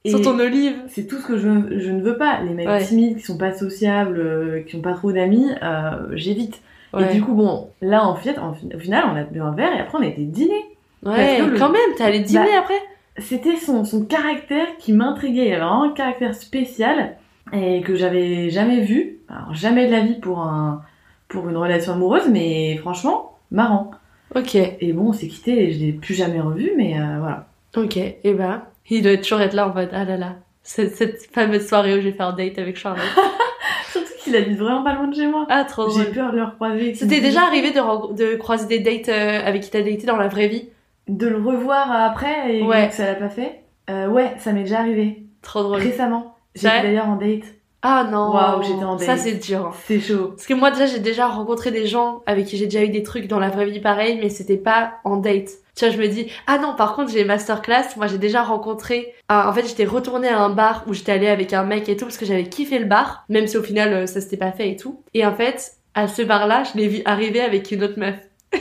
[0.04, 0.76] sur ton olive.
[0.86, 1.48] c'est tout ce que je,
[1.78, 2.40] je ne veux pas.
[2.42, 2.84] Les mecs Ouais.
[2.84, 6.60] timides qui sont pas sociables, euh, qui ont pas trop d'amis, euh, j'évite.
[6.94, 7.10] Ouais.
[7.10, 9.72] Et du coup bon là en fait en au final on a bu un verre
[9.76, 10.64] et après on a été dîner.
[11.04, 12.80] Ouais, le- quand même, t'es allé dîner Bah, après
[13.18, 15.46] C'était son, son caractère qui m'intriguait.
[15.46, 17.16] Il avait vraiment un caractère spécial
[17.52, 19.18] et que j'avais jamais vu.
[19.28, 20.82] Alors, jamais de la vie pour, un,
[21.28, 23.90] pour une relation amoureuse, mais franchement, marrant.
[24.34, 27.46] Ok, Et bon, on s'est quitté et je l'ai plus jamais revu, mais euh, voilà.
[27.76, 30.34] ok, et ben, il doit toujours être là en mode, ah là là,
[30.64, 33.04] cette, cette fameuse soirée où j'ai fait un date avec Charlotte.
[33.92, 35.46] Surtout qu'il habite vraiment pas loin de chez moi.
[35.48, 36.94] Ah, trop J'ai peur de le recroiser.
[36.94, 40.26] C'était déjà arrivé de, de croiser des dates euh, avec qui t'as daté dans la
[40.28, 40.68] vraie vie
[41.08, 42.88] De le revoir après et Ouais.
[42.88, 43.62] que ça l'a pas fait.
[43.90, 45.22] Euh, ouais, ça m'est déjà arrivé.
[45.42, 45.78] Trop drôle.
[45.80, 46.34] Récemment.
[46.54, 47.44] J'étais d'ailleurs en date.
[47.82, 49.18] Ah non Waouh, j'étais en Ça date.
[49.18, 49.66] c'est dur.
[49.66, 49.72] hein.
[49.84, 50.28] C'est chaud.
[50.30, 53.04] Parce que moi déjà j'ai déjà rencontré des gens avec qui j'ai déjà eu des
[53.04, 55.50] trucs dans la vraie vie pareil, mais c'était pas en date.
[55.76, 59.12] Tu vois, je me dis, ah non, par contre j'ai masterclass, moi j'ai déjà rencontré,
[59.28, 62.06] en fait j'étais retournée à un bar où j'étais allée avec un mec et tout,
[62.06, 64.70] parce que j'avais kiffé le bar, même si au final euh, ça s'était pas fait
[64.70, 65.02] et tout.
[65.14, 68.16] Et en fait, à ce bar-là, je l'ai vu arriver avec une autre meuf.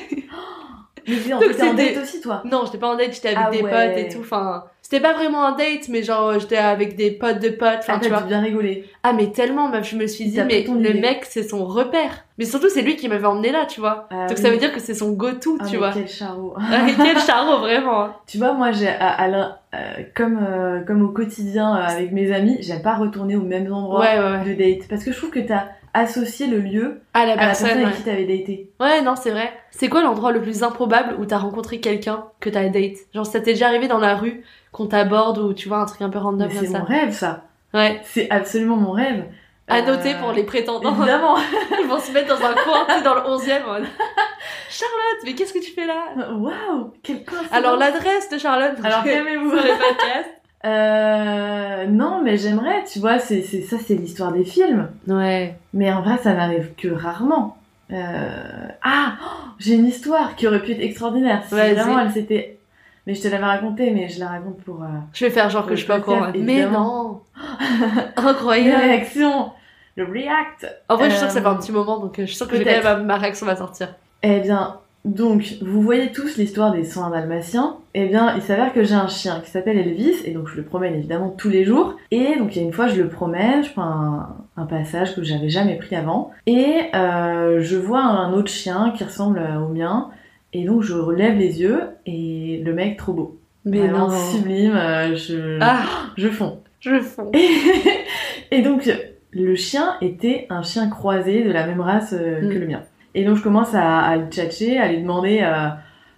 [1.08, 2.41] Mais dis, en Donc date aussi, toi.
[2.45, 3.70] Non, j'étais pas en date, j'étais avec Ah des ouais.
[3.72, 4.64] potes et tout, enfin...
[4.82, 7.99] C'était pas vraiment un date, mais genre j'étais avec des potes de potes, enfin Ah,
[8.03, 8.22] tu vois.
[8.22, 8.86] bien rigoler.
[9.01, 10.99] Ah mais tellement, meuf, je me suis dit, mais le idée.
[10.99, 12.24] mec c'est son repère.
[12.38, 14.08] Mais surtout c'est lui qui m'avait emmené là, tu vois.
[14.12, 14.43] Ah Donc oui.
[14.43, 15.91] ça veut dire que c'est son go-to, Ah, tu mais vois.
[15.91, 16.53] Quel charreau.
[17.03, 18.10] Quel charreau, vraiment.
[18.28, 18.86] tu vois, moi, j'ai,
[19.28, 23.41] l'in- euh, comme, euh, comme au quotidien euh, avec mes amis, j'aime pas retourner aux
[23.41, 24.43] mêmes endroits ouais, ouais.
[24.45, 24.88] de date.
[24.88, 25.64] Parce que je trouve que t'as
[25.96, 28.70] associé le lieu À la à la personne, personne avec qui t'avais daté.
[28.80, 29.52] Ouais, non, c'est vrai.
[29.72, 32.98] C'est quoi l'endroit le plus improbable où t'as rencontré quelqu'un que t'as date?
[33.14, 36.02] Genre, ça t'est déjà arrivé dans la rue qu'on t'aborde ou tu vois un truc
[36.02, 36.80] un peu random comme c'est ça?
[36.80, 37.43] mon rêve, ça.
[37.74, 38.00] Ouais.
[38.04, 39.26] C'est absolument mon rêve.
[39.68, 40.96] À Euh, noter pour les prétendants.
[40.96, 41.38] Évidemment.
[41.82, 43.64] Ils vont se mettre dans un coin, dans le 11e.
[43.66, 43.86] en mode,
[44.70, 46.10] Charlotte, mais qu'est-ce que tu fais là?
[46.38, 47.52] Waouh, quel coïncidence.
[47.52, 48.76] Alors, l'adresse de Charlotte.
[48.84, 49.52] Alors, sur calmez-vous.
[49.56, 50.35] les podcasts.
[50.66, 54.89] Euh, non, mais j'aimerais, tu vois, c'est, c'est, ça, c'est l'histoire des films.
[55.07, 55.55] Ouais.
[55.74, 57.57] Mais en vrai, ça n'arrive que rarement.
[57.91, 58.68] Euh...
[58.84, 61.43] Ah oh, J'ai une histoire qui aurait pu être extraordinaire.
[61.47, 62.57] Si vraiment elle s'était...
[63.05, 64.82] Mais je te l'avais racontée, mais je la raconte pour...
[64.82, 67.22] euh, Je vais faire genre que je suis pas podcast, Mais non
[68.16, 69.51] Incroyable réaction
[69.95, 72.18] Le react En vrai, je suis sûre que ça fait un Euh, petit moment, donc
[72.18, 72.84] euh, je suis sûre que j'ai quand peut-être.
[72.84, 73.93] même ma ma réaction va sortir.
[74.24, 77.78] Eh bien, donc, vous voyez tous l'histoire des soins dalmatiens.
[77.93, 80.64] Eh bien, il s'avère que j'ai un chien qui s'appelle Elvis, et donc je le
[80.64, 81.95] promène évidemment tous les jours.
[82.12, 85.16] Et donc, il y a une fois, je le promène, je prends un, un passage
[85.16, 89.68] que j'avais jamais pris avant, et euh, je vois un autre chien qui ressemble au
[89.72, 90.10] mien,
[90.53, 93.38] et donc je relève les yeux, et le mec, trop beau.
[93.64, 95.84] Mais Vraiment non sublime, euh, je, Ah,
[96.18, 96.60] je fonds.
[96.80, 97.32] je fonds.
[98.51, 98.89] et donc,
[99.32, 102.49] le chien était un chien croisé de la même race euh, Mm.
[102.53, 102.82] que le mien.
[103.16, 105.70] Et donc je commence à, à le tchatcher, à lui demander euh,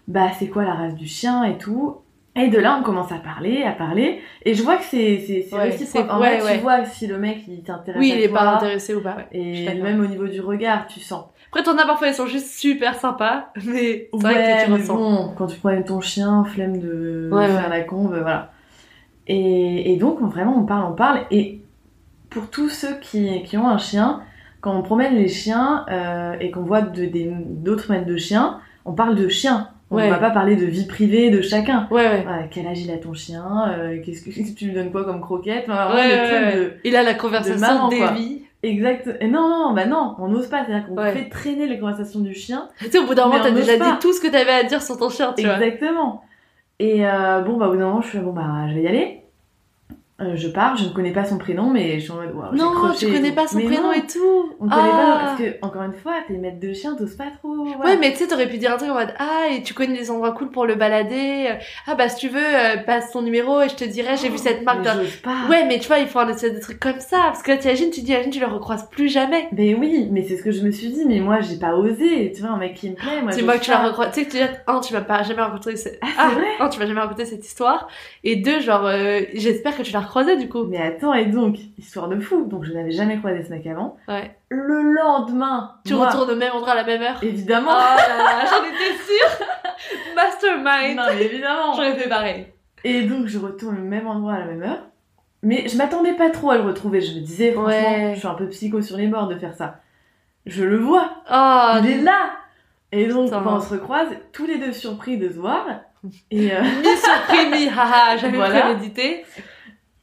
[0.10, 1.98] bah c'est quoi la race du chien et tout.
[2.36, 5.56] Et de là on commence à parler, à parler, et je vois que c'est c'est
[5.56, 6.06] Ouais, réciproque.
[6.12, 6.56] En ouais, vrai, ouais.
[6.58, 9.02] tu vois si le mec il t'intéresse Oui, à il est toi, pas intéressé ou
[9.02, 9.18] pas.
[9.32, 11.26] Et même au niveau du regard, tu sens.
[11.50, 14.72] Après, t'en as parfois, ils sont juste super sympas, mais c'est vrai Ouais, que tu
[14.72, 14.96] ressens.
[14.98, 18.52] bon, quand tu promènes ton chien, flemme de Ouais, faire la conve, voilà.
[19.28, 21.22] Et, et donc, on- vraiment, on parle, on parle.
[21.32, 21.62] Et
[22.30, 24.22] pour tous ceux qui, qui ont un chien,
[24.68, 27.10] quand on promène les chiens euh, et qu'on voit de-
[27.64, 29.70] d'autres maîtres de chiens, on parle de chiens.
[29.92, 30.10] On Ouais.
[30.10, 31.88] va pas parler de vie privée de chacun.
[31.90, 32.24] Ouais, ouais.
[32.24, 35.22] Voilà, quel âge il a ton chien euh, Qu'est-ce que tu lui donnes quoi comme
[35.22, 35.96] croquette Enfin,
[36.54, 38.12] de- Il a la conversation maman, des quoi.
[38.12, 38.42] vies.
[38.64, 39.10] Exact.
[39.22, 40.66] Et non, non, bah non, on n'ose pas.
[40.66, 43.52] C'est-à-dire qu'on fait traîner les conversations du chien Tu sais, au bout d'un moment, t'as
[43.52, 43.86] déjà pas.
[43.94, 45.54] dit tout ce que t'avais à dire sur ton chien, tu vois.
[45.64, 46.24] Exactement.
[46.80, 48.88] Et euh, bon, bah, au bout d'un moment, je suis bon, bah, je vais y
[48.88, 49.22] aller.
[50.20, 52.58] Euh, je pars, je ne connais pas son prénom, mais je suis en mode, j'ai
[52.58, 54.52] Non, croché tu connais pas son prénom non, et tout.
[54.60, 55.20] On connaît Ah.
[55.20, 57.54] pas, parce que, encore une fois, t'es maître de chien, t'oses pas trop.
[57.66, 57.92] voilà.
[57.92, 59.96] Ouais, mais tu sais, t'aurais pu dire un truc en mode Ah, et tu connais
[59.96, 61.50] des endroits cool pour le balader.
[61.86, 64.40] Ah, bah, si tu veux, euh, passe ton numéro et je te dirai, j'ai vu
[64.40, 64.80] cette marque.
[64.80, 65.48] Mais pas.
[65.52, 67.18] Ouais, mais tu vois, il faut un espèce de truc comme ça.
[67.28, 69.48] Parce que là, t'imagines, tu dis, imagine, tu le recroises plus jamais.
[69.52, 72.32] Mais oui, mais c'est ce que je me suis dit, mais moi, j'ai pas osé.
[72.36, 73.84] Tu vois, un mec qui me plaît, moi, j'ose moi que tu pas.
[73.84, 74.10] l'as recroisé.
[74.14, 76.00] Tu sais que tu dis, un, tu m'as pas jamais raconté cette...
[76.18, 77.88] Ah, vrai un, tu m'as jamais raconté cette histoire.
[78.24, 80.64] Et deux, genre, euh, j'espère que tu l'as recroisé, du coup.
[80.64, 82.46] Mais attends, et donc, histoire de fou.
[82.46, 83.98] Donc, je n'avais jamais croisé ce mec avant.
[84.08, 84.36] Ouais.
[84.50, 87.24] Le lendemain, Tu moi, retournes au même endroit à la même heure.
[87.24, 87.72] Évidemment.
[87.72, 89.46] Oh là là, j'en étais sûre.
[90.16, 90.96] Mastermind.
[90.98, 91.74] non, mais évidemment.
[91.74, 92.48] J'aurais fait pareil.
[92.84, 94.80] Et donc je retourne au même endroit à la même heure.
[95.44, 97.02] Mais je m'attendais pas trop à le retrouver.
[97.02, 98.12] Je me disais, franchement, Ouais.
[98.16, 99.80] je suis un peu psycho sur les bords de faire ça.
[100.46, 102.32] Je le vois, Oh, il est là
[102.92, 105.66] Et donc, quand on se recroise, tous les deux surpris de se voir.
[106.32, 108.62] Et, euh, ni surpris, ni haha, j'avais Voilà.
[108.62, 109.26] prémédité.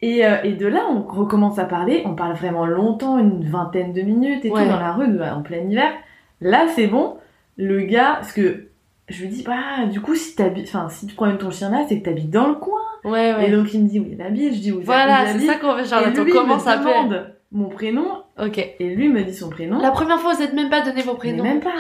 [0.05, 2.03] Et, euh, et de là, on recommence à parler.
[2.07, 4.63] On parle vraiment longtemps, une vingtaine de minutes et Ouais.
[4.65, 5.93] tout, dans la rue, en plein hiver.
[6.41, 7.17] Là, c'est bon.
[7.57, 8.69] Le gars, parce que
[9.09, 11.99] je lui dis, bah, du coup, si, enfin, si tu promènes ton chien là, c'est
[12.01, 12.81] que t'habites dans le coin.
[13.05, 13.49] Ouais, ouais.
[13.49, 15.57] Et donc, il me dit, où il habite Je dis, où il voilà, c'est ça
[15.57, 15.85] qu'on fait.
[15.85, 16.81] Genre, et on lui, à faire.
[16.81, 18.07] demande mon prénom
[18.43, 18.59] Ok.
[18.59, 19.79] et lui me dit son prénom.
[19.79, 21.45] La première fois, vous êtes même pas donné vos prénoms.
[21.45, 21.71] même pas.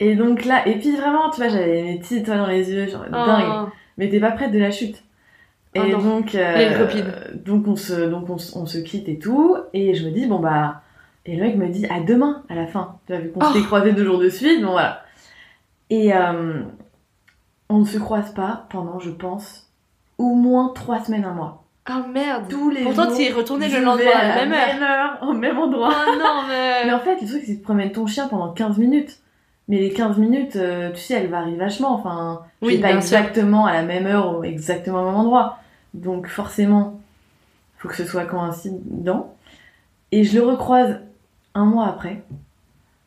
[0.00, 2.88] Et donc là, et puis vraiment, tu vois, j'avais mes petites étoiles dans les yeux,
[2.88, 3.12] genre Oh.
[3.12, 3.68] dingue.
[3.98, 5.02] Mais t'es pas prête de la chute.
[5.74, 9.56] Et donc, euh, donc on se, donc on, on se quitte et tout.
[9.72, 10.82] Et je me dis bon bah,
[11.24, 12.96] et le mec me dit à demain à la fin.
[13.06, 13.52] Tu as vu qu'on Oh.
[13.52, 15.02] s'était croisés deux jours de suite, bon voilà.
[15.90, 16.60] Et euh,
[17.68, 19.70] on ne se croise pas pendant, je pense,
[20.18, 21.64] au moins trois semaines, un mois.
[21.90, 22.44] Oh merde.
[22.48, 24.52] Tous les Pourtant, tu y es retourné le lendemain à la même
[24.82, 24.90] heure.
[25.22, 25.92] heure, au même endroit.
[26.06, 26.84] Oh non, mais.
[26.84, 29.18] Mais en fait, le truc, c'est que tu promènes ton chien pendant 15 minutes.
[29.68, 31.94] Mais les 15 minutes, euh, tu sais, elles varient vachement.
[31.94, 32.96] Enfin, Oui, pas sûr.
[32.98, 35.58] exactement à la même heure ou exactement au même endroit.
[35.94, 37.00] Donc, forcément,
[37.78, 39.34] faut que ce soit coïncident.
[40.10, 41.00] Et je le recroise
[41.54, 42.22] un mois après.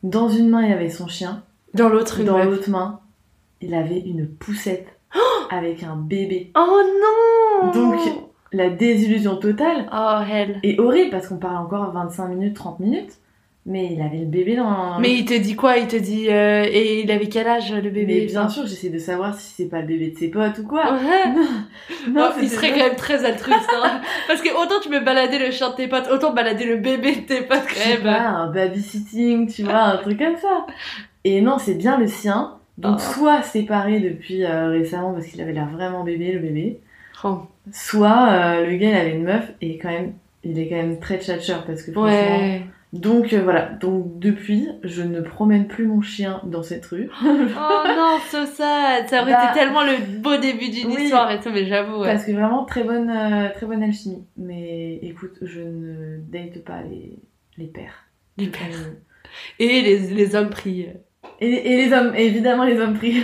[0.02, 1.42] Dans une main, il avait son chien.
[1.74, 3.00] Dans l'autre, Dans main,
[3.60, 4.88] il avait une poussette
[5.50, 6.52] avec un bébé.
[6.56, 6.82] Oh
[7.62, 8.00] non Donc,
[8.52, 9.88] la désillusion totale.
[9.92, 10.60] Oh, hell.
[10.62, 13.18] Et horrible parce qu'on parle encore 25 minutes, 30 minutes.
[13.68, 15.00] Mais il avait le bébé dans.
[15.00, 15.76] Mais il te dit quoi?
[15.76, 16.26] Il te dit.
[16.30, 19.54] euh, Et il avait quel âge, le Mais bébé bien sûr, j'essaie de savoir si
[19.56, 20.92] c'est pas le bébé de ses potes ou quoi.
[20.92, 21.32] Ouais.
[22.12, 23.68] Non, Oh, il serait quand même très altruiste.
[23.82, 24.00] hein.
[24.28, 27.16] Parce que autant tu peux balader le chien de tes potes, autant balader le bébé
[27.16, 28.02] de tes potes Je quand sais même.
[28.04, 30.66] pas, un babysitting, tu vois, un truc comme ça.
[31.24, 32.52] Et non, c'est bien le sien.
[32.78, 33.12] Donc, Oh.
[33.14, 36.78] soit séparé depuis euh, récemment parce qu'il avait l'air vraiment bébé, le bébé.
[37.24, 37.38] Oh.
[37.72, 40.12] Soit euh, le gars, il avait une meuf et quand même,
[40.44, 42.38] il est quand même très tchatcheur parce que franchement.
[42.38, 42.62] Ouais.
[42.92, 47.10] Donc euh, voilà, donc depuis, je ne promène plus mon chien dans cette rue.
[47.24, 49.08] Oh non, so sad.
[49.08, 51.02] Ça aurait Bah, été tellement le beau début d'une oui.
[51.04, 52.00] histoire et tout, mais j'avoue.
[52.00, 52.06] Ouais.
[52.12, 54.24] Parce que vraiment très bonne, euh, très bonne alchimie.
[54.36, 57.18] Mais écoute, je ne date pas les,
[57.58, 58.06] les pères.
[58.38, 58.68] Les pères.
[59.58, 60.86] Et les, les hommes pris.
[61.40, 63.16] Et, et les hommes, et évidemment les hommes pris.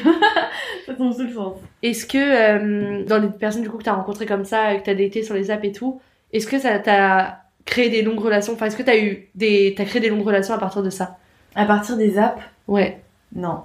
[0.87, 1.57] ça tombe sous le sens.
[1.83, 4.95] Est-ce que euh, dans les personnes du coup que t'as rencontrées comme ça, que t'as
[4.95, 6.01] daté sur les apps et tout,
[6.33, 9.85] est-ce que ça t'a créé des longues relations Enfin, est-ce que t'as eu des, t'as
[9.85, 11.19] créé des longues relations à partir de ça?
[11.55, 13.01] À partir des apps, Ouais.
[13.35, 13.63] non.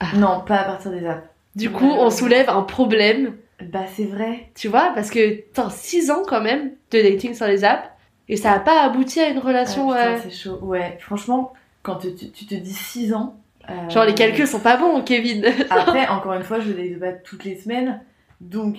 [0.00, 0.06] Ah.
[0.16, 1.26] Non, pas à partir des apps.
[1.56, 1.98] Du coup, Ouais.
[1.98, 4.48] on soulève un problème, Bah c'est vrai.
[4.54, 7.88] tu vois, parce que t'as 6 ans quand même de dating sur les apps
[8.28, 9.90] et ça a pas abouti à une relation.
[9.90, 10.58] Ah, putain, euh, c'est chaud.
[10.62, 13.36] Ouais, franchement, quand tu, tu- tu te dis 6 ans.
[13.70, 15.44] euh, Genre les calculs sont pas bons, Kevin.
[15.70, 18.00] Après, encore une fois, je les date toutes les semaines.
[18.40, 18.76] Donc,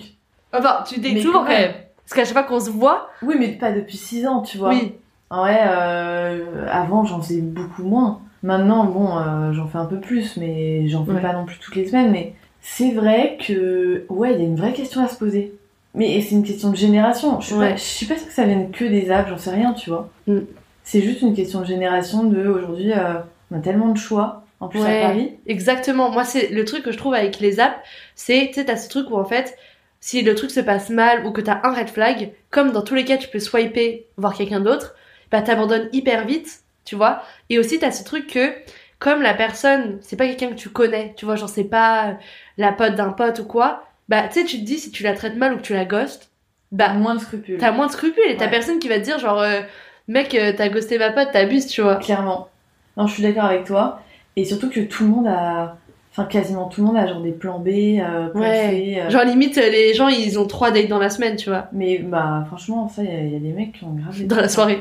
[0.53, 1.73] enfin, tu dates Mais souvent quand quand même.
[2.09, 4.69] Parce qu'à chaque fois qu'on se voit, oui, mais pas depuis 6 ans, tu vois.
[4.69, 4.93] oui.
[5.29, 8.19] En vrai, euh, avant, j'en faisais beaucoup moins.
[8.41, 11.21] Maintenant, bon, euh, j'en fais un peu plus, mais j'en fais Ouais.
[11.21, 12.09] pas non plus toutes les semaines.
[12.11, 15.53] Mais c'est vrai que, ouais, il y a une vraie question à se poser.
[15.93, 17.39] Mais c'est une question de génération.
[17.41, 17.71] Je suis Ouais.
[17.71, 19.89] pas, je suis pas sûre que ça vienne que des apps, j'en sais rien, tu
[19.91, 20.09] vois.
[20.27, 20.39] Mm.
[20.83, 23.15] C'est juste une question de génération de aujourd'hui, euh,
[23.51, 24.43] on a tellement de choix.
[24.61, 25.03] En plus Ouais.
[25.03, 25.31] à Paris.
[25.47, 26.09] Exactement.
[26.11, 27.77] Moi, c'est le truc que je trouve avec les apps,
[28.15, 29.55] c'est, tu sais, t'as ce truc où en fait,
[30.01, 32.95] si le truc se passe mal ou que t'as un red flag, comme dans tous
[32.95, 34.95] les cas, tu peux swiper, voir quelqu'un d'autre,
[35.31, 37.21] bah t'abandonnes hyper vite, tu vois.
[37.49, 38.53] Et aussi, t'as ce truc que,
[38.99, 42.17] comme la personne, c'est pas quelqu'un que tu connais, tu vois, genre c'est pas
[42.57, 45.13] la pote d'un pote ou quoi, bah tu sais, tu te dis si tu la
[45.13, 46.29] traites mal ou que tu la ghostes,
[46.71, 47.57] bah moins de scrupules.
[47.57, 48.51] t'as moins de scrupules et t'as Ouais.
[48.51, 49.61] personne qui va te dire genre, euh,
[50.07, 51.95] mec, euh, t'as ghosté ma pote, t'abuses, tu vois.
[51.97, 52.49] Clairement.
[52.97, 54.01] Non, je suis d'accord avec toi.
[54.35, 55.77] Et surtout que tout le monde a.
[56.19, 57.67] Enfin, quasiment tout le monde a genre des plans B,
[57.99, 58.69] euh, plans Ouais.
[58.69, 61.49] C, euh, Genre limite, euh, les gens, ils ont trois dates dans la semaine, tu
[61.49, 61.67] vois.
[61.71, 64.25] Mais bah, franchement, ça, il y, a- il y a des mecs qui ont grave.
[64.25, 64.47] Dans la hein.
[64.47, 64.79] soirée.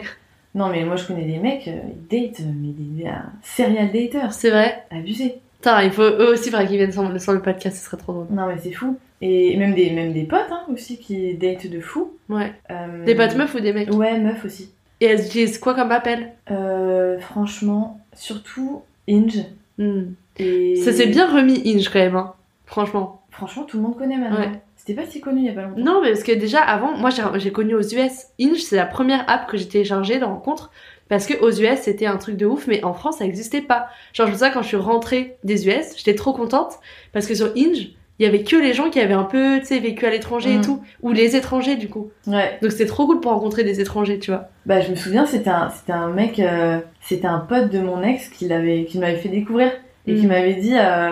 [0.55, 3.05] Non, mais moi, je connais des mecs, ils datent, mais des,
[3.43, 4.32] serial daters.
[4.32, 4.84] C'est vrai.
[4.91, 5.36] Abusé.
[5.61, 8.12] Putain, il faut eux aussi faudrait qu'ils viennent sur, sur le podcast, ce serait trop
[8.12, 8.26] drôle.
[8.30, 8.97] Non, mais c'est fou.
[9.20, 12.12] Et même des, même des potes, hein, aussi, qui datent de fou.
[12.28, 12.53] Ouais.
[12.70, 13.93] Euh, Des potes meufs ou des mecs?
[13.93, 14.70] Ouais, meufs aussi.
[15.01, 16.32] Et elles utilisent quoi comme appel?
[16.51, 19.45] Euh, franchement, surtout Inge.
[19.78, 20.12] Hmm.
[20.39, 20.76] Et...
[20.76, 22.32] Ça s'est bien remis Inge quand même, hein.
[22.66, 23.22] Franchement.
[23.30, 24.39] Franchement, tout le monde connaît maintenant.
[24.41, 24.61] Ouais.
[24.76, 25.80] C'était pas si connu il y a pas longtemps.
[25.80, 28.26] Non, mais parce que déjà avant, moi j'ai connu aux US.
[28.41, 30.70] Inge, c'est la première app que j'ai téléchargée de rencontre.
[31.09, 33.89] Parce que aux US, c'était un truc de ouf, mais en France, ça existait pas.
[34.12, 36.74] Genre, je me souviens quand je suis rentrée des US, j'étais trop contente.
[37.14, 39.66] Parce que sur Inge, il y avait que les gens qui avaient un peu, tu
[39.66, 40.62] sais, vécu à l'étranger et Mm.
[40.62, 40.82] tout.
[41.03, 42.11] Ou les étrangers, du coup.
[42.26, 42.59] Ouais.
[42.61, 44.49] Donc c'était trop cool pour rencontrer des étrangers, tu vois.
[44.66, 48.03] Bah, je me souviens, c'était un, c'était un mec, euh, c'était un pote de mon
[48.03, 49.70] ex qui l'avait, qui m'avait fait découvrir
[50.09, 50.28] et qui Mm.
[50.28, 51.11] m'avait dit, euh,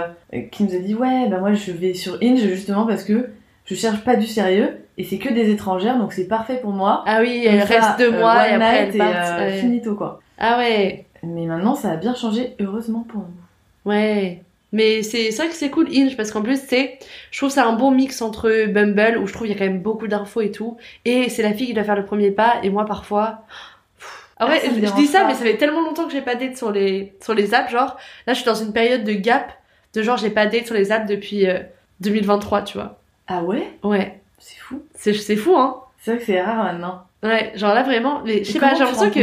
[0.51, 3.31] qui nous a dit, ouais, bah moi je vais sur Inge justement parce que
[3.65, 7.03] je cherche pas du sérieux et c'est que des étrangères donc c'est parfait pour moi.
[7.07, 9.13] Ah oui, elle ça, reste deux euh, mois et après elle part.
[9.39, 9.59] euh, ouais.
[9.59, 10.21] finito quoi.
[10.39, 13.91] Ah ouais, Mais maintenant ça a bien changé, heureusement pour nous.
[13.93, 14.43] ouais.
[14.73, 16.99] Mais c'est vrai que c'est cool Inge parce qu'en plus c'est,
[17.31, 19.65] je trouve c'est un bon mix entre Bumble où je trouve il y a quand
[19.65, 22.57] même beaucoup d'infos et tout, et c'est la fille qui doit faire le premier pas
[22.65, 23.45] et moi parfois.
[24.39, 25.29] Ah ouais, Ah, je, dis ça pas.
[25.29, 27.97] mais ça fait tellement longtemps que j'ai pas date sur les sur les apps genre
[28.27, 29.51] là je suis dans une période de gap
[29.95, 31.61] de genre j'ai pas date sur les apps depuis euh,
[32.01, 32.99] 2023 tu vois.
[33.29, 33.67] Ah ouais?
[33.83, 34.83] Ouais, C'est fou.
[34.95, 35.81] c'est c'est fou hein.
[35.99, 37.03] C'est vrai que c'est rare maintenant.
[37.23, 39.21] Ouais, genre là vraiment les je sais pas, j'ai l'impression que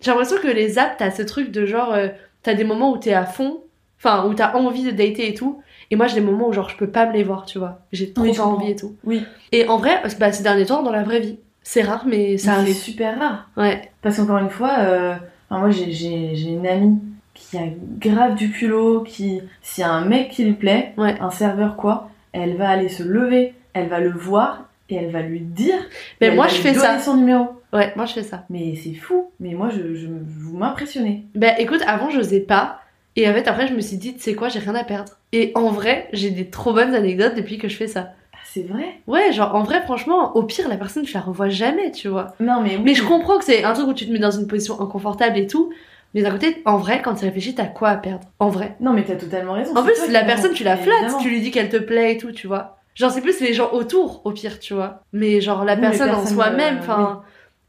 [0.00, 2.08] J'ai l'impression que les apps, t'as ce truc de genre, euh,
[2.42, 3.60] t'as des moments où t'es à fond,
[3.98, 5.62] enfin, où t'as envie de dater et tout.
[5.92, 7.78] Et moi, j'ai des moments où genre, je peux pas me les voir, tu vois.
[7.92, 8.96] J'ai trop Oui, envie et tout.
[9.04, 9.22] Oui.
[9.52, 11.38] Et en vrai, bah, ces derniers temps, dans la vraie vie,
[11.68, 13.50] c'est rare, mais ça Mais c'est super rare.
[13.56, 13.90] Ouais.
[14.02, 15.14] Parce qu'encore une fois, euh,
[15.50, 16.98] enfin, moi j'ai- j'ai j'ai une amie
[17.34, 17.62] qui a
[17.98, 21.16] grave du culot, qui, s'il y a un mec qui lui plaît, Ouais.
[21.20, 25.22] un serveur quoi, elle va aller se lever, elle va le voir et elle va
[25.22, 25.74] lui dire.
[26.20, 26.98] Mais moi, je fais ça.
[27.00, 27.48] son numéro.
[27.72, 28.44] Ouais, moi, je fais ça.
[28.48, 29.30] Mais c'est fou.
[29.40, 31.24] Mais moi, je, je, vous m'impressionnez.
[31.34, 32.80] Bah, écoute, avant, j'osais pas.
[33.16, 35.12] Et en fait, après, je me suis dit, tu sais quoi, j'ai rien à perdre.
[35.32, 38.10] Et en vrai, j'ai des trop bonnes anecdotes depuis que je fais ça.
[38.56, 39.00] C'est vrai?
[39.06, 42.28] Ouais, genre, en vrai, franchement, au pire, la personne, je la revois jamais, tu vois.
[42.40, 42.82] Non, mais oui.
[42.84, 45.36] Mais je comprends que c'est un truc où tu te mets dans une position inconfortable
[45.36, 45.74] et tout.
[46.14, 48.26] Mais d'un côté, en vrai, quand tu réfléchis, t'as quoi à perdre?
[48.38, 48.74] En vrai.
[48.80, 49.76] Non, mais t'as totalement raison.
[49.76, 51.18] En plus, la personne, tu la flattes, Évidemment.
[51.18, 52.78] tu lui dis qu'elle te plaît et tout, tu vois.
[52.94, 55.02] Genre, c'est plus les gens autour, au pire, tu vois.
[55.12, 57.24] Mais genre, la Oui, personne en soi-même, euh, enfin.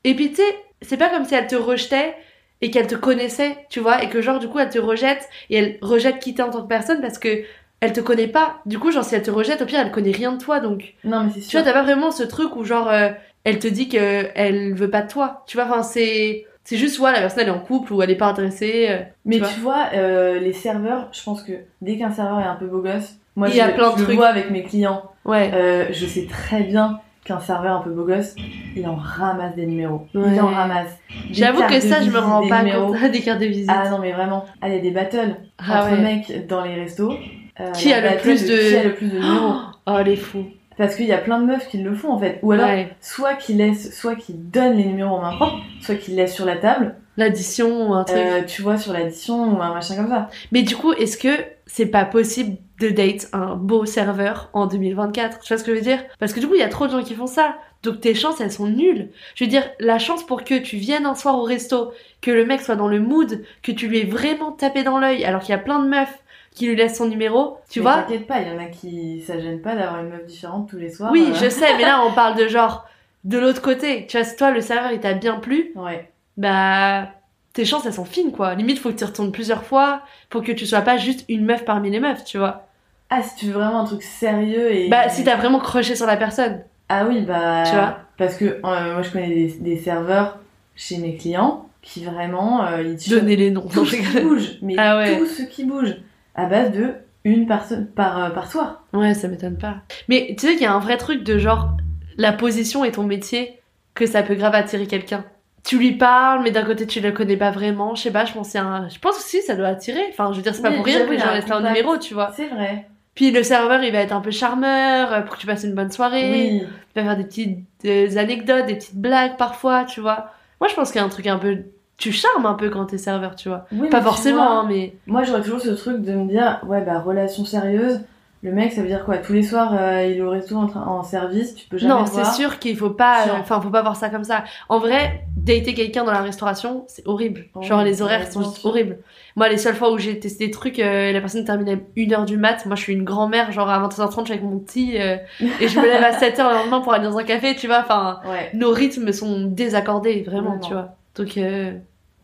[0.05, 2.15] Et puis, tu sais, c'est pas comme si elle te rejetait
[2.61, 5.57] et qu'elle te connaissait, tu vois, et que genre, du coup, elle te rejette et
[5.57, 7.43] elle rejette qui t'es en tant que personne parce que
[7.81, 8.57] elle te connaît pas.
[8.65, 10.95] Du coup, genre, si elle te rejette, au pire, elle connaît rien de toi, donc.
[11.03, 11.59] Non, mais c'est Tu sûr.
[11.61, 13.09] vois, t'as pas vraiment ce truc où genre euh,
[13.43, 15.43] elle te dit que elle veut pas de toi.
[15.47, 18.09] Tu vois, enfin c'est c'est juste soit la personne elle est en couple ou elle
[18.09, 18.87] est pas intéressée.
[18.89, 22.43] euh, Mais tu tu vois, euh, les serveurs, je pense que dès qu'un serveur est
[22.47, 24.15] un peu beau gosse, moi Il je, a plein de je le trucs.
[24.17, 25.03] vois avec mes clients.
[25.23, 25.49] Ouais.
[25.53, 28.35] Euh, je sais très bien qu'un serveur un peu beau gosse,
[28.75, 30.07] il en ramasse des numéros.
[30.13, 30.29] Ouais.
[30.33, 30.91] Il en ramasse.
[31.29, 32.93] Des J'avoue cartes que de ça je me visite, rends des pas numéros.
[32.93, 33.69] compte des cartes de visite.
[33.73, 36.01] Ah non mais vraiment, ah, il y a des battles Ah entre ouais.
[36.01, 37.17] mecs dans les restos.
[37.59, 39.53] Euh, Qui a le plus de- qui a le plus de numéros
[39.87, 40.45] Oh les fous.
[40.77, 42.39] Parce qu'il y a plein de meufs qui le font en fait.
[42.43, 42.95] Ou alors, Ouais.
[43.01, 46.45] soit qui laissent, soit qui donnent les numéros en main propre, soit qui laissent sur
[46.45, 46.95] la table.
[47.17, 48.17] L'addition ou un truc.
[48.19, 50.29] Euh, tu vois sur l'addition ou un machin comme ça.
[50.51, 51.29] Mais du coup, est-ce que
[51.65, 55.77] c'est pas possible de date un beau serveur en 2024 Tu vois ce que je
[55.77, 56.03] veux dire?
[56.19, 57.55] Parce que du coup, il y a trop de gens qui font ça.
[57.81, 59.09] Donc tes chances, elles sont nulles.
[59.33, 61.91] Je veux dire, la chance pour que tu viennes un soir au resto,
[62.21, 65.25] que le mec soit dans le mood, que tu lui aies vraiment tapé dans l'œil,
[65.25, 66.19] alors qu'il y a plein de meufs
[66.57, 69.21] qui lui laissent son numéro, tu Mais vois T'inquiète pas, il y en a qui
[69.25, 71.11] ça gêne pas d'avoir une meuf différente tous les soirs.
[71.11, 71.33] Oui, euh.
[71.35, 72.85] je sais, mais là on parle de genre
[73.23, 74.05] de l'autre côté.
[74.07, 76.09] Tu vois, si toi le serveur il t'a bien plu, Ouais.
[76.35, 77.09] bah
[77.53, 78.53] tes chances elles sont fines quoi.
[78.55, 81.65] Limite faut que tu retournes plusieurs fois pour que tu sois pas juste une meuf
[81.65, 82.67] parmi les meufs, tu vois.
[83.09, 84.89] Ah, si tu veux vraiment un truc sérieux et.
[84.89, 86.61] Bah si t'as vraiment croché sur la personne.
[86.89, 87.63] Ah oui, bah.
[87.65, 88.59] Tu vois Parce que euh,
[88.93, 90.37] moi je connais des, des serveurs
[90.75, 92.65] chez mes clients qui vraiment.
[92.65, 93.67] euh, ils te Donner les noms.
[93.67, 94.57] tout ce qui bouge.
[94.61, 95.17] Mais Ah ouais.
[95.17, 95.95] tout ce qui bouge.
[96.37, 98.83] À base de une personne par, euh, par soir.
[98.93, 99.77] Ouais, ça m'étonne pas.
[100.07, 101.75] Mais tu sais qu'il y a un vrai truc de genre
[102.17, 103.59] la position et ton métier
[103.95, 105.25] que ça peut grave attirer quelqu'un.
[105.65, 107.95] tu lui parles, mais d'un côté tu le connais pas vraiment.
[107.95, 108.87] Je sais pas, je pense c'est un...
[108.87, 110.05] je pense aussi ça doit attirer.
[110.11, 112.13] Enfin, je veux dire, c'est pas Oui, pour rien que a gens un numéro, tu
[112.13, 112.31] vois.
[112.35, 112.87] C'est vrai.
[113.15, 115.73] Puis le serveur, il va être un peu charmeur euh, pour que tu passes une
[115.73, 116.31] bonne soirée.
[116.31, 116.61] Oui.
[116.61, 120.31] Il va faire des petites des anecdotes, des petites blagues parfois, tu vois.
[120.61, 121.63] Moi, je pense qu'il y a un truc un peu.
[121.97, 123.65] Tu charmes un peu quand t'es serveur, tu vois.
[123.71, 124.93] Oui, Pas mais forcément, vois, hein, mais.
[125.07, 128.01] Moi, j'aurais toujours ce truc de me dire, ouais, bah, relation sérieuse.
[128.43, 129.17] Le mec, ça veut dire quoi?
[129.17, 132.23] Tous les soirs, euh, il est au resto en, service, tu peux jamais Non, c'est
[132.23, 133.23] sûr qu'il faut pas.
[133.23, 134.43] Euh, Enfin, faut pas voir ça comme ça.
[134.69, 137.45] En vrai, dater quelqu'un dans la restauration, c'est horrible.
[137.55, 138.99] Oh, Genre, les horaires sont juste horribles.
[139.35, 142.37] Moi, les seules fois où j'ai testé des trucs, euh, la personne terminait 1h du
[142.37, 142.63] mat.
[142.67, 145.01] Moi, je suis une grand-mère, genre à 23h30, je suis avec mon petit.
[145.01, 145.17] euh,
[145.59, 147.79] et je me lève à 7h le lendemain pour aller dans un café, tu vois.
[147.79, 148.51] Enfin, Ouais.
[148.53, 150.59] nos rythmes sont désaccordés, vraiment, Vraiment.
[150.59, 150.95] tu vois.
[151.17, 151.73] Donc, euh,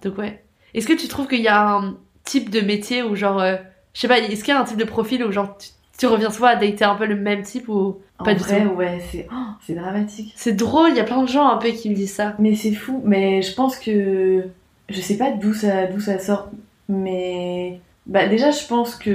[0.01, 0.43] donc ouais.
[0.73, 3.55] Est-ce que tu trouves qu'il y a un type de métier où, genre, euh,
[3.93, 6.07] je sais pas, est-ce qu'il y a un type de profil où, genre, tu, tu
[6.07, 8.69] reviens souvent à dater un peu le même type ou En pas du vrai, tout?
[8.71, 9.35] ouais, c'est oh,
[9.65, 10.33] c'est dramatique.
[10.35, 12.35] C'est drôle, il y a plein de gens un peu qui me disent ça.
[12.39, 13.01] Mais c'est fou.
[13.05, 14.45] Mais je pense que
[14.89, 16.49] je sais pas d'où ça d'où ça sort.
[16.89, 19.11] Mais bah déjà, je pense que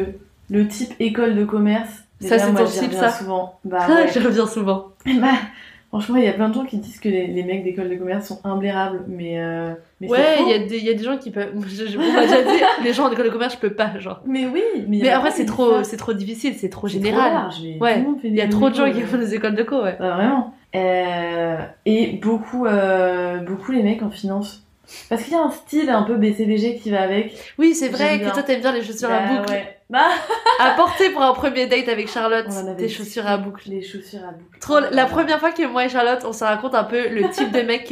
[0.50, 1.90] le type école de commerce.
[2.20, 3.10] Ça, c'est ton type, ça?
[3.12, 3.58] souvent.
[3.64, 4.10] Bah ouais.
[4.12, 4.88] je reviens souvent.
[5.20, 5.34] Bah,
[5.88, 7.96] franchement, il y a plein de gens qui disent que les, les mecs d'école de
[7.96, 11.04] commerce sont imblérables, mais euh, mais Ouais, il y, a des- il y a des
[11.04, 11.52] gens qui peuvent.
[11.68, 13.98] Je, je, on m'a déjà dit, les gens en école de commerce, je peux pas,
[13.98, 14.20] genre.
[14.26, 17.32] Mais oui, mais, Mais après, c'est trop, c'est trop difficile, c'est trop trop général.
[17.32, 19.82] large, mais Ouais, Il y a trop de gens qui font des écoles de co,
[19.82, 19.96] ouais.
[19.98, 20.54] Bah, vraiment.
[20.74, 24.64] Euh, et beaucoup, euh, beaucoup les mecs en finance.
[25.08, 27.32] Parce qu'il y a un style un peu BCBG qui va avec.
[27.58, 29.50] Oui, c'est vrai que toi, t'aimes bien les chaussures à Bah, boucle.
[29.52, 29.74] ouais.
[29.90, 30.04] Bah,
[30.60, 33.62] À porter pour un premier date avec Charlotte, des chaussures à boucle.
[33.70, 34.58] Les chaussures à boucle.
[34.60, 37.50] Trop, la première fois que moi et Charlotte, on se raconte un peu le type
[37.52, 37.90] de mec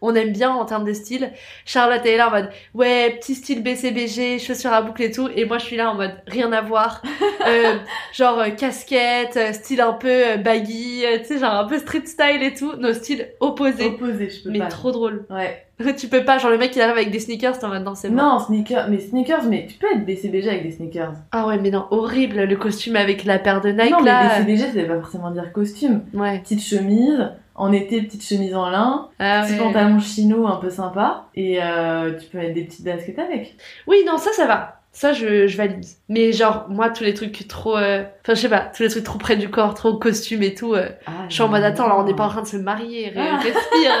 [0.00, 1.32] qu'on aime bien en termes de style.
[1.64, 5.28] Charlotte est là en mode, ouais, petit style BCBG, chaussures à boucle et tout.
[5.34, 7.02] Et moi, je suis là en mode, rien à voir.
[7.46, 7.76] Euh,
[8.12, 12.42] genre, euh, casquette, euh, style un peu baggy, tu sais, genre un peu street style
[12.42, 12.74] et tout.
[12.76, 13.86] Nos styles opposés.
[13.86, 14.66] Opposé, je peux mais pas.
[14.66, 15.24] trop drôle.
[15.30, 15.64] Ouais.
[15.98, 17.94] tu peux pas, genre le mec il arrive avec des sneakers, t'es en mode, non,
[17.94, 18.16] c'est bon.
[18.16, 21.12] Non, sneakers, mais sneakers, mais tu peux être BCBG avec des sneakers.
[21.32, 24.40] Ah ouais, mais non, horrible, le costume avec la paire de Nike non, mais là.
[24.40, 26.02] BCBG, ça veut pas forcément dire costume.
[26.14, 26.38] Ouais.
[26.40, 29.58] Petite chemise, en été, petite chemise en lin, Ah petit ouais.
[29.58, 33.56] pantalon chino un peu sympa, et euh, tu peux mettre des petites baskets avec.
[33.86, 34.74] Oui, non, ça, ça va.
[34.90, 35.84] Ça, je, je valide.
[36.08, 37.76] Mais genre, moi, tous les trucs trop...
[37.76, 40.54] euh, Enfin, je sais pas, tous les trucs trop près du corps, trop costume et
[40.54, 40.74] tout.
[40.74, 42.16] euh, Ah, Je suis en mode, attends, là, on n'est non.
[42.16, 43.36] pas en train de se marier, Ah.
[43.42, 43.92] respire.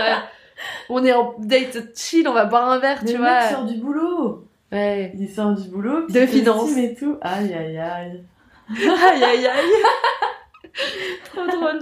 [0.88, 3.40] On est en date chill, on va boire un verre, Mais tu le vois.
[3.40, 5.12] mec sort du boulot Ouais.
[5.18, 6.76] Il sort du boulot, De finance.
[6.76, 7.16] et tout.
[7.22, 8.22] Aïe, aïe, aïe.
[8.70, 9.70] Aïe, aïe, aïe.
[11.32, 11.80] trop drôle.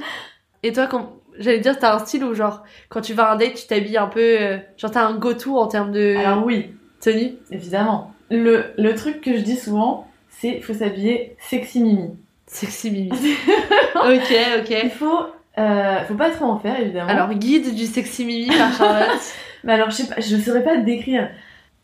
[0.63, 1.13] Et toi, quand...
[1.39, 3.97] j'allais dire, t'as un style où, genre, quand tu vas à un date, tu t'habilles
[3.99, 4.21] un peu...
[4.41, 6.71] euh, Genre, t'as un go-to en termes de Alors oui,
[7.01, 7.35] tenue?
[7.51, 8.13] Évidemment.
[8.31, 12.11] Le, le truc que je dis souvent, c'est faut s'habiller sexy mimi.
[12.49, 13.11] Sexy Mimi.
[13.97, 14.91] ok, Il ok.
[14.93, 15.27] faut,
[15.59, 17.09] euh, faut pas trop en faire, évidemment.
[17.11, 19.21] Alors, guide du Sexy Mimi par Charlotte.
[19.65, 21.29] Mais alors, je sais pas, je saurais pas te décrire.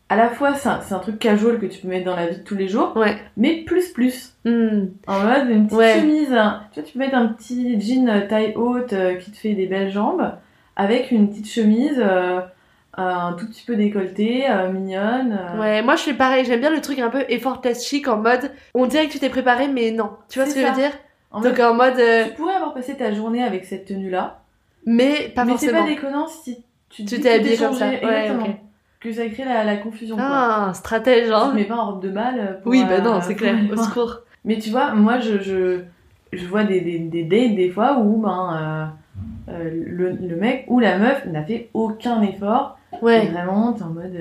[0.09, 2.43] À la fois, c'est un, truc casual que tu peux mettre dans la vie de
[2.43, 3.17] tous les jours, Ouais.
[3.35, 4.33] mais plus plus.
[4.45, 4.87] Hmm.
[5.07, 5.99] En mode, une petite Ouais.
[5.99, 6.31] chemise.
[6.33, 6.61] hein.
[6.71, 9.53] Tu vois, tu peux mettre un petit jean euh, taille haute euh, qui te fait
[9.53, 10.31] des belles jambes,
[10.75, 12.41] avec une petite chemise euh,
[12.95, 15.39] un tout petit peu décolletée, mignonne.
[15.57, 18.51] Ouais, moi je suis pareil, j'aime bien le truc un peu effortless chic en mode
[18.75, 20.11] on dirait que tu t'es préparé mais non.
[20.29, 20.91] Tu vois ce que je veux dire?
[21.33, 24.41] En Donc en mode euh, tu pourrais avoir passé ta journée avec cette tenue-là,
[24.85, 25.81] mais pas mais c'est forcément.
[25.83, 27.87] pas déconnant si tu, Tu t'es habillée comme ça.
[27.89, 28.31] Ouais.
[28.99, 30.15] Que ça crée la, la confusion.
[30.15, 30.25] quoi.
[30.25, 31.49] Ah, un stratège Tu hein.
[31.49, 32.59] te mets pas en robe de balle.
[32.63, 34.19] pour, Oui, bah euh, non, c'est clair, au secours.
[34.45, 35.79] Mais tu vois, moi, je, je,
[36.31, 38.93] je vois des, des, des dates des fois où ben,
[39.49, 42.77] euh, euh, le, le mec ou la meuf n'a fait aucun effort.
[42.93, 44.15] Et Ouais, vraiment, t'es en mode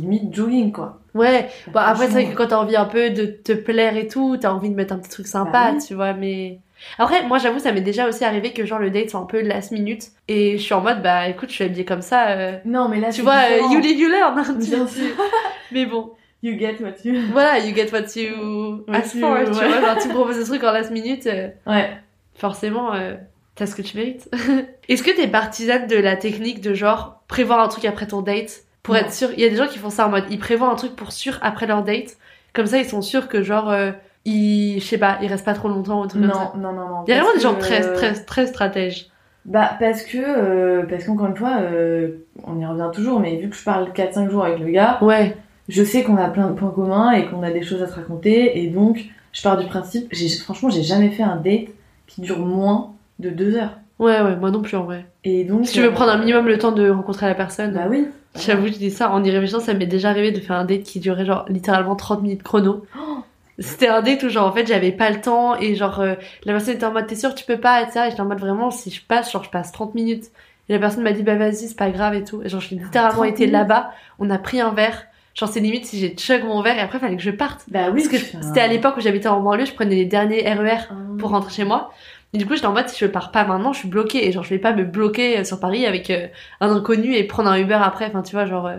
[0.00, 0.98] limite jogging, quoi.
[1.14, 1.48] ouais.
[1.68, 4.36] Bon après c'est vrai que quand t'as envie un peu de te plaire et tout,
[4.40, 5.84] t'as envie de mettre un petit truc sympa, Bah oui.
[5.86, 6.58] tu vois, mais...
[6.98, 9.40] Après, moi j'avoue, ça m'est déjà aussi arrivé que genre le date soit un peu
[9.40, 12.56] last minute et je suis en mode bah écoute, je suis habillée comme ça, euh,
[12.64, 15.10] Non, mais là, tu vois, euh, you live, you learn, hein, tu- Bien sûr.
[15.70, 16.10] Mais bon,
[16.42, 17.14] You get what you...
[17.32, 19.68] voilà, you get what you ask for, tu ouais.
[19.68, 21.88] vois, genre tu me proposes des trucs en last minute, euh, Ouais.
[22.34, 23.14] forcément, euh,
[23.54, 24.28] t'as ce que tu mérites.
[24.88, 28.62] Est-ce que t'es partisane de la technique de genre prévoir un truc après ton date
[28.82, 30.70] pour être sûr Il y a des gens qui font ça en mode ils prévoient
[30.70, 32.16] un truc pour sûr après leur date,
[32.52, 33.92] comme ça ils sont sûrs que genre euh,
[34.24, 36.18] ils, je sais pas, ils restent pas trop longtemps ou ça.
[36.18, 37.04] Non, non, non, non.
[37.06, 39.08] Il y a vraiment des gens que, très euh, très très stratèges.
[39.44, 43.48] Bah, parce que, euh, parce qu'encore une fois, euh, on y revient toujours, mais vu
[43.48, 45.36] que je parle 4-5 jours avec le gars, Ouais.
[45.68, 47.94] je sais qu'on a plein de points communs et qu'on a des choses à se
[47.96, 51.70] raconter, et donc, je pars du principe, j'ai, franchement, j'ai jamais fait un date
[52.06, 53.78] qui dure moins de 2 heures.
[53.98, 55.06] Ouais ouais, moi non plus en vrai.
[55.24, 55.66] Et donc.
[55.66, 57.72] Si tu veux euh, prendre un minimum le temps de rencontrer la personne.
[57.72, 58.06] Bah oui.
[58.38, 60.82] J'avoue, je dis ça en y réfléchissant, ça m'est déjà arrivé de faire un date
[60.84, 62.84] qui durait genre littéralement 30 minutes chrono.
[62.98, 63.18] Oh
[63.58, 66.14] C'était un date où genre en fait j'avais pas le temps et genre euh,
[66.44, 68.24] la personne était en mode t'es sûr tu peux pas et ça et j'étais en
[68.24, 70.24] mode vraiment si je passe genre je passe 30 minutes
[70.68, 72.40] Et la personne m'a dit, bah vas-y, c'est pas grave et tout.
[72.42, 75.06] Et genre, j'ai littéralement 30 été là-bas, on a pris un verre.
[75.34, 77.64] Genre, c'est limite si j'ai chug mon verre et après, fallait que je parte.
[77.68, 80.42] Bah oui, Parce que c'était à l'époque où j'habitais en banlieue, je prenais les derniers
[80.52, 80.94] RER Ah.
[81.18, 81.92] pour rentrer chez moi.
[82.34, 84.26] Et du coup, j'étais en mode, si je pars pas maintenant, je suis bloquée.
[84.26, 86.28] Et genre, je vais pas me bloquer euh, sur Paris avec euh,
[86.60, 88.06] un inconnu et prendre un Uber après.
[88.06, 88.76] Enfin, tu vois, genre, euh,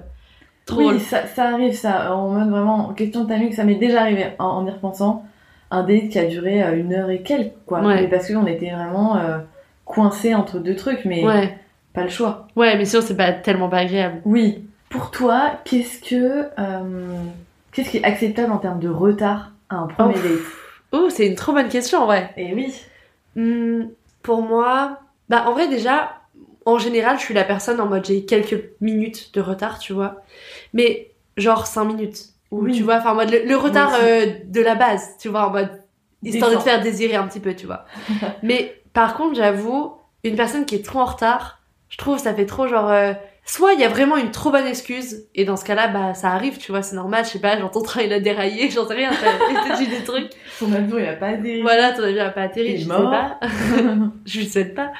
[0.65, 0.89] trop.
[0.91, 2.15] Oui, ça, ça arrive, ça.
[2.15, 5.23] En mode vraiment, en question de timing, ça m'est déjà arrivé en, en y repensant.
[5.69, 7.81] Un date qui a duré euh, une heure et quelques, quoi.
[7.81, 8.01] Ouais.
[8.01, 9.19] Mais parce qu'on était vraiment
[9.85, 11.55] coincés entre deux trucs, mais Ouais.
[11.93, 12.47] pas le choix.
[12.55, 14.21] Ouais, mais sinon, c'est pas tellement pas agréable.
[14.25, 14.65] Oui.
[14.89, 16.47] Pour toi, qu'est-ce que.
[17.71, 20.27] qu'est-ce qui est acceptable en termes de retard à un premier Oh.
[20.27, 20.39] date?
[20.91, 22.31] Oh, c'est une trop bonne question, vrai.
[22.37, 22.73] Et oui.
[23.35, 23.85] Hmm,
[24.21, 26.21] pour moi, bah en vrai déjà,
[26.65, 30.21] en général, je suis la personne en mode j'ai quelques minutes de retard, tu vois.
[30.73, 32.25] Mais genre 5 minutes.
[32.51, 32.73] Ou Oui.
[32.73, 35.49] tu vois, enfin en mode le, le retard euh, de la base, tu vois, en
[35.49, 35.71] mode
[36.21, 37.85] histoire de te faire désirer un petit peu, tu vois.
[38.43, 41.59] Mais par contre, j'avoue, une personne qui est trop en retard,
[41.89, 43.13] je trouve ça fait trop genre euh,
[43.45, 46.29] soit il y a vraiment une trop bonne excuse et dans ce cas-là bah ça
[46.29, 48.87] arrive, tu vois, c'est normal, je sais pas, genre ton train il a déraillé, j'en
[48.87, 50.31] sais rien, t'as dit des trucs.
[50.59, 51.61] Ton avion, il a pas adhéré.
[51.61, 53.39] Voilà, ton avion a pas atterri, je sais pas.
[54.25, 54.91] je lui souhaite pas.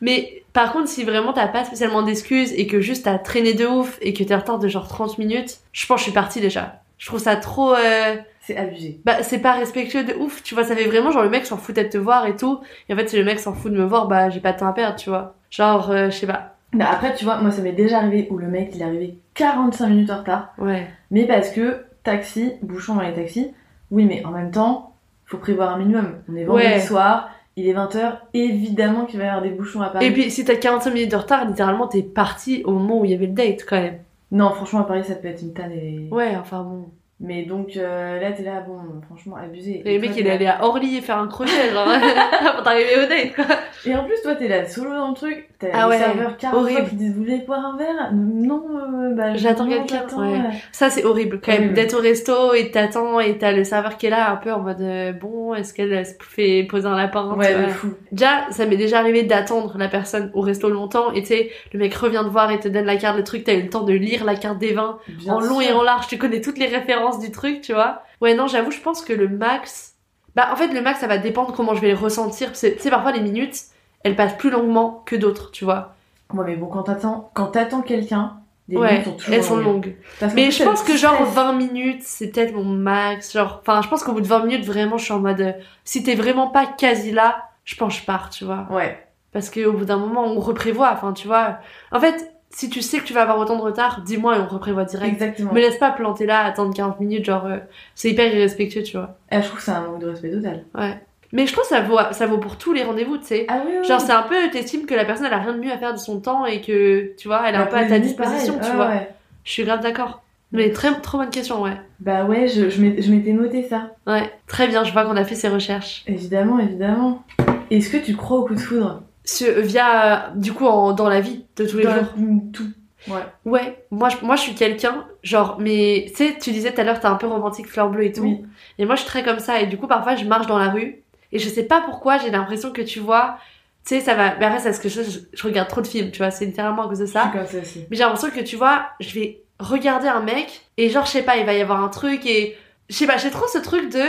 [0.00, 3.66] Mais par contre, si vraiment t'as pas spécialement d'excuses et que juste t'as traîné de
[3.66, 6.12] ouf et que t'es en retard de genre 30 minutes, je pense que je suis
[6.12, 6.80] partie déjà.
[6.98, 7.74] Je trouve ça trop...
[7.74, 9.00] euh, C'est abusé.
[9.04, 10.62] Bah, c'est pas respectueux de ouf, tu vois.
[10.64, 12.60] Ça fait vraiment genre le mec s'en foutait de te voir et tout.
[12.88, 14.58] Et en fait, si le mec s'en fout de me voir, bah j'ai pas de
[14.58, 15.34] temps à perdre, tu vois.
[15.50, 16.56] Genre, euh, je sais pas.
[16.72, 19.18] Mais après, tu vois, moi, ça m'est déjà arrivé où le mec, il est arrivé
[19.34, 20.54] 45 minutes en retard.
[20.58, 20.86] Ouais.
[21.10, 23.52] Mais parce que taxi, bouchon dans les taxis,
[23.90, 24.94] oui, mais en même temps,
[25.26, 26.14] faut prévoir un minimum.
[26.30, 26.80] On est vendredi Ouais.
[26.80, 30.06] soir, il est 20h, évidemment qu'il va y avoir des bouchons à Paris.
[30.06, 33.10] Et puis, si t'as 45 minutes de retard, littéralement, t'es parti au moment où il
[33.10, 33.98] y avait le date, quand même.
[34.30, 35.72] Non, franchement, à Paris, ça peut être une tanne.
[35.72, 36.08] Et...
[36.10, 36.86] Ouais, enfin bon.
[37.24, 39.82] Mais donc euh, là, t'es là, bon, franchement, abusé.
[39.84, 41.86] Et le mec, il est allé à Orly faire un crochet, genre,
[42.40, 43.44] avant d'arriver au date, quoi.
[43.86, 45.48] Et en plus, toi, t'es là solo dans le truc.
[45.58, 46.80] T'as Ah ouais, serveurs 40 horrible.
[46.80, 48.10] fois qui disent Vous voulez boire un verre?
[48.12, 50.38] Non, euh, bah, J'attends quelqu'un, ouais.
[50.38, 50.50] euh.
[50.72, 54.06] Ça, c'est horrible, quand même, d'être au resto et t'attends et t'as le serveur qui
[54.06, 57.34] est là, un peu en mode, euh, bon, est-ce qu'elle se fait poser un lapin,
[57.36, 57.94] Ouais, de fou.
[58.10, 61.78] Déjà, ça m'est déjà arrivé d'attendre la personne au resto longtemps et tu sais, le
[61.78, 63.84] mec revient te voir et te donne la carte, le truc, t'as eu le temps
[63.84, 65.70] de lire la carte des vins Bien en long sûr.
[65.70, 68.02] et en large, tu connais toutes les références du truc, tu vois.
[68.20, 69.94] Ouais, non, j'avoue, je pense que le max,
[70.34, 72.90] bah en fait, le max, ça va dépendre comment je vais le ressentir, tu sais,
[72.90, 73.56] parfois les minutes,
[74.04, 75.94] elles passent plus longuement que d'autres, tu vois.
[76.32, 78.38] Ouais, mais bon, quand t'attends, quand t'attends quelqu'un,
[78.68, 79.96] les ouais, minutes sont toujours elles sont longues.
[80.34, 81.34] Mais je pense que genre stress.
[81.34, 83.32] 20 minutes, c'est peut-être mon max.
[83.32, 85.52] Genre, enfin, je pense qu'au bout de 20 minutes, vraiment, je suis en mode, euh,
[85.84, 88.66] si t'es vraiment pas quasi là, je pense que je pars, tu vois.
[88.70, 88.98] Ouais.
[89.32, 90.92] Parce qu'au bout d'un moment, on reprévoit.
[90.92, 91.58] Enfin, tu vois.
[91.90, 94.46] En fait, si tu sais que tu vas avoir autant de retard, dis-moi et on
[94.46, 95.12] reprévoit direct.
[95.14, 95.52] Exactement.
[95.52, 97.56] Me laisse pas planter là, attendre 40 minutes, genre, euh,
[97.94, 99.16] c'est hyper irrespectueux, tu vois.
[99.30, 100.64] Et je trouve que c'est un manque de respect total.
[100.74, 101.00] Ouais.
[101.32, 103.46] Mais je trouve que ça vaut, ça vaut pour tous les rendez-vous, tu sais.
[103.48, 103.88] Ah oui, oui.
[103.88, 105.94] Genre, c'est un peu, t'estimes que la personne, elle a rien de mieux à faire
[105.94, 108.54] de son temps et que, tu vois, elle est un La peu à ta disposition,
[108.58, 108.70] pareil.
[108.70, 108.88] tu vois.
[108.88, 109.08] ouais.
[109.44, 110.22] Je suis grave d'accord.
[110.54, 111.78] Mais très, trop bonne question, ouais.
[112.00, 113.92] Bah ouais, je, je m'étais je m'étais noté ça.
[114.06, 116.04] Ouais, très bien, je vois qu'on a fait ces recherches.
[116.06, 117.22] Évidemment, évidemment.
[117.70, 119.02] Est-ce que tu crois au coup de foudre?
[119.24, 122.14] Ce- via, du coup, en, dans la vie de tous les Dans jours.
[122.52, 122.66] Tout.
[123.08, 123.22] Ouais.
[123.44, 126.84] Ouais, moi je, moi je suis quelqu'un, genre, mais tu sais, tu disais tout à
[126.84, 128.22] l'heure, t'es un peu romantique, fleur bleue et tout.
[128.22, 128.44] Oui.
[128.78, 130.68] Et moi je suis très comme ça, et du coup, parfois je marche dans la
[130.70, 131.02] rue,
[131.32, 133.38] et je sais pas pourquoi, j'ai l'impression que tu vois,
[133.84, 134.36] tu sais, ça va.
[134.38, 136.44] Mais après, c'est parce que je, je, je regarde trop de films, tu vois, c'est
[136.46, 137.32] littéralement à cause de Je ça.
[137.50, 137.84] ça aussi.
[137.90, 141.22] Mais j'ai l'impression que tu vois, je vais regarder un mec et genre, je sais
[141.22, 142.56] pas, il va y avoir un truc et
[142.88, 144.02] je sais pas, j'ai trop ce truc de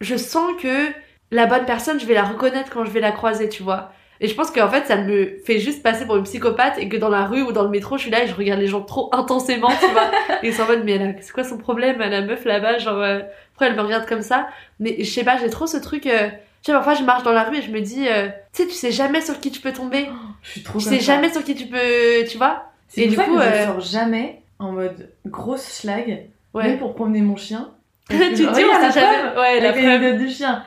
[0.00, 0.86] je sens que
[1.32, 3.90] la bonne personne, je vais la reconnaître quand je vais la croiser, tu vois.
[4.20, 6.96] Et je pense qu'en fait, ça me fait juste passer pour une psychopathe et que
[6.96, 8.80] dans la rue ou dans le métro, je suis là et je regarde les gens
[8.82, 10.10] trop intensément, tu vois.
[10.42, 12.98] et ils sont en mode, mais a- c'est quoi son problème, la meuf là-bas, genre,
[13.02, 13.20] euh,
[13.52, 14.48] pourquoi elle me regarde comme ça?
[14.80, 16.06] Mais je sais pas, j'ai trop ce truc.
[16.06, 16.28] euh,
[16.62, 18.68] tu sais, parfois je marche dans la rue et je me dis, euh, tu sais,
[18.68, 20.08] tu sais jamais sur qui tu peux tomber.
[20.42, 22.64] Je suis trop Tu sais jamais sur qui tu peux, tu vois.
[22.88, 26.26] C'est Et pour du ça coup, que je euh, sors jamais en mode grosse schlag,
[26.54, 26.64] Ouais.
[26.64, 27.70] même pour promener mon chien.
[28.08, 29.38] tu te dis, on sait jamais.
[29.38, 30.16] Ouais, la preuve.
[30.18, 30.64] du chien.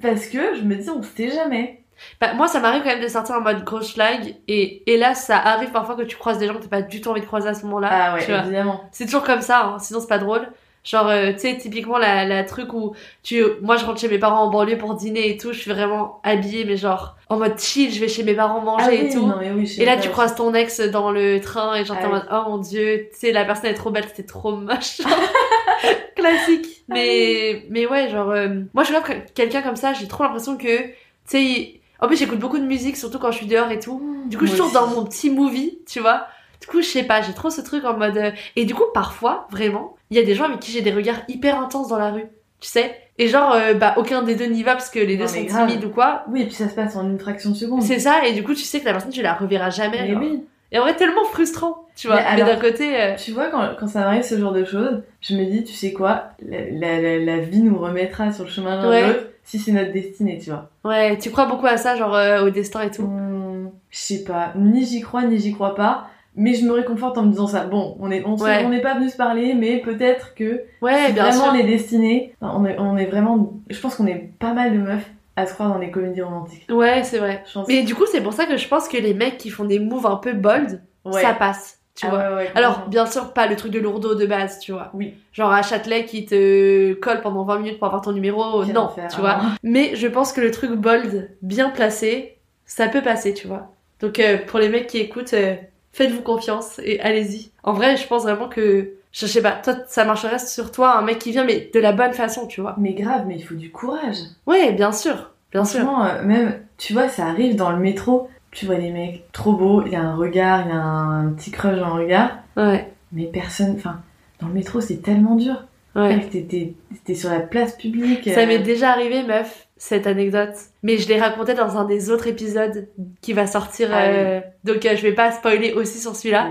[0.00, 1.80] Parce que je me dis, on sait jamais.
[2.20, 4.36] Bah, moi, ça m'arrive quand même de sortir en mode grosse schlag.
[4.48, 7.08] Et hélas, ça arrive parfois que tu croises des gens que t'as pas du tout
[7.10, 7.88] envie de croiser à ce moment-là.
[7.90, 8.84] Ah ouais, évidemment.
[8.92, 10.48] C'est toujours comme ça, hein, sinon c'est pas drôle.
[10.84, 14.18] Genre, euh, tu sais, typiquement, la, la truc où tu, moi, je rentre chez mes
[14.18, 17.58] parents en banlieue pour dîner et tout, je suis vraiment habillée, mais genre, en mode
[17.58, 19.26] chill, je vais chez mes parents manger ah oui, et tout.
[19.26, 22.04] non mais oui, Et là, tu croises ton ex dans le train et genre, t'es
[22.04, 22.18] Ah en oui.
[22.18, 25.00] mode, oh mon dieu, tu sais, la personne est trop belle, c'était trop moche.
[26.16, 26.66] Classique.
[26.90, 28.96] Ah Mais, mais ouais, genre, euh, moi, je suis
[29.34, 30.92] quelqu'un comme ça, j'ai trop l'impression que, tu
[31.24, 34.00] sais, en plus, j'écoute beaucoup de musique, surtout quand je suis dehors et tout.
[34.26, 36.26] Du coup, je suis dans mon petit movie, tu vois.
[36.60, 38.16] Du coup, je sais pas, j'ai trop ce truc en mode.
[38.16, 40.92] euh, Et du coup, parfois, vraiment, il y a des gens avec qui j'ai des
[40.92, 42.24] regards hyper intenses dans la rue,
[42.60, 42.94] tu sais.
[43.18, 45.42] Et genre, euh, bah, aucun des deux n'y va parce que les deux Non, sont
[45.44, 45.68] grave.
[45.68, 46.24] timides ou quoi.
[46.28, 47.82] Oui, et puis ça se passe en une fraction de seconde.
[47.82, 50.08] C'est ça, et du coup, tu sais que la personne, tu la reverras jamais.
[50.08, 50.42] Mais oui.
[50.72, 52.20] Et en vrai, tellement frustrant, tu vois.
[52.36, 55.34] Mais d'un côté, euh, Tu vois, quand, quand ça m'arrive ce genre de choses, je
[55.36, 58.76] me dis, tu sais quoi, la, la, la, la vie nous remettra sur le chemin
[58.82, 59.02] l'un Ouais.
[59.02, 60.70] de l'autre si c'est notre destinée, tu vois.
[60.84, 63.02] ouais, tu crois beaucoup à ça, genre euh, au destin et tout.
[63.02, 66.06] Hum, je sais pas, ni j'y crois, ni j'y crois pas.
[66.36, 67.64] Mais je me réconforte en me disant ça.
[67.64, 68.66] Bon, on est, on, Ouais.
[68.66, 71.52] n'est pas venu se parler, mais peut-être que Ouais, bien vraiment sûr.
[71.52, 74.78] on est destiné, on est, on est vraiment, je pense qu'on est pas mal de
[74.78, 76.66] meufs à se croire dans des comédies romantiques.
[76.72, 77.44] Ouais, c'est vrai.
[77.68, 79.78] Mais du coup, c'est pour ça que je pense que les mecs qui font des
[79.78, 81.22] moves un peu bold, ouais.
[81.22, 82.18] ça passe, tu Ah vois.
[82.18, 84.90] ouais, ouais, Alors, bien sûr, pas le truc de lourdeau de base, tu vois.
[84.94, 85.14] Oui.
[85.32, 89.20] Genre à Châtelet qui te colle pendant 20 minutes pour avoir ton numéro, non, tu
[89.20, 89.36] vois.
[89.40, 89.54] hein.
[89.62, 92.36] Mais je pense que le truc bold, bien placé,
[92.66, 93.70] ça peut passer, tu vois.
[94.00, 95.54] Donc euh, pour les mecs qui écoutent, euh,
[95.92, 97.50] faites-vous confiance et allez-y.
[97.62, 101.02] En vrai, je pense vraiment que, je sais pas, toi, ça marcherait sur toi, un
[101.02, 102.74] mec qui vient, mais de la bonne façon, tu vois.
[102.78, 104.16] Mais grave, mais il faut du courage.
[104.48, 105.80] Ouais, bien sûr, bien sûr.
[105.88, 108.28] Euh, même, tu vois, ça arrive dans le métro.
[108.54, 111.30] Tu vois des mecs trop beaux, il y a un regard, il y a un
[111.32, 112.30] petit crush dans le regard.
[112.56, 114.00] Ouais, Mais personne, enfin,
[114.40, 115.64] dans le métro, c'est tellement dur.
[115.96, 116.20] Ouais.
[116.30, 118.28] T'étais t'étais sur la place publique.
[118.32, 120.54] Ça euh, m'est déjà arrivé, meuf, cette anecdote.
[120.82, 122.88] Mais je l'ai raconté dans un des autres épisodes
[123.20, 123.88] qui va sortir.
[123.92, 124.12] Ah oui.
[124.16, 126.48] euh, Donc euh, je vais pas spoiler aussi sur celui-là.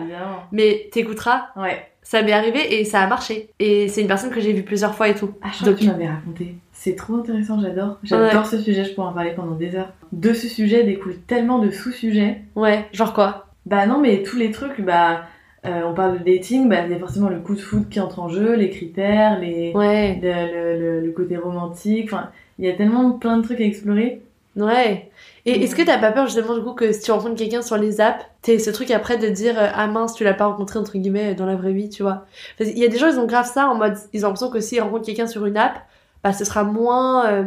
[0.51, 1.81] Mais t'écouteras, Ouais.
[2.01, 3.49] ça m'est arrivé et ça a marché.
[3.59, 5.31] Et c'est une personne que j'ai vue plusieurs fois et tout.
[5.41, 6.55] Ah, je Donc- que tu m'avais raconté.
[6.71, 7.97] C'est trop intéressant, j'adore.
[8.03, 9.93] J'adore ce sujet, je pourrais en parler pendant des heures.
[10.11, 12.41] De ce sujet découle tellement de sous-sujets.
[12.55, 13.47] Ouais, genre quoi?
[13.65, 15.23] Bah non, mais tous les trucs, bah,
[15.65, 17.99] euh, on parle de dating, bah, il y a forcément le coup de foot qui
[17.99, 20.29] entre en jeu, les critères, les, Ouais, le,
[20.75, 24.21] le- le- le côté romantique, enfin, il y a tellement plein de trucs à explorer.
[24.55, 25.09] ouais.
[25.45, 27.77] Et est-ce que t'as pas peur justement du coup que si tu rencontres quelqu'un sur
[27.77, 30.79] les apps, t'aies ce truc après de dire euh, ah mince tu l'as pas rencontré
[30.79, 32.25] entre guillemets dans la vraie vie, tu vois
[32.57, 34.49] Parce qu'il y a des gens ils ont grave ça en mode ils ont l'impression
[34.49, 35.79] que s'ils rencontrent quelqu'un sur une app,
[36.23, 37.43] bah ce sera moins euh,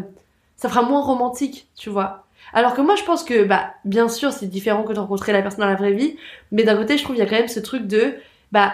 [0.58, 2.25] ça fera moins romantique, tu vois.
[2.53, 5.42] Alors que moi je pense que bah bien sûr c'est différent que de rencontrer la
[5.42, 6.16] personne dans la vraie vie,
[6.53, 8.14] mais d'un côté je trouve il y a quand même ce truc de
[8.53, 8.72] bah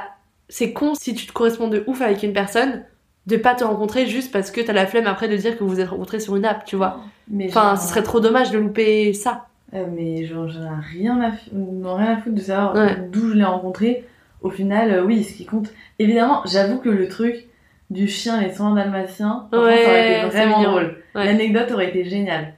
[0.49, 2.85] c'est con si tu te corresponds de ouf avec une personne
[3.27, 5.71] de pas te rencontrer juste parce que t'as la flemme après de dire que vous
[5.71, 7.01] vous êtes rencontrés sur une app, tu vois.
[7.29, 9.47] Mais Enfin, genre- ce serait trop dommage de louper ça.
[9.75, 12.97] Euh, mais genre, j'en ai rien à, f- non, rien à foutre de savoir Ouais.
[13.13, 14.05] d'où je l'ai rencontré.
[14.43, 15.69] Au final, euh, oui, ce qui compte.
[16.01, 17.47] Évidemment, j'avoue que le truc
[17.91, 20.97] du chien et dalmatiens, franchement, Ouais, ça aurait été vraiment drôle.
[21.15, 21.25] Ouais.
[21.25, 22.55] L'anecdote aurait été géniale.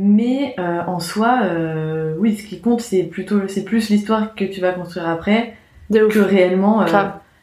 [0.00, 4.44] Mais euh, en soi, euh, oui, ce qui compte, c'est plutôt, c'est plus l'histoire que
[4.44, 5.54] tu vas construire après
[5.90, 6.86] que réellement euh,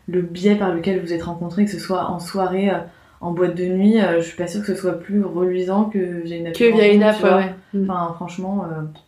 [0.08, 2.78] le biais par lequel vous êtes rencontrés, que ce soit en soirée, euh,
[3.20, 4.00] en boîte de nuit.
[4.00, 6.54] euh, je suis pas sûre que ce soit plus reluisant que j'ai une app.
[6.54, 7.54] Que via une app, ouais.
[7.84, 8.66] Enfin, franchement.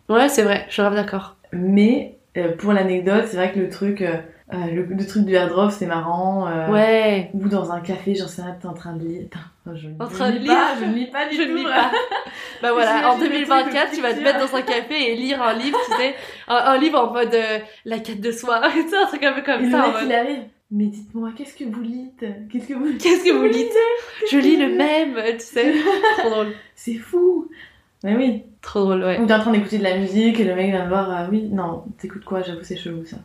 [0.10, 1.38] Ouais, c'est vrai, je suis grave d'accord.
[1.54, 2.18] mais
[2.58, 4.04] pour l'anecdote, c'est vrai que le truc,
[4.54, 6.48] euh, euh, le, le truc du airdrop, c'est marrant.
[6.48, 7.30] euh, Ouais.
[7.34, 9.24] Ou dans un café, j'en sais rien, t'es en train de lire.
[9.24, 10.80] Putain, je, En train de lis pas, lire.
[10.82, 11.50] je ne lis pas du Je tout.
[11.52, 11.92] ne lis pas.
[12.62, 15.12] Bah voilà, en J'imagine le truc 2024, de tu vas te mettre dans un café
[15.12, 16.16] et lire un livre, tu sais,
[16.48, 19.34] un, un livre en mode euh, la quête de soi, tu sais, un truc un
[19.34, 19.88] peu Et comme le ça.
[19.88, 20.44] en mode, il arrive.
[20.72, 23.70] Mais dites-moi, qu'est-ce que vous lites Qu'est-ce que vous Qu'est-ce que vous lisez
[24.32, 25.74] Je lis le même, tu sais.
[26.20, 26.54] Trop drôle.
[26.76, 27.48] C'est fou
[28.04, 28.44] Mais oui.
[28.62, 29.20] Trop drôle, ouais.
[29.20, 31.10] Ou t'es en train d'écouter de la musique et le mec vient te voir.
[31.12, 32.42] ah oui, non, t'écoutes quoi?
[32.42, 33.18] J'avoue, c'est chelou ça.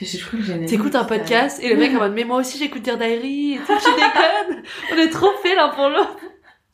[0.00, 2.58] Je trouve que j'ai T'écoutes un podcast et le mec en mode mais moi aussi
[2.58, 6.16] j'écoute Dear Diary et tout, tu déconnes On est trop fait l'un pour l'autre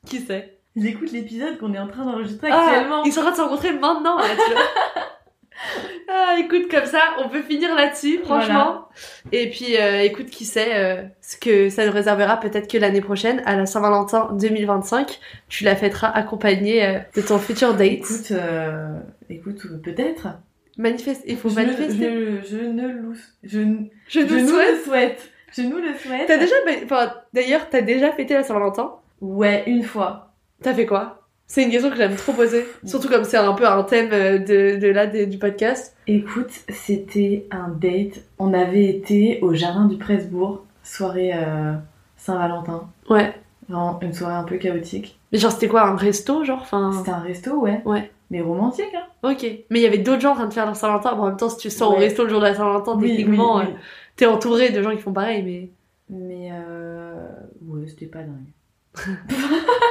[0.06, 0.58] Qui sait?
[0.76, 3.02] Il écoute l'épisode qu'on est en train d'enregistrer Ah, actuellement.
[3.04, 4.62] Ils sont en train de se rencontrer maintenant là, tu vois.
[6.08, 8.88] Ah, écoute, comme ça, on peut finir là-dessus, franchement.
[9.30, 13.00] Et puis, euh, écoute, qui sait euh, ce que ça nous réservera peut-être que l'année
[13.00, 17.90] prochaine, à la Saint-Valentin 2025, tu la fêteras accompagnée euh, de ton futur date.
[17.92, 18.98] Écoute, euh,
[19.28, 20.28] écoute, peut-être.
[20.78, 22.42] Manifeste, il faut je, manifester.
[22.42, 23.12] je, je ne
[23.42, 23.60] je,
[24.08, 25.30] Je, nous le souhaite.
[25.56, 26.26] Je nous le souhaite.
[26.26, 26.54] T'as déjà,
[26.84, 28.92] enfin, d'ailleurs, t'as déjà fêté la Saint-Valentin?
[29.20, 30.32] Ouais, une fois.
[30.62, 31.16] T'as fait quoi?
[31.46, 32.64] C'est une question que j'aime trop poser.
[32.84, 35.96] Surtout comme c'est un peu un thème euh, de, de là, du podcast.
[36.06, 38.22] Écoute, c'était un date.
[38.38, 41.72] On avait été au jardin du Presbourg, soirée euh,
[42.16, 42.88] Saint-Valentin.
[43.08, 43.34] Ouais.
[43.68, 45.18] Vraiment une soirée un peu chaotique.
[45.32, 46.92] Mais genre, c'était quoi, un resto, genre Enfin.
[46.96, 47.82] C'était un resto, ouais.
[47.84, 48.10] Ouais.
[48.30, 49.06] Mais romantique, hein.
[49.22, 49.42] Ok.
[49.70, 51.14] Mais il y avait d'autres gens en train de faire leur Saint-Valentin.
[51.16, 53.16] Bon, en même temps, si tu sors au resto le jour de la Saint-Valentin, Oui,
[53.16, 53.74] techniquement, oui, euh, oui.
[54.16, 55.72] t'es entouré de gens qui font pareil, mais.
[56.08, 57.28] Mais euh...
[57.62, 58.52] ouais, c'était pas dingue.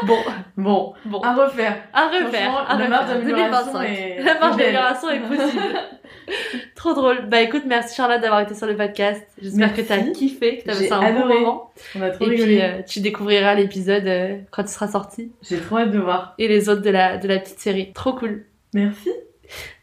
[0.05, 0.18] Bon,
[0.57, 1.20] Bon, bon.
[1.22, 1.78] à refaire.
[1.93, 2.89] À refaire, à la refaire.
[2.89, 3.84] marge d'amélioration 2025.
[3.89, 5.62] est- La marge d'amélioration est possible.
[6.76, 7.26] Trop drôle.
[7.28, 9.22] Bah écoute, merci Charlotte d'avoir été sur le podcast.
[9.41, 11.34] J'espère que t'as kiffé, que t'as passé un bon adoré.
[11.39, 11.72] moment.
[11.97, 12.45] On a trop Et rigolé.
[12.57, 15.32] puis euh, tu découvriras l'épisode euh, quand il sera sorti.
[15.41, 16.36] J'ai trop hâte de voir.
[16.38, 17.91] Et les autres de la, de la petite série.
[17.93, 18.45] Trop cool.
[18.74, 19.10] Merci.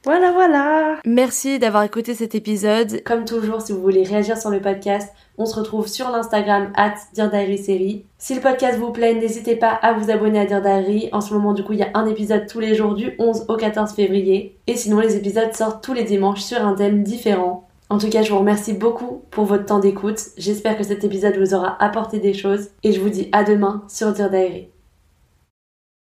[0.06, 1.00] Voilà, voilà.
[1.04, 3.02] Merci d'avoir écouté cet épisode.
[3.02, 6.94] Comme toujours, si vous voulez réagir sur le podcast, on se retrouve sur l'Instagram at
[7.12, 8.04] Série.
[8.16, 11.08] Si le podcast vous plaît, n'hésitez pas à vous abonner à Dear Diary.
[11.10, 13.46] En ce moment, du coup, il y a un épisode tous les jours du 11
[13.48, 14.56] au 14 février.
[14.68, 17.66] Et sinon, les épisodes sortent tous les dimanches sur un thème différent.
[17.90, 20.20] En tout cas, je vous remercie beaucoup pour votre temps d'écoute.
[20.36, 23.82] J'espère que cet épisode vous aura apporté des choses et je vous dis à demain
[23.88, 24.68] sur Dear Diary.